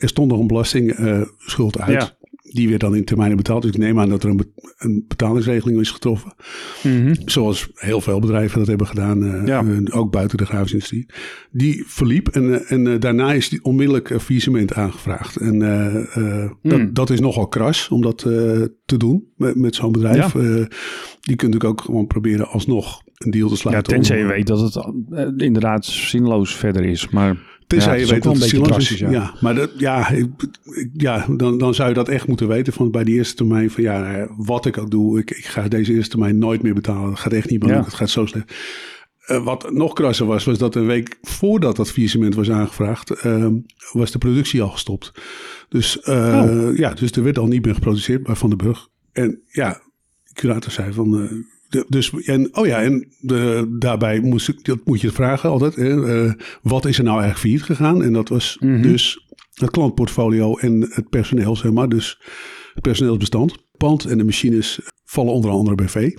er 0.00 0.08
stond 0.08 0.30
nog 0.30 0.40
een 0.40 0.46
belastingschuld 0.46 1.80
uit. 1.80 2.16
Ja. 2.54 2.60
Die 2.60 2.68
werd 2.68 2.80
dan 2.80 2.96
in 2.96 3.04
termijnen 3.04 3.36
betaald. 3.36 3.62
Dus 3.62 3.70
ik 3.70 3.78
neem 3.78 4.00
aan 4.00 4.08
dat 4.08 4.22
er 4.22 4.30
een, 4.30 4.36
be- 4.36 4.52
een 4.78 5.04
betalingsregeling 5.08 5.80
is 5.80 5.90
getroffen. 5.90 6.34
mhm. 6.82 7.14
Zoals 7.24 7.68
heel 7.74 8.00
veel 8.00 8.20
bedrijven 8.20 8.58
dat 8.58 8.66
hebben 8.68 8.86
gedaan. 8.86 9.24
eh, 9.24 9.46
Ja. 9.46 9.64
eh, 9.64 9.96
ook 9.98 10.12
buiten 10.12 10.38
de 10.38 10.44
grafische 10.46 10.74
industrie. 10.74 11.06
Die 11.50 11.84
verliep. 11.86 12.28
En, 12.28 12.64
eh, 12.66 12.72
en 12.72 13.00
daarna 13.00 13.32
is 13.32 13.48
die 13.48 13.64
onmiddellijk 13.64 14.10
een 14.10 14.20
faillissement 14.20 14.74
aangevraagd. 14.74 15.36
En 15.36 15.62
Hmm. 16.12 16.56
dat, 16.62 16.94
dat 16.94 17.10
is 17.10 17.20
nogal 17.20 17.48
kras 17.48 17.88
om 17.88 18.02
dat 18.02 18.18
te 18.84 18.96
doen 18.96 19.24
met, 19.36 19.54
met 19.56 19.74
zo'n 19.74 19.92
bedrijf. 19.92 20.32
Ja. 20.32 20.40
Die 21.20 21.36
kunt 21.36 21.52
natuurlijk 21.52 21.64
ook 21.64 21.80
gewoon 21.80 22.06
proberen 22.06 22.48
alsnog 22.48 23.02
een 23.14 23.30
deal 23.30 23.46
te 23.48 23.54
Ja, 23.54 23.60
sluiten. 23.60 23.92
tenzij 23.94 24.16
om, 24.16 24.22
je 24.26 24.28
weet 24.32 24.46
dat 24.46 24.60
het 24.74 25.42
inderdaad 25.42 25.84
zinloos 25.84 26.56
verder 26.56 26.84
is. 26.84 27.08
Maar 27.08 27.36
Tenzij 27.74 27.98
ja, 27.98 28.04
je 28.04 28.12
weet 28.12 28.22
dat 28.22 28.32
het 28.32 28.42
een 28.42 28.50
beetje 28.50 28.66
Silas 28.66 28.92
is. 28.92 28.98
Ja, 28.98 29.34
maar 29.40 29.54
dat, 29.54 29.70
ja, 29.76 30.08
ik, 30.08 30.26
ja 30.92 31.26
dan, 31.36 31.58
dan 31.58 31.74
zou 31.74 31.88
je 31.88 31.94
dat 31.94 32.08
echt 32.08 32.26
moeten 32.26 32.48
weten. 32.48 32.72
Van 32.72 32.90
bij 32.90 33.04
die 33.04 33.14
eerste 33.14 33.34
termijn 33.34 33.70
van 33.70 33.82
ja, 33.82 34.12
eh, 34.12 34.30
wat 34.36 34.66
ik 34.66 34.78
ook 34.78 34.90
doe, 34.90 35.18
ik, 35.18 35.30
ik 35.30 35.44
ga 35.44 35.68
deze 35.68 35.92
eerste 35.92 36.10
termijn 36.10 36.38
nooit 36.38 36.62
meer 36.62 36.74
betalen. 36.74 37.10
Dat 37.10 37.18
gaat 37.18 37.32
echt 37.32 37.50
niet 37.50 37.62
meer 37.62 37.74
Ja. 37.74 37.84
Het 37.84 37.94
gaat 37.94 38.10
zo 38.10 38.26
slecht. 38.26 38.52
Eh, 39.26 39.44
wat 39.44 39.72
nog 39.72 39.92
krasser 39.92 40.26
was, 40.26 40.44
was 40.44 40.58
dat 40.58 40.74
een 40.74 40.86
week 40.86 41.18
voordat 41.22 41.76
dat 41.76 41.90
faillissement 41.90 42.34
was 42.34 42.50
aangevraagd, 42.50 43.10
eh, 43.10 43.46
was 43.92 44.10
de 44.10 44.18
productie 44.18 44.62
al 44.62 44.68
gestopt. 44.68 45.12
Dus, 45.68 46.00
eh, 46.00 46.42
Oh. 46.44 46.76
ja, 46.76 46.94
dus 46.94 47.10
er 47.10 47.22
werd 47.22 47.38
al 47.38 47.46
niet 47.46 47.64
meer 47.64 47.74
geproduceerd 47.74 48.22
bij 48.22 48.34
Van 48.34 48.48
den 48.48 48.58
Burg. 48.58 48.88
En 49.12 49.40
ja, 49.48 49.80
curator 50.32 50.70
zei 50.72 50.92
van. 50.92 51.44
De, 51.74 51.84
dus, 51.88 52.12
en, 52.12 52.56
oh 52.56 52.66
ja, 52.66 52.82
en 52.82 53.08
de, 53.20 53.66
daarbij 53.78 54.20
moest 54.20 54.48
ik, 54.48 54.64
dat 54.64 54.78
moet 54.84 55.00
je 55.00 55.10
vragen 55.10 55.50
altijd. 55.50 55.74
Hè, 55.74 56.24
eh, 56.26 56.32
wat 56.62 56.84
is 56.84 56.98
er 56.98 57.04
nou 57.04 57.20
eigenlijk 57.20 57.40
failliet 57.46 57.62
gegaan? 57.78 58.02
En 58.02 58.12
dat 58.12 58.28
was 58.28 58.56
Mhm. 58.60 58.82
dus 58.82 59.26
het 59.54 59.70
klantportfolio 59.70 60.56
en 60.56 60.80
het 60.90 61.08
personeel, 61.10 61.56
zeg 61.56 61.72
maar. 61.72 61.88
Dus 61.88 62.20
het 62.74 62.82
personeelsbestand. 62.82 63.56
Pand 63.76 64.04
en 64.04 64.18
de 64.18 64.24
machines 64.24 64.80
vallen 65.04 65.32
onder 65.32 65.50
andere 65.50 65.76
bij 65.76 65.88
V. 65.88 66.10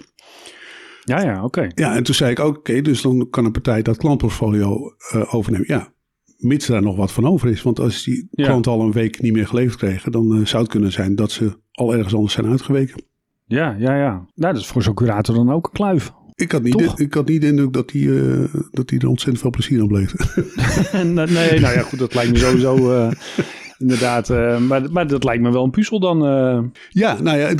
Ja, 1.03 1.21
ja, 1.21 1.43
oké. 1.43 1.67
Ja, 1.75 1.95
en 1.95 2.03
toen 2.03 2.15
zei 2.15 2.31
ik 2.31 2.39
ook, 2.39 2.57
oké, 2.57 2.81
dus 2.81 3.01
dan 3.01 3.27
kan 3.29 3.45
een 3.45 3.51
partij 3.51 3.81
dat 3.81 3.97
klantportfolio 3.97 4.93
eh, 5.11 5.33
overnemen. 5.35 5.67
Ja, 5.67 5.93
mits 6.37 6.65
daar 6.67 6.81
nog 6.81 6.95
wat 6.95 7.11
van 7.11 7.25
over 7.27 7.49
is. 7.49 7.61
Want 7.61 7.79
als 7.79 8.03
die 8.03 8.27
Ja. 8.31 8.45
klanten 8.45 8.71
al 8.71 8.81
een 8.81 8.91
week 8.91 9.21
niet 9.21 9.33
meer 9.33 9.47
geleverd 9.47 9.77
kregen, 9.77 10.11
dan 10.11 10.35
eh, 10.39 10.45
zou 10.45 10.63
het 10.63 10.71
kunnen 10.71 10.91
zijn 10.91 11.15
dat 11.15 11.31
ze 11.31 11.51
al 11.71 11.93
ergens 11.95 12.13
anders 12.13 12.33
zijn 12.33 12.45
uitgeweken. 12.47 13.03
Ja, 13.47 13.75
ja, 13.79 13.95
ja. 13.97 14.11
Nou, 14.35 14.53
dat 14.53 14.61
is 14.61 14.67
voor 14.67 14.83
zo'n 14.83 14.93
curator 14.93 15.35
dan 15.35 15.51
ook 15.51 15.65
een 15.65 15.71
kluif. 15.73 16.11
Ik 16.35 16.51
had 16.51 16.63
niet, 16.63 16.77
Toch? 16.77 16.95
de, 16.95 17.03
ik 17.03 17.13
had 17.13 17.27
niet 17.27 17.41
de 17.41 17.47
indruk 17.47 17.73
dat 17.73 17.91
hij 17.91 18.01
eh, 18.01 18.43
dat 18.71 18.89
hij 18.89 18.99
er 18.99 19.07
ontzettend 19.07 19.39
veel 19.41 19.49
plezier 19.49 19.81
aan 19.81 19.87
bleef. 19.87 20.13
nee, 21.03 21.59
nou 21.59 21.73
ja, 21.73 21.81
goed, 21.81 21.99
dat 21.99 22.13
lijkt 22.13 22.31
me 22.31 22.37
sowieso 22.37 22.91
eh, 22.93 23.11
inderdaad. 23.77 24.29
eh, 24.29 24.57
maar, 24.59 24.91
maar 24.91 25.07
dat 25.07 25.23
lijkt 25.23 25.43
me 25.43 25.51
wel 25.51 25.63
een 25.63 25.69
puzzel 25.69 25.99
dan. 25.99 26.17
Ja, 26.89 27.21
nou 27.21 27.37
ja, 27.37 27.53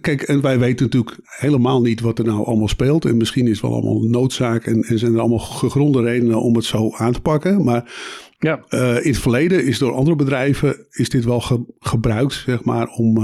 kijk, 0.00 0.22
en 0.22 0.40
wij 0.40 0.58
weten 0.58 0.84
natuurlijk 0.84 1.18
helemaal 1.24 1.80
niet 1.80 2.00
wat 2.00 2.18
er 2.18 2.24
nou 2.24 2.44
allemaal 2.46 2.68
speelt. 2.68 3.04
En 3.04 3.16
misschien 3.16 3.44
is 3.46 3.50
het 3.52 3.60
wel 3.60 3.72
allemaal 3.72 4.00
noodzaak 4.02 4.64
en, 4.66 4.82
en 4.82 4.98
zijn 4.98 5.14
er 5.14 5.20
allemaal 5.20 5.38
gegronde 5.38 6.02
redenen 6.02 6.40
om 6.42 6.54
het 6.56 6.64
zo 6.64 6.90
aan 6.96 7.12
te 7.12 7.20
pakken. 7.20 7.64
Maar 7.64 7.92
ja, 8.38 8.64
in 9.00 9.10
het 9.10 9.18
verleden 9.18 9.64
is 9.66 9.78
door 9.78 9.92
andere 9.94 10.16
bedrijven 10.16 10.86
is 10.90 11.08
dit 11.08 11.24
wel 11.24 11.40
ge- 11.40 11.74
gebruikt, 11.78 12.32
zeg 12.32 12.64
maar, 12.64 12.88
om, 12.88 13.16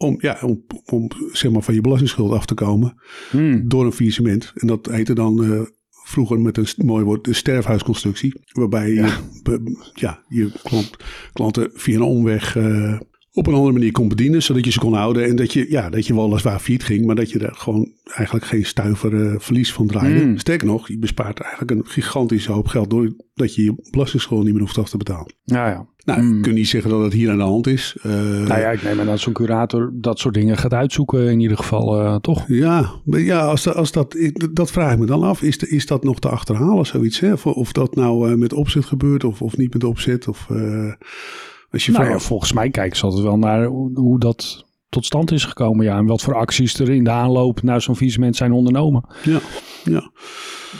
om, 0.00 0.16
ja, 0.18 0.38
om, 0.42 0.64
om 0.84 1.08
zeg 1.32 1.50
maar, 1.50 1.62
van 1.62 1.74
je 1.74 1.80
belastingschuld 1.80 2.32
af 2.32 2.46
te 2.46 2.54
komen 2.54 2.94
Hmm. 3.30 3.68
door 3.68 3.84
een 3.84 3.92
faillissement. 3.92 4.52
En 4.54 4.66
dat 4.66 4.86
heette 4.90 5.12
dan 5.14 5.44
eh, 5.44 5.60
vroeger 6.04 6.40
met 6.40 6.56
een 6.56 6.66
mooi 6.76 7.04
woord 7.04 7.24
de 7.24 7.32
sterfhuisconstructie. 7.32 8.40
Waarbij 8.52 8.88
je, 8.90 9.16
be- 9.42 9.90
ja, 9.94 10.22
je 10.28 10.52
klant, 10.62 10.90
klanten 11.32 11.70
via 11.74 11.94
een 11.96 12.02
omweg 12.02 12.56
eh, 12.56 12.98
op 13.32 13.46
een 13.46 13.54
andere 13.54 13.72
manier 13.72 13.92
kon 13.92 14.08
bedienen. 14.08 14.42
Zodat 14.42 14.64
je 14.64 14.70
ze 14.70 14.78
kon 14.78 14.92
houden. 14.94 15.24
En 15.24 15.36
dat 15.36 15.52
je, 15.52 15.66
ja, 15.70 15.90
dat 15.90 16.06
je 16.06 16.14
weliswaar 16.14 16.58
failliet 16.60 16.84
ging. 16.84 17.06
Maar 17.06 17.14
dat 17.16 17.30
je 17.30 17.38
er 17.38 17.54
gewoon 17.54 17.92
eigenlijk 18.14 18.46
geen 18.46 18.64
stuiver 18.66 19.26
eh, 19.26 19.34
verlies 19.38 19.72
van 19.72 19.86
draaide. 19.86 20.24
Mm. 20.24 20.38
Sterker 20.38 20.66
nog, 20.66 20.88
je 20.88 20.98
bespaart 20.98 21.40
eigenlijk 21.40 21.70
een 21.70 21.86
gigantische 21.86 22.52
hoop 22.52 22.66
geld. 22.66 22.90
Doordat 22.90 23.54
je 23.54 23.62
je 23.62 23.88
belastingschuld 23.90 24.44
niet 24.44 24.52
meer 24.52 24.62
hoeft 24.62 24.78
af 24.78 24.88
te 24.90 24.96
betalen. 24.96 25.34
ja, 25.44 25.68
ja. 25.68 25.88
Nou, 26.04 26.20
Hmm. 26.20 26.36
ik 26.36 26.42
kun 26.42 26.54
niet 26.54 26.68
zeggen 26.68 26.90
dat 26.90 27.02
het 27.02 27.12
hier 27.12 27.30
aan 27.30 27.36
de 27.36 27.42
hand 27.42 27.66
is. 27.66 27.96
Eh, 28.02 28.10
nou 28.12 28.60
ja, 28.60 28.70
ik 28.70 28.82
neem 28.82 29.00
aan 29.00 29.06
dat 29.06 29.20
zo'n 29.20 29.32
curator 29.32 29.90
dat 29.94 30.18
soort 30.18 30.34
dingen 30.34 30.56
gaat 30.56 30.72
uitzoeken 30.74 31.30
in 31.30 31.40
ieder 31.40 31.56
geval, 31.56 32.00
eh, 32.00 32.16
toch? 32.16 32.44
Ja, 32.48 32.90
ja 33.04 33.40
als, 33.40 33.62
dat, 33.62 33.74
als 33.74 33.92
dat, 33.92 34.16
dat 34.52 34.70
vraag 34.70 34.92
ik 34.92 34.98
me 34.98 35.06
dan 35.06 35.22
af. 35.22 35.42
Is, 35.42 35.58
de- 35.58 35.68
is 35.68 35.86
dat 35.86 36.04
nog 36.04 36.18
te 36.18 36.28
achterhalen, 36.28 36.86
zoiets? 36.86 37.20
Hè? 37.20 37.32
Of, 37.32 37.46
of 37.46 37.72
dat 37.72 37.94
nou 37.94 38.30
eh, 38.30 38.36
met 38.36 38.52
opzet 38.52 38.84
gebeurt 38.84 39.24
of, 39.24 39.42
of 39.42 39.56
niet 39.56 39.72
met 39.72 39.84
opzet? 39.84 40.28
Of, 40.28 40.46
als 41.70 41.86
je 41.86 41.92
Nou 41.92 42.08
ja, 42.08 42.18
volgens 42.18 42.52
mij 42.52 42.70
kijken 42.70 42.96
ze 42.96 43.04
altijd 43.04 43.22
wel 43.24 43.38
naar 43.38 43.64
hoe, 43.64 43.90
hoe 43.98 44.18
dat 44.18 44.64
tot 44.90 45.04
stand 45.04 45.32
is 45.32 45.44
gekomen. 45.44 45.84
Ja, 45.84 45.96
en 45.96 46.06
wat 46.06 46.22
voor 46.22 46.34
acties 46.34 46.78
er 46.78 46.90
in 46.90 47.04
de 47.04 47.10
aanloop 47.10 47.62
naar 47.62 47.80
zo'n 47.80 47.96
faillissement 47.96 48.36
zijn 48.36 48.52
ondernomen. 48.52 49.04
ja, 49.22 49.40
ja. 49.84 50.10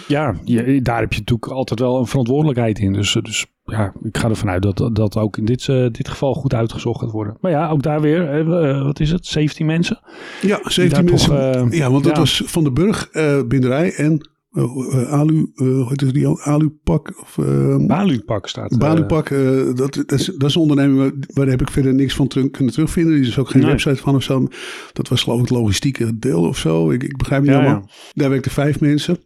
Ja, 0.06 0.34
je, 0.44 0.82
daar 0.82 1.00
heb 1.00 1.12
je 1.12 1.18
natuurlijk 1.18 1.52
altijd 1.52 1.80
wel 1.80 1.98
een 1.98 2.06
verantwoordelijkheid 2.06 2.78
in. 2.78 2.92
Dus, 2.92 3.16
dus 3.22 3.46
ja, 3.64 3.92
ik 4.02 4.16
ga 4.16 4.28
ervan 4.28 4.48
uit 4.48 4.62
dat 4.62 4.90
dat 4.92 5.16
ook 5.16 5.36
in 5.36 5.44
dit, 5.44 5.68
eh, 5.68 5.86
dit 5.90 6.08
geval 6.08 6.34
goed 6.34 6.54
uitgezocht 6.54 7.00
gaat 7.00 7.10
worden. 7.10 7.36
Maar 7.40 7.50
ja, 7.50 7.68
ook 7.68 7.82
daar 7.82 8.00
weer, 8.00 8.28
eh, 8.38 8.82
wat 8.82 9.00
is 9.00 9.10
het, 9.10 9.26
17 9.26 9.66
mensen? 9.66 10.00
ja, 10.42 10.56
Die 10.56 10.72
17 10.72 10.88
daar 10.88 11.04
mensen. 11.04 11.52
toch, 11.52 11.74
ja, 11.74 11.90
want 11.90 12.04
dat 12.04 12.12
ja. 12.12 12.18
was 12.18 12.42
Van 12.46 12.64
den 12.64 12.74
Burg, 12.74 13.10
binderij 13.48 13.94
en 13.94 14.29
eh, 14.52 15.12
Alu, 15.12 15.50
eh, 15.54 15.66
hoe 15.66 15.86
heet 15.88 16.14
die, 16.14 16.26
Alupak 16.28 17.20
of... 17.20 17.38
eh, 17.38 17.86
Balupak 17.86 18.48
staat. 18.48 18.78
Balupak, 18.78 19.28
dat, 19.28 19.76
dat, 19.76 20.12
is, 20.12 20.26
dat 20.26 20.48
is 20.48 20.54
een 20.54 20.60
onderneming 20.60 21.26
waar, 21.34 21.46
heb 21.46 21.60
ik 21.60 21.70
verder 21.70 21.94
niks 21.94 22.14
van 22.14 22.28
terug, 22.28 22.50
kunnen 22.50 22.72
terugvinden. 22.72 23.14
Er 23.14 23.20
is 23.20 23.38
ook 23.38 23.48
geen 23.50 23.62
Nee. 23.62 23.70
website 23.70 23.96
van 24.02 24.14
of 24.14 24.22
zo. 24.22 24.46
Dat 24.92 25.08
was 25.08 25.22
geloof 25.22 25.40
ik 25.42 25.48
het 25.48 25.56
logistieke 25.58 26.18
deel 26.18 26.42
of 26.42 26.58
zo. 26.58 26.90
Ik, 26.90 27.02
ik 27.02 27.16
begrijp 27.16 27.42
niet 27.42 27.50
Ja, 27.50 27.58
helemaal. 27.58 27.82
ja. 27.86 27.92
Daar 28.12 28.30
werkten 28.30 28.50
vijf 28.50 28.80
mensen. 28.80 29.18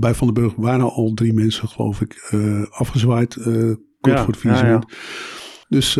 Bij 0.00 0.14
Van 0.14 0.26
den 0.26 0.34
Burg 0.34 0.54
waren 0.56 0.90
al 0.92 1.12
drie 1.14 1.32
mensen 1.32 1.68
geloof 1.68 2.00
ik 2.00 2.32
afgezwaaid. 2.70 3.34
kort 4.00 4.16
Ja, 4.16 4.18
voor 4.24 4.32
het 4.32 4.36
faillissement. 4.36 4.84
Dus 5.68 5.94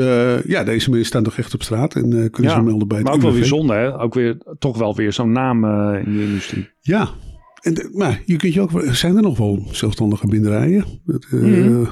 ja, 0.47 0.65
deze 0.65 0.91
mensen 0.91 1.07
staan 1.09 1.23
toch 1.23 1.37
echt 1.39 1.55
op 1.55 1.63
straat 1.63 1.95
en 1.95 2.03
kunnen 2.31 2.51
Ja, 2.53 2.59
ze 2.59 2.63
melden 2.63 2.89
bij 2.89 2.97
het 2.99 3.07
Maar 3.07 3.17
ook 3.17 3.23
wel 3.23 3.33
weer 3.33 3.45
zonde, 3.45 3.75
hè? 3.75 4.01
Ook 4.01 4.15
weer, 4.15 4.37
toch 4.59 4.79
wel 4.79 4.95
weer 4.97 5.13
zo'n 5.13 5.33
naam 5.33 5.65
in 5.97 6.13
de 6.17 6.23
industrie. 6.23 6.69
Ja, 6.81 7.09
en, 7.61 7.75
de- 7.75 7.91
maar 7.93 8.23
je 8.25 8.37
kunt 8.37 8.55
je 8.55 8.61
ook, 8.61 8.71
zijn 8.85 9.17
er 9.17 9.23
nog 9.23 9.39
wel 9.39 9.63
zelfstandige 9.71 10.27
binderijen? 10.27 10.85
Het, 11.07 11.25
eh, 11.31 11.41
Mhm. 11.41 11.85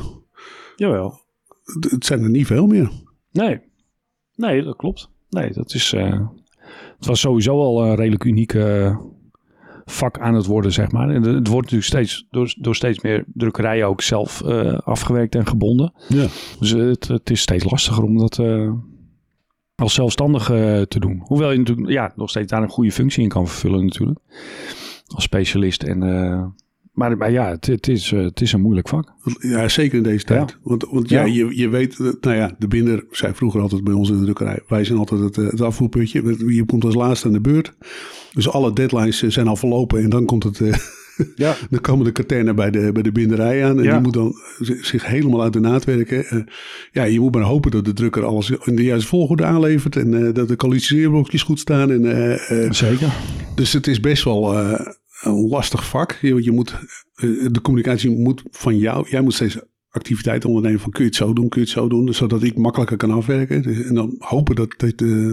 Jawel. 0.77 1.21
het- 1.65 1.91
het 1.91 2.05
zijn 2.07 2.23
er 2.23 2.31
niet 2.31 2.47
veel 2.47 2.67
meer. 2.67 2.91
Nee. 3.33 3.61
Nee, 4.35 4.63
dat 4.63 4.77
klopt. 4.77 5.11
Nee, 5.31 5.53
dat 5.53 5.75
is... 5.75 5.93
eh, 5.93 6.21
het 6.97 7.07
was 7.07 7.21
sowieso 7.21 7.53
al 7.61 7.85
een 7.85 7.95
redelijk 7.95 8.25
unieke 8.25 8.63
eh, 8.65 8.97
vak 9.85 10.19
aan 10.19 10.35
het 10.35 10.47
worden, 10.47 10.73
zeg 10.73 10.91
maar. 10.93 11.09
En 11.11 11.23
het 11.23 11.49
wordt 11.49 11.71
natuurlijk 11.71 11.85
steeds 11.85 12.27
door, 12.31 12.55
door 12.59 12.75
steeds 12.75 13.01
meer 13.01 13.25
drukkerijen 13.35 13.87
ook 13.87 14.01
zelf 14.03 14.43
afgewerkt 14.85 15.35
en 15.35 15.47
gebonden. 15.47 15.93
Ja. 16.09 16.27
Dus 16.59 16.71
het, 16.71 17.09
het 17.09 17.31
is 17.31 17.41
steeds 17.41 17.65
lastiger 17.65 18.03
om 18.05 18.19
dat 18.19 18.41
als 19.75 19.95
zelfstandig 19.95 20.51
eh, 20.51 20.81
te 20.83 21.01
doen. 21.01 21.21
Hoewel 21.25 21.51
je 21.53 21.59
natuurlijk 21.59 21.89
ja, 21.89 22.13
nog 22.17 22.31
steeds 22.31 22.51
daar 22.51 22.63
een 22.63 22.69
goede 22.69 22.93
functie 22.93 23.23
in 23.23 23.29
kan 23.29 23.47
vervullen 23.49 23.85
natuurlijk. 23.85 24.19
Als 25.09 25.25
specialist. 25.25 25.83
En, 25.83 26.03
eh, 26.03 26.45
maar, 26.93 27.17
maar 27.17 27.31
ja, 27.31 27.49
het, 27.51 27.67
het, 27.67 27.89
is, 27.89 28.13
eh, 28.13 28.23
het 28.23 28.41
is 28.41 28.53
een 28.53 28.61
moeilijk 28.61 28.89
vak. 28.89 29.13
Ja, 29.41 29.69
zeker 29.69 29.97
in 29.97 30.03
deze 30.03 30.25
tijd. 30.25 30.59
Want, 30.63 30.87
want 30.91 31.09
ja, 31.09 31.25
Ja. 31.25 31.35
Je, 31.35 31.57
je 31.57 31.69
weet, 31.69 31.99
eh, 32.01 32.07
nou 32.21 32.37
ja, 32.37 32.55
de 32.59 32.69
binder 32.69 33.05
zei 33.11 33.35
vroeger 33.35 33.61
altijd 33.61 33.85
bij 33.85 33.95
ons 33.95 34.11
in 34.11 34.17
de 34.19 34.23
drukkerij. 34.25 34.61
Wij 34.69 34.85
zijn 34.85 34.99
altijd 34.99 35.21
het, 35.21 35.37
het 35.37 35.61
afvoerputje. 35.61 36.37
Je 36.55 36.65
komt 36.65 36.85
als 36.85 36.95
laatste 36.95 37.27
aan 37.27 37.33
de 37.33 37.41
beurt. 37.41 37.75
Dus 38.33 38.49
alle 38.49 38.73
deadlines 38.73 39.23
zijn 39.23 39.49
al 39.49 39.57
verlopen. 39.57 40.03
En 40.03 40.11
dan 40.11 40.25
komt 40.25 40.43
het, 40.43 40.61
eh, 40.61 40.73
Ja. 41.35 41.57
dan 41.71 41.81
komen 41.81 42.05
de 42.05 42.13
katernen 42.13 42.57
bij 42.57 42.71
de, 42.71 42.91
bij 42.93 43.03
de 43.03 43.13
binderij 43.13 43.65
aan. 43.65 43.79
En 43.79 43.85
Ja. 43.85 43.93
die 43.93 44.01
moet 44.03 44.13
dan 44.13 44.33
zi- 44.61 44.83
zich 44.83 45.07
helemaal 45.07 45.43
uit 45.43 45.53
de 45.53 45.61
naad 45.61 45.85
werken. 45.85 46.27
Eh, 46.27 46.39
ja, 46.93 47.05
je 47.05 47.21
moet 47.21 47.35
maar 47.35 47.43
hopen 47.43 47.71
dat 47.71 47.85
de 47.85 47.93
drukker 47.93 48.25
alles 48.25 48.51
in 48.51 48.77
de 48.77 48.85
juiste 48.85 49.09
volgorde 49.09 49.45
aanlevert. 49.45 49.97
En 49.97 50.27
eh, 50.27 50.35
dat 50.35 50.49
de 50.49 50.57
coalitieerblokjes 50.57 51.43
goed 51.43 51.59
staan. 51.59 51.91
En, 51.91 52.05
eh, 52.13 52.65
eh, 52.65 52.73
Zeker. 52.73 53.09
dus 53.55 53.73
het 53.73 53.87
is 53.87 54.01
best 54.01 54.25
wel 54.25 54.59
eh, 54.59 54.87
een 55.21 55.49
lastig 55.49 55.89
vak. 55.89 56.13
Je, 56.21 56.43
je 56.43 56.51
moet, 56.53 56.71
eh, 57.15 57.47
de 57.53 57.61
communicatie 57.63 58.11
moet 58.11 58.43
van 58.51 58.79
jou. 58.79 59.09
Jij 59.09 59.21
moet 59.21 59.35
steeds 59.35 59.59
activiteiten 59.91 60.49
ondernemen 60.49 60.81
van 60.81 60.91
kun 60.91 61.03
je 61.03 61.09
het 61.09 61.19
zo 61.19 61.33
doen, 61.33 61.49
kun 61.49 61.61
je 61.61 61.67
het 61.67 61.77
zo 61.77 61.89
doen. 61.89 62.15
Zodat 62.15 62.43
ik 62.43 62.57
makkelijker 62.59 62.97
kan 62.97 63.11
afwerken. 63.11 63.63
Dus- 63.63 63.83
En 63.83 63.95
dan 63.95 64.15
hopen 64.19 64.55
dat, 64.55 64.75
dat, 64.77 64.93
eh, 65.03 65.33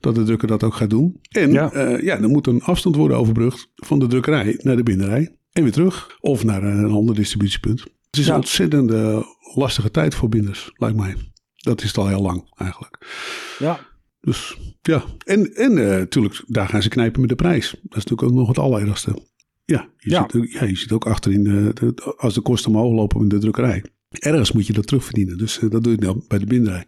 dat 0.00 0.14
de 0.14 0.22
drukker 0.22 0.48
dat 0.48 0.62
ook 0.62 0.74
gaat 0.74 0.90
doen. 0.90 1.18
En 1.30 1.52
Ja. 1.52 1.70
ja. 1.74 1.88
ja, 1.98 2.20
er 2.20 2.28
moet 2.28 2.46
een 2.46 2.62
afstand 2.62 2.96
worden 2.96 3.16
overbrugd 3.16 3.68
van 3.74 3.98
de 3.98 4.06
drukkerij 4.06 4.58
naar 4.62 4.76
de 4.76 4.82
binderij. 4.82 5.36
En 5.52 5.62
weer 5.62 5.72
terug. 5.72 6.16
Of 6.20 6.44
naar 6.44 6.62
een 6.62 6.90
ander 6.90 7.14
distributiepunt. 7.14 7.80
Het 7.80 8.16
is 8.18 8.24
Ja. 8.26 8.30
een 8.30 8.36
ontzettend 8.38 8.90
eh, 8.92 9.22
lastige 9.54 9.90
tijd 9.90 10.14
voor 10.14 10.28
binders, 10.28 10.70
lijkt 10.74 10.96
mij. 10.96 11.14
Dat 11.56 11.80
is 11.82 11.88
het 11.88 11.96
al 11.98 12.08
heel 12.08 12.22
lang 12.22 12.52
eigenlijk. 12.54 13.06
Ja. 13.58 13.80
Dus 14.24 14.58
ja, 14.82 15.02
en, 15.24 15.54
en 15.54 15.78
eh, 15.78 15.98
natuurlijk, 15.98 16.44
daar 16.46 16.68
gaan 16.68 16.82
ze 16.82 16.88
knijpen 16.88 17.20
met 17.20 17.28
de 17.30 17.34
prijs. 17.36 17.70
Dat 17.70 17.80
is 17.82 18.04
natuurlijk 18.04 18.22
ook 18.22 18.32
nog 18.32 18.48
het 18.48 18.58
allerergste. 18.58 19.18
Ja, 19.64 19.88
je, 19.96 20.10
Ja. 20.10 20.26
Ja, 20.48 20.64
je 20.64 20.76
ziet 20.76 20.92
ook 20.92 21.06
achterin, 21.06 21.42
de, 21.44 22.14
als 22.16 22.34
de 22.34 22.40
kosten 22.40 22.70
omhoog 22.70 22.92
lopen 22.94 23.20
in 23.20 23.28
de 23.28 23.38
drukkerij. 23.38 23.84
Ergens 24.08 24.52
moet 24.52 24.66
je 24.66 24.72
dat 24.72 24.86
terugverdienen. 24.86 25.38
Dus 25.38 25.58
eh, 25.60 25.70
dat 25.70 25.82
doe 25.84 25.92
je 25.92 25.98
nou 25.98 26.22
bij 26.28 26.38
de 26.38 26.46
binderij. 26.46 26.84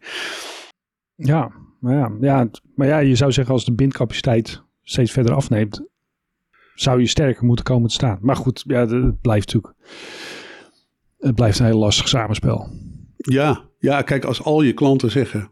Ja, 1.14 1.53
maar 1.81 1.94
ja, 1.94 2.12
ja, 2.20 2.49
maar 2.75 2.87
ja, 2.87 2.99
je 2.99 3.14
zou 3.14 3.33
zeggen 3.33 3.55
als 3.55 3.64
de 3.64 3.75
bindcapaciteit 3.75 4.62
steeds 4.83 5.12
verder 5.12 5.35
afneemt, 5.35 5.83
zou 6.75 7.01
je 7.01 7.07
sterker 7.07 7.44
moeten 7.44 7.64
komen 7.64 7.88
te 7.88 7.94
staan. 7.94 8.18
Maar 8.20 8.37
goed, 8.37 8.64
ja, 8.66 8.81
het- 8.81 8.90
het 8.90 9.20
blijft 9.20 9.46
natuurlijk, 9.55 9.75
het 11.18 11.35
blijft 11.35 11.59
een 11.59 11.66
heel 11.66 11.79
lastig 11.79 12.09
samenspel. 12.09 12.68
Ja, 13.16 13.64
ja, 13.79 14.03
kijk, 14.03 14.25
als 14.25 14.42
al 14.42 14.62
je 14.62 14.72
klanten 14.72 15.11
zeggen 15.11 15.51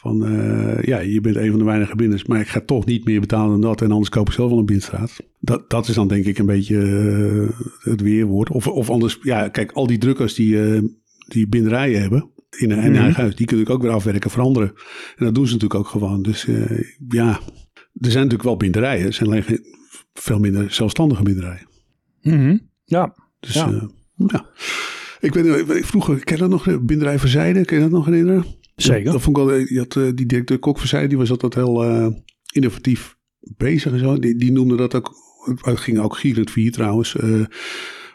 van 0.00 0.26
eh, 0.26 0.82
ja, 0.82 0.98
je 0.98 1.20
bent 1.20 1.36
een 1.36 1.50
van 1.50 1.58
de 1.58 1.64
weinige 1.64 1.96
binders, 1.96 2.24
maar 2.24 2.40
ik 2.40 2.48
ga 2.48 2.60
toch 2.60 2.84
niet 2.84 3.04
meer 3.04 3.20
betalen 3.20 3.50
dan 3.50 3.60
dat 3.60 3.82
en 3.82 3.90
anders 3.90 4.08
koop 4.08 4.26
ik 4.28 4.34
zelf 4.34 4.50
wel 4.50 4.58
een 4.58 4.64
bindstraat. 4.66 5.16
Dat, 5.40 5.70
dat 5.70 5.88
is 5.88 5.94
dan 5.94 6.08
denk 6.08 6.24
ik 6.24 6.38
een 6.38 6.46
beetje 6.46 6.78
eh, 6.82 7.66
het 7.90 8.00
weerwoord. 8.00 8.50
Of, 8.50 8.66
of 8.66 8.90
anders, 8.90 9.18
ja, 9.22 9.48
kijk, 9.48 9.72
al 9.72 9.86
die 9.86 9.98
drukkers 9.98 10.34
die, 10.34 10.62
eh, 10.62 10.82
die 11.28 11.48
binderijen 11.48 12.00
hebben 12.00 12.30
in 12.58 12.70
een 12.70 12.78
in 12.82 12.90
Mhm. 12.92 13.00
eigen 13.02 13.20
huis, 13.22 13.36
die 13.36 13.46
kunnen 13.46 13.66
ook 13.68 13.82
weer 13.82 13.90
afwerken 13.90 14.30
voor 14.30 14.42
anderen. 14.42 14.68
En 15.16 15.24
dat 15.24 15.34
doen 15.34 15.46
ze 15.46 15.52
natuurlijk 15.52 15.80
ook 15.80 15.88
gewoon. 15.88 16.22
Dus 16.22 16.46
ja, 17.08 17.28
er 17.94 18.10
zijn 18.10 18.14
natuurlijk 18.14 18.42
wel 18.42 18.56
binderijen, 18.56 19.06
er 19.06 19.12
zijn 19.12 19.28
alleen 19.28 19.42
geen- 19.42 19.64
veel 20.12 20.38
minder 20.38 20.70
zelfstandige 20.72 21.22
binderijen. 21.22 21.68
Ja, 22.84 23.14
Dus 23.40 23.54
Ja. 23.54 23.88
ja. 24.26 24.46
Ik 25.20 25.34
weet 25.34 25.68
niet, 25.68 25.86
vroeger, 25.86 26.24
ken 26.24 26.34
je 26.36 26.40
dat 26.42 26.50
nog? 26.50 26.82
Binderij 26.84 27.18
Verzijde, 27.18 27.64
ken 27.64 27.76
je 27.76 27.82
dat 27.82 27.90
nog 27.92 28.04
herinneren? 28.06 28.44
Zeker. 28.82 29.12
Dat 29.12 29.22
vond 29.22 29.36
ik 29.38 29.44
wel, 29.44 29.56
je 29.56 29.78
had 29.78 29.96
eh, 29.96 30.08
die 30.14 30.26
directeur 30.26 30.58
Kok 30.58 30.78
Verzijde, 30.78 31.06
die 31.08 31.18
was 31.18 31.30
altijd 31.30 31.54
heel 31.54 31.84
eh, 31.84 32.06
innovatief 32.52 33.16
bezig 33.56 33.92
en 33.92 33.98
zo. 33.98 34.18
Die, 34.18 34.36
die 34.36 34.52
noemde 34.52 34.76
dat 34.76 34.94
ook, 34.94 35.14
het 35.60 35.78
ging 35.78 35.98
ook 35.98 36.16
gierend 36.16 36.50
vier 36.50 36.72
trouwens. 36.72 37.16
eh, 37.16 37.44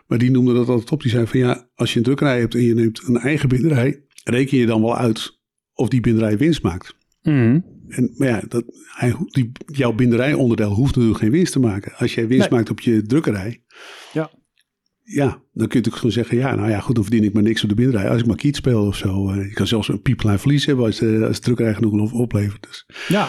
maar 0.08 0.18
die 0.18 0.32
noemde 0.32 0.54
dat 0.54 0.68
altijd 0.70 0.92
op. 0.92 1.02
Die 1.02 1.12
zei 1.12 1.28
van 1.28 1.40
ja, 1.40 1.70
als 1.76 1.92
je 1.92 1.98
een 1.98 2.04
drukkerij 2.06 2.40
hebt 2.40 2.56
en 2.56 2.62
je 2.62 2.74
neemt 2.74 3.02
een 3.08 3.18
eigen 3.18 3.50
binderij, 3.50 4.04
reken 4.24 4.58
je 4.58 4.66
dan 4.66 4.82
wel 4.82 4.98
uit 4.98 5.40
of 5.74 5.90
die 5.90 6.02
binderij 6.02 6.38
winst 6.38 6.62
maakt. 6.62 6.96
Mhm. 7.22 7.60
En, 7.88 8.12
maar 8.18 8.28
ja, 8.28 8.42
dat, 8.48 8.64
hij, 8.96 9.16
die, 9.28 9.52
jouw 9.66 9.94
binderijononderdeel 9.94 10.74
hoeft 10.74 10.94
natuurlijk 10.96 11.20
geen 11.22 11.32
winst 11.32 11.52
te 11.52 11.60
maken. 11.60 11.94
Als 11.98 12.14
jij 12.14 12.28
winst 12.28 12.50
Nee. 12.50 12.58
maakt 12.60 12.70
op 12.70 12.80
je 12.80 13.02
drukkerij, 13.02 13.64
Ja. 14.14 14.32
Ja, 15.08 15.26
dan 15.28 15.38
kun 15.38 15.42
je 15.54 15.66
natuurlijk 15.68 15.96
gewoon 15.96 16.12
zeggen, 16.12 16.38
ja, 16.38 16.56
nou 16.56 16.70
ja, 16.70 16.80
goed, 16.80 16.96
dan 16.96 17.04
verdien 17.04 17.24
ik 17.24 17.34
maar 17.34 17.44
niks 17.44 17.64
op 17.64 17.70
de 17.70 17.76
binderij. 17.76 18.10
Als 18.10 18.20
ik 18.22 18.28
maar 18.28 18.36
kiet 18.36 18.56
speel 18.56 18.86
of 18.86 18.96
zo. 18.96 19.30
eh, 19.30 19.48
je 19.48 19.54
kan 19.54 19.68
zelfs 19.68 19.88
een 19.88 20.02
piepklein 20.02 20.40
verlies 20.40 20.66
hebben 20.66 20.86
als 20.86 21.00
de, 21.00 21.24
als 21.28 21.36
de 21.38 21.42
drukkerij 21.44 21.74
genoeg 21.74 22.02
op- 22.02 22.14
oplevert. 22.20 22.68
Dus 22.68 22.86
Ja, 23.08 23.28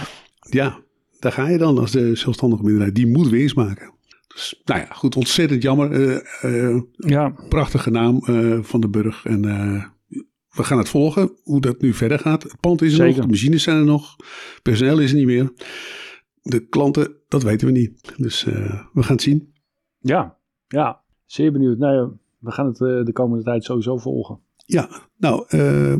ja, 0.51 0.79
daar 1.19 1.33
ga 1.33 1.49
je 1.49 1.59
dan 1.59 1.79
als 1.79 1.91
de 1.91 2.15
zelfstandige 2.17 2.63
binderij. 2.63 2.93
Die 2.93 3.07
moet 3.07 3.29
winst 3.29 3.55
maken. 3.57 3.95
Dus 4.29 4.61
nou 4.65 4.81
ja, 4.81 4.87
goed, 4.87 5.17
ontzettend 5.17 5.63
jammer. 5.63 5.91
Eh, 5.93 6.71
eh, 6.73 6.83
ja, 6.97 7.29
prachtige 7.49 7.91
naam 7.91 8.23
eh, 8.25 8.59
van 8.63 8.81
de 8.81 8.89
Burg. 8.89 9.25
En 9.25 9.45
eh, 9.45 9.85
we 10.51 10.65
gaan 10.65 10.79
het 10.79 10.89
volgen, 10.89 11.33
hoe 11.43 11.61
dat 11.61 11.81
nu 11.81 11.93
verder 11.95 12.19
gaat. 12.19 12.43
Het 12.43 12.61
pand 12.61 12.83
is 12.83 12.91
er 12.91 12.97
Zeker. 12.97 13.17
nog, 13.17 13.25
de 13.25 13.31
machines 13.31 13.63
zijn 13.63 13.77
er 13.77 13.85
nog. 13.85 14.17
Personeel 14.63 14.99
is 15.01 15.11
er 15.11 15.17
niet 15.17 15.27
meer. 15.27 15.53
De 16.43 16.67
klanten, 16.67 17.15
dat 17.29 17.43
weten 17.43 17.67
we 17.67 17.73
niet. 17.73 18.13
Dus 18.17 18.45
eh, 18.47 18.83
we 18.93 19.03
gaan 19.03 19.13
het 19.15 19.23
zien. 19.23 19.53
ja, 20.01 20.37
ja. 20.69 21.05
Zeer 21.27 21.53
benieuwd. 21.53 21.79
Nee, 21.79 22.05
we 22.39 22.51
gaan 22.51 22.67
het 22.67 22.81
eh, 22.81 23.05
de 23.05 23.13
komende 23.13 23.45
tijd 23.45 23.65
sowieso 23.65 23.97
volgen. 23.99 24.39
Ja, 24.67 24.89
nou, 25.17 25.45
eh, 25.49 25.95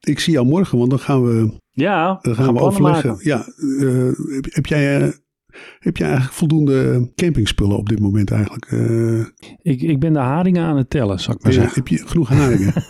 ik 0.00 0.18
zie 0.18 0.32
jou 0.32 0.46
morgen, 0.46 0.78
want 0.78 0.90
dan 0.90 0.98
gaan 0.98 1.24
we, 1.24 1.52
Ja, 1.70 2.18
dan 2.22 2.34
gaan 2.34 2.54
we 2.54 2.60
overleggen. 2.60 3.08
maken. 3.10 3.26
Ja, 3.26 3.46
eh, 3.86 4.34
heb, 4.34 4.44
heb 4.48 4.66
jij... 4.66 5.12
heb 5.78 5.96
jij 5.96 6.06
eigenlijk 6.06 6.36
voldoende 6.36 7.10
campingspullen 7.14 7.76
op 7.76 7.88
dit 7.88 8.00
moment 8.00 8.30
eigenlijk? 8.30 8.70
Ik, 9.62 9.82
ik 9.82 10.00
ben 10.00 10.12
de 10.12 10.18
haringen 10.18 10.62
aan 10.64 10.76
het 10.76 10.90
tellen, 10.90 11.20
zal 11.20 11.34
ik 11.34 11.42
maar 11.42 11.52
zeggen. 11.52 11.74
heb 11.74 11.88
je 11.88 12.06
genoeg 12.06 12.28
haringen? 12.28 12.72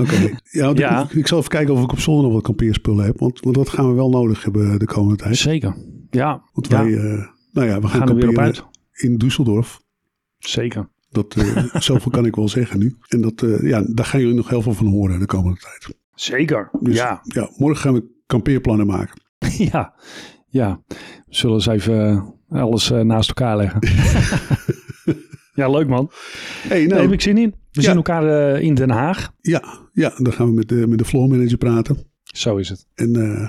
Oké. 0.00 0.38
Ja. 0.50 1.02
Ik, 1.04 1.10
ik 1.12 1.26
zal 1.26 1.38
even 1.38 1.50
kijken 1.50 1.74
of 1.74 1.82
ik 1.82 1.92
op 1.92 1.98
zolder 1.98 2.24
nog 2.24 2.32
wat 2.32 2.42
kampeerspullen 2.42 3.04
heb. 3.04 3.18
Want, 3.18 3.40
want 3.40 3.54
dat 3.56 3.68
gaan 3.68 3.88
we 3.88 3.94
wel 3.94 4.10
nodig 4.10 4.44
hebben 4.44 4.78
de 4.78 4.84
komende 4.86 5.16
tijd. 5.16 5.36
Zeker. 5.36 5.76
Ja, 6.10 6.42
Want 6.52 6.68
wij, 6.68 6.84
nou 7.52 7.68
ja, 7.68 7.80
we 7.80 7.86
gaan, 7.88 7.88
gaan 7.88 8.00
er 8.00 8.06
kamperen 8.06 8.38
uit. 8.44 8.64
in 8.92 9.20
Düsseldorf. 9.24 9.83
Zeker. 10.46 10.88
Dat, 11.10 11.36
uh, 11.38 11.74
zoveel 11.74 12.10
kan 12.10 12.26
ik 12.26 12.36
wel 12.36 12.48
zeggen 12.48 12.78
nu. 12.78 12.96
En 13.08 13.20
dat, 13.20 13.42
uh, 13.42 13.62
ja, 13.70 13.84
daar 13.88 14.04
gaan 14.06 14.20
jullie 14.20 14.34
nog 14.34 14.48
heel 14.48 14.62
veel 14.62 14.72
van 14.74 14.86
horen 14.86 15.18
de 15.18 15.26
komende 15.26 15.58
tijd. 15.60 15.96
Zeker, 16.14 16.70
Dus, 16.80 16.96
ja. 16.96 17.20
ja. 17.22 17.50
Morgen 17.56 17.80
gaan 17.80 17.94
we 17.94 18.04
kampeerplannen 18.26 18.86
maken. 18.86 19.20
ja, 19.72 19.94
ja. 20.48 20.82
We 20.88 20.94
zullen 21.28 21.54
eens 21.56 21.66
even 21.66 22.24
alles 22.48 22.90
uh, 22.90 23.00
naast 23.00 23.28
elkaar 23.28 23.56
leggen. 23.56 23.80
ja, 25.60 25.68
leuk 25.70 25.88
man. 25.88 26.10
Hey, 26.68 26.76
nou, 26.78 26.88
Daar 26.88 27.00
heb 27.00 27.12
ik 27.12 27.20
zin 27.20 27.38
in. 27.38 27.50
We 27.50 27.80
Ja. 27.80 27.86
zien 27.86 27.96
elkaar 27.96 28.60
in 28.60 28.74
Den 28.74 28.90
Haag. 28.90 29.30
ja, 29.40 29.62
ja, 29.92 30.12
dan 30.16 30.32
gaan 30.32 30.46
we 30.46 30.52
met 30.52 30.68
de, 30.68 30.86
met 30.86 30.98
de 30.98 31.04
floor 31.04 31.28
manager 31.28 31.58
praten. 31.58 32.12
Zo 32.22 32.56
is 32.56 32.68
het. 32.68 32.86
En 32.94 33.08
uh, 33.18 33.48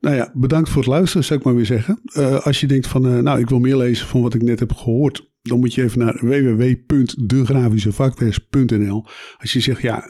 nou 0.00 0.16
ja, 0.16 0.30
bedankt 0.34 0.68
voor 0.68 0.82
het 0.82 0.90
luisteren, 0.90 1.24
zou 1.24 1.38
ik 1.38 1.44
maar 1.44 1.54
weer 1.54 1.66
zeggen. 1.66 2.00
Uh, 2.16 2.40
als 2.46 2.60
je 2.60 2.66
denkt 2.66 2.86
van, 2.86 3.06
uh, 3.06 3.18
nou, 3.22 3.40
ik 3.40 3.48
wil 3.48 3.58
meer 3.58 3.76
lezen 3.76 4.06
van 4.06 4.22
wat 4.22 4.34
ik 4.34 4.42
net 4.42 4.58
heb 4.58 4.72
gehoord, 4.72 5.30
dan 5.48 5.58
moet 5.58 5.74
je 5.74 5.82
even 5.82 5.98
naar 5.98 6.18
www.degrafischevakwerks.nl. 6.20 9.06
Als 9.38 9.52
je 9.52 9.60
zegt, 9.60 9.82
ja, 9.82 10.04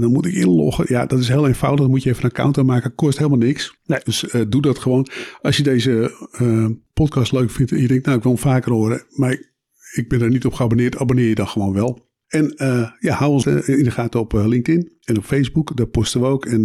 dan 0.00 0.12
moet 0.12 0.26
ik 0.26 0.34
inloggen. 0.34 0.84
Ja, 0.88 1.06
dat 1.06 1.18
is 1.18 1.28
heel 1.28 1.46
eenvoudig. 1.46 1.80
Dan 1.80 1.90
moet 1.90 2.02
je 2.02 2.10
even 2.10 2.24
een 2.24 2.30
account 2.30 2.58
aanmaken. 2.58 2.94
Kost 2.94 3.18
helemaal 3.18 3.38
niks. 3.38 3.78
Nee. 3.86 4.00
Dus 4.04 4.24
doe 4.48 4.62
dat 4.62 4.78
gewoon. 4.78 5.08
Als 5.40 5.56
je 5.56 5.62
deze 5.62 6.14
podcast 6.92 7.32
leuk 7.32 7.50
vindt 7.50 7.72
en 7.72 7.80
je 7.80 7.88
denkt, 7.88 8.04
nou, 8.04 8.16
ik 8.16 8.22
wil 8.22 8.32
hem 8.32 8.40
vaker 8.40 8.72
horen, 8.72 9.02
maar 9.08 9.32
ik, 9.32 9.52
ik 9.92 10.08
ben 10.08 10.20
er 10.20 10.30
niet 10.30 10.46
op 10.46 10.52
geabonneerd, 10.52 10.98
abonneer 10.98 11.28
je 11.28 11.34
dan 11.34 11.48
gewoon 11.48 11.72
wel. 11.72 12.10
En 12.32 12.54
uh, 12.56 12.90
ja, 13.00 13.14
hou 13.14 13.32
ons 13.32 13.46
uh, 13.46 13.68
in 13.68 13.84
de 13.84 13.90
gaten 13.90 14.20
op 14.20 14.32
uh, 14.32 14.46
LinkedIn 14.46 14.92
en 15.04 15.18
op 15.18 15.24
Facebook. 15.24 15.76
Daar 15.76 15.86
posten 15.86 16.20
we 16.20 16.26
ook. 16.26 16.46
En, 16.46 16.60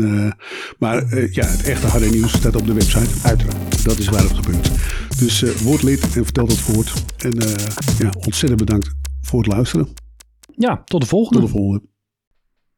maar 0.79 1.15
ja, 1.31 1.45
het 1.45 1.63
echte 1.63 1.87
harde 1.87 2.09
nieuws 2.09 2.31
staat 2.31 2.55
op 2.55 2.65
de 2.65 2.73
website. 2.73 3.27
Uiteraard. 3.27 3.83
Dat 3.83 3.97
is 3.97 4.09
waar 4.09 4.23
het 4.23 4.33
gebeurt. 4.33 4.71
Dus 5.19 5.61
word 5.61 5.83
lid 5.83 6.01
en 6.01 6.09
vertel 6.09 6.47
dat 6.47 6.57
voort. 6.57 6.93
En 7.17 7.33
ja, 7.99 8.13
ontzettend 8.25 8.59
bedankt 8.59 8.95
voor 9.21 9.39
het 9.39 9.47
luisteren. 9.47 9.87
Ja, 10.55 10.81
tot 10.83 11.01
de 11.01 11.07
volgende. 11.07 11.39
Tot 11.39 11.47
de 11.47 11.57
volgende. 11.57 11.85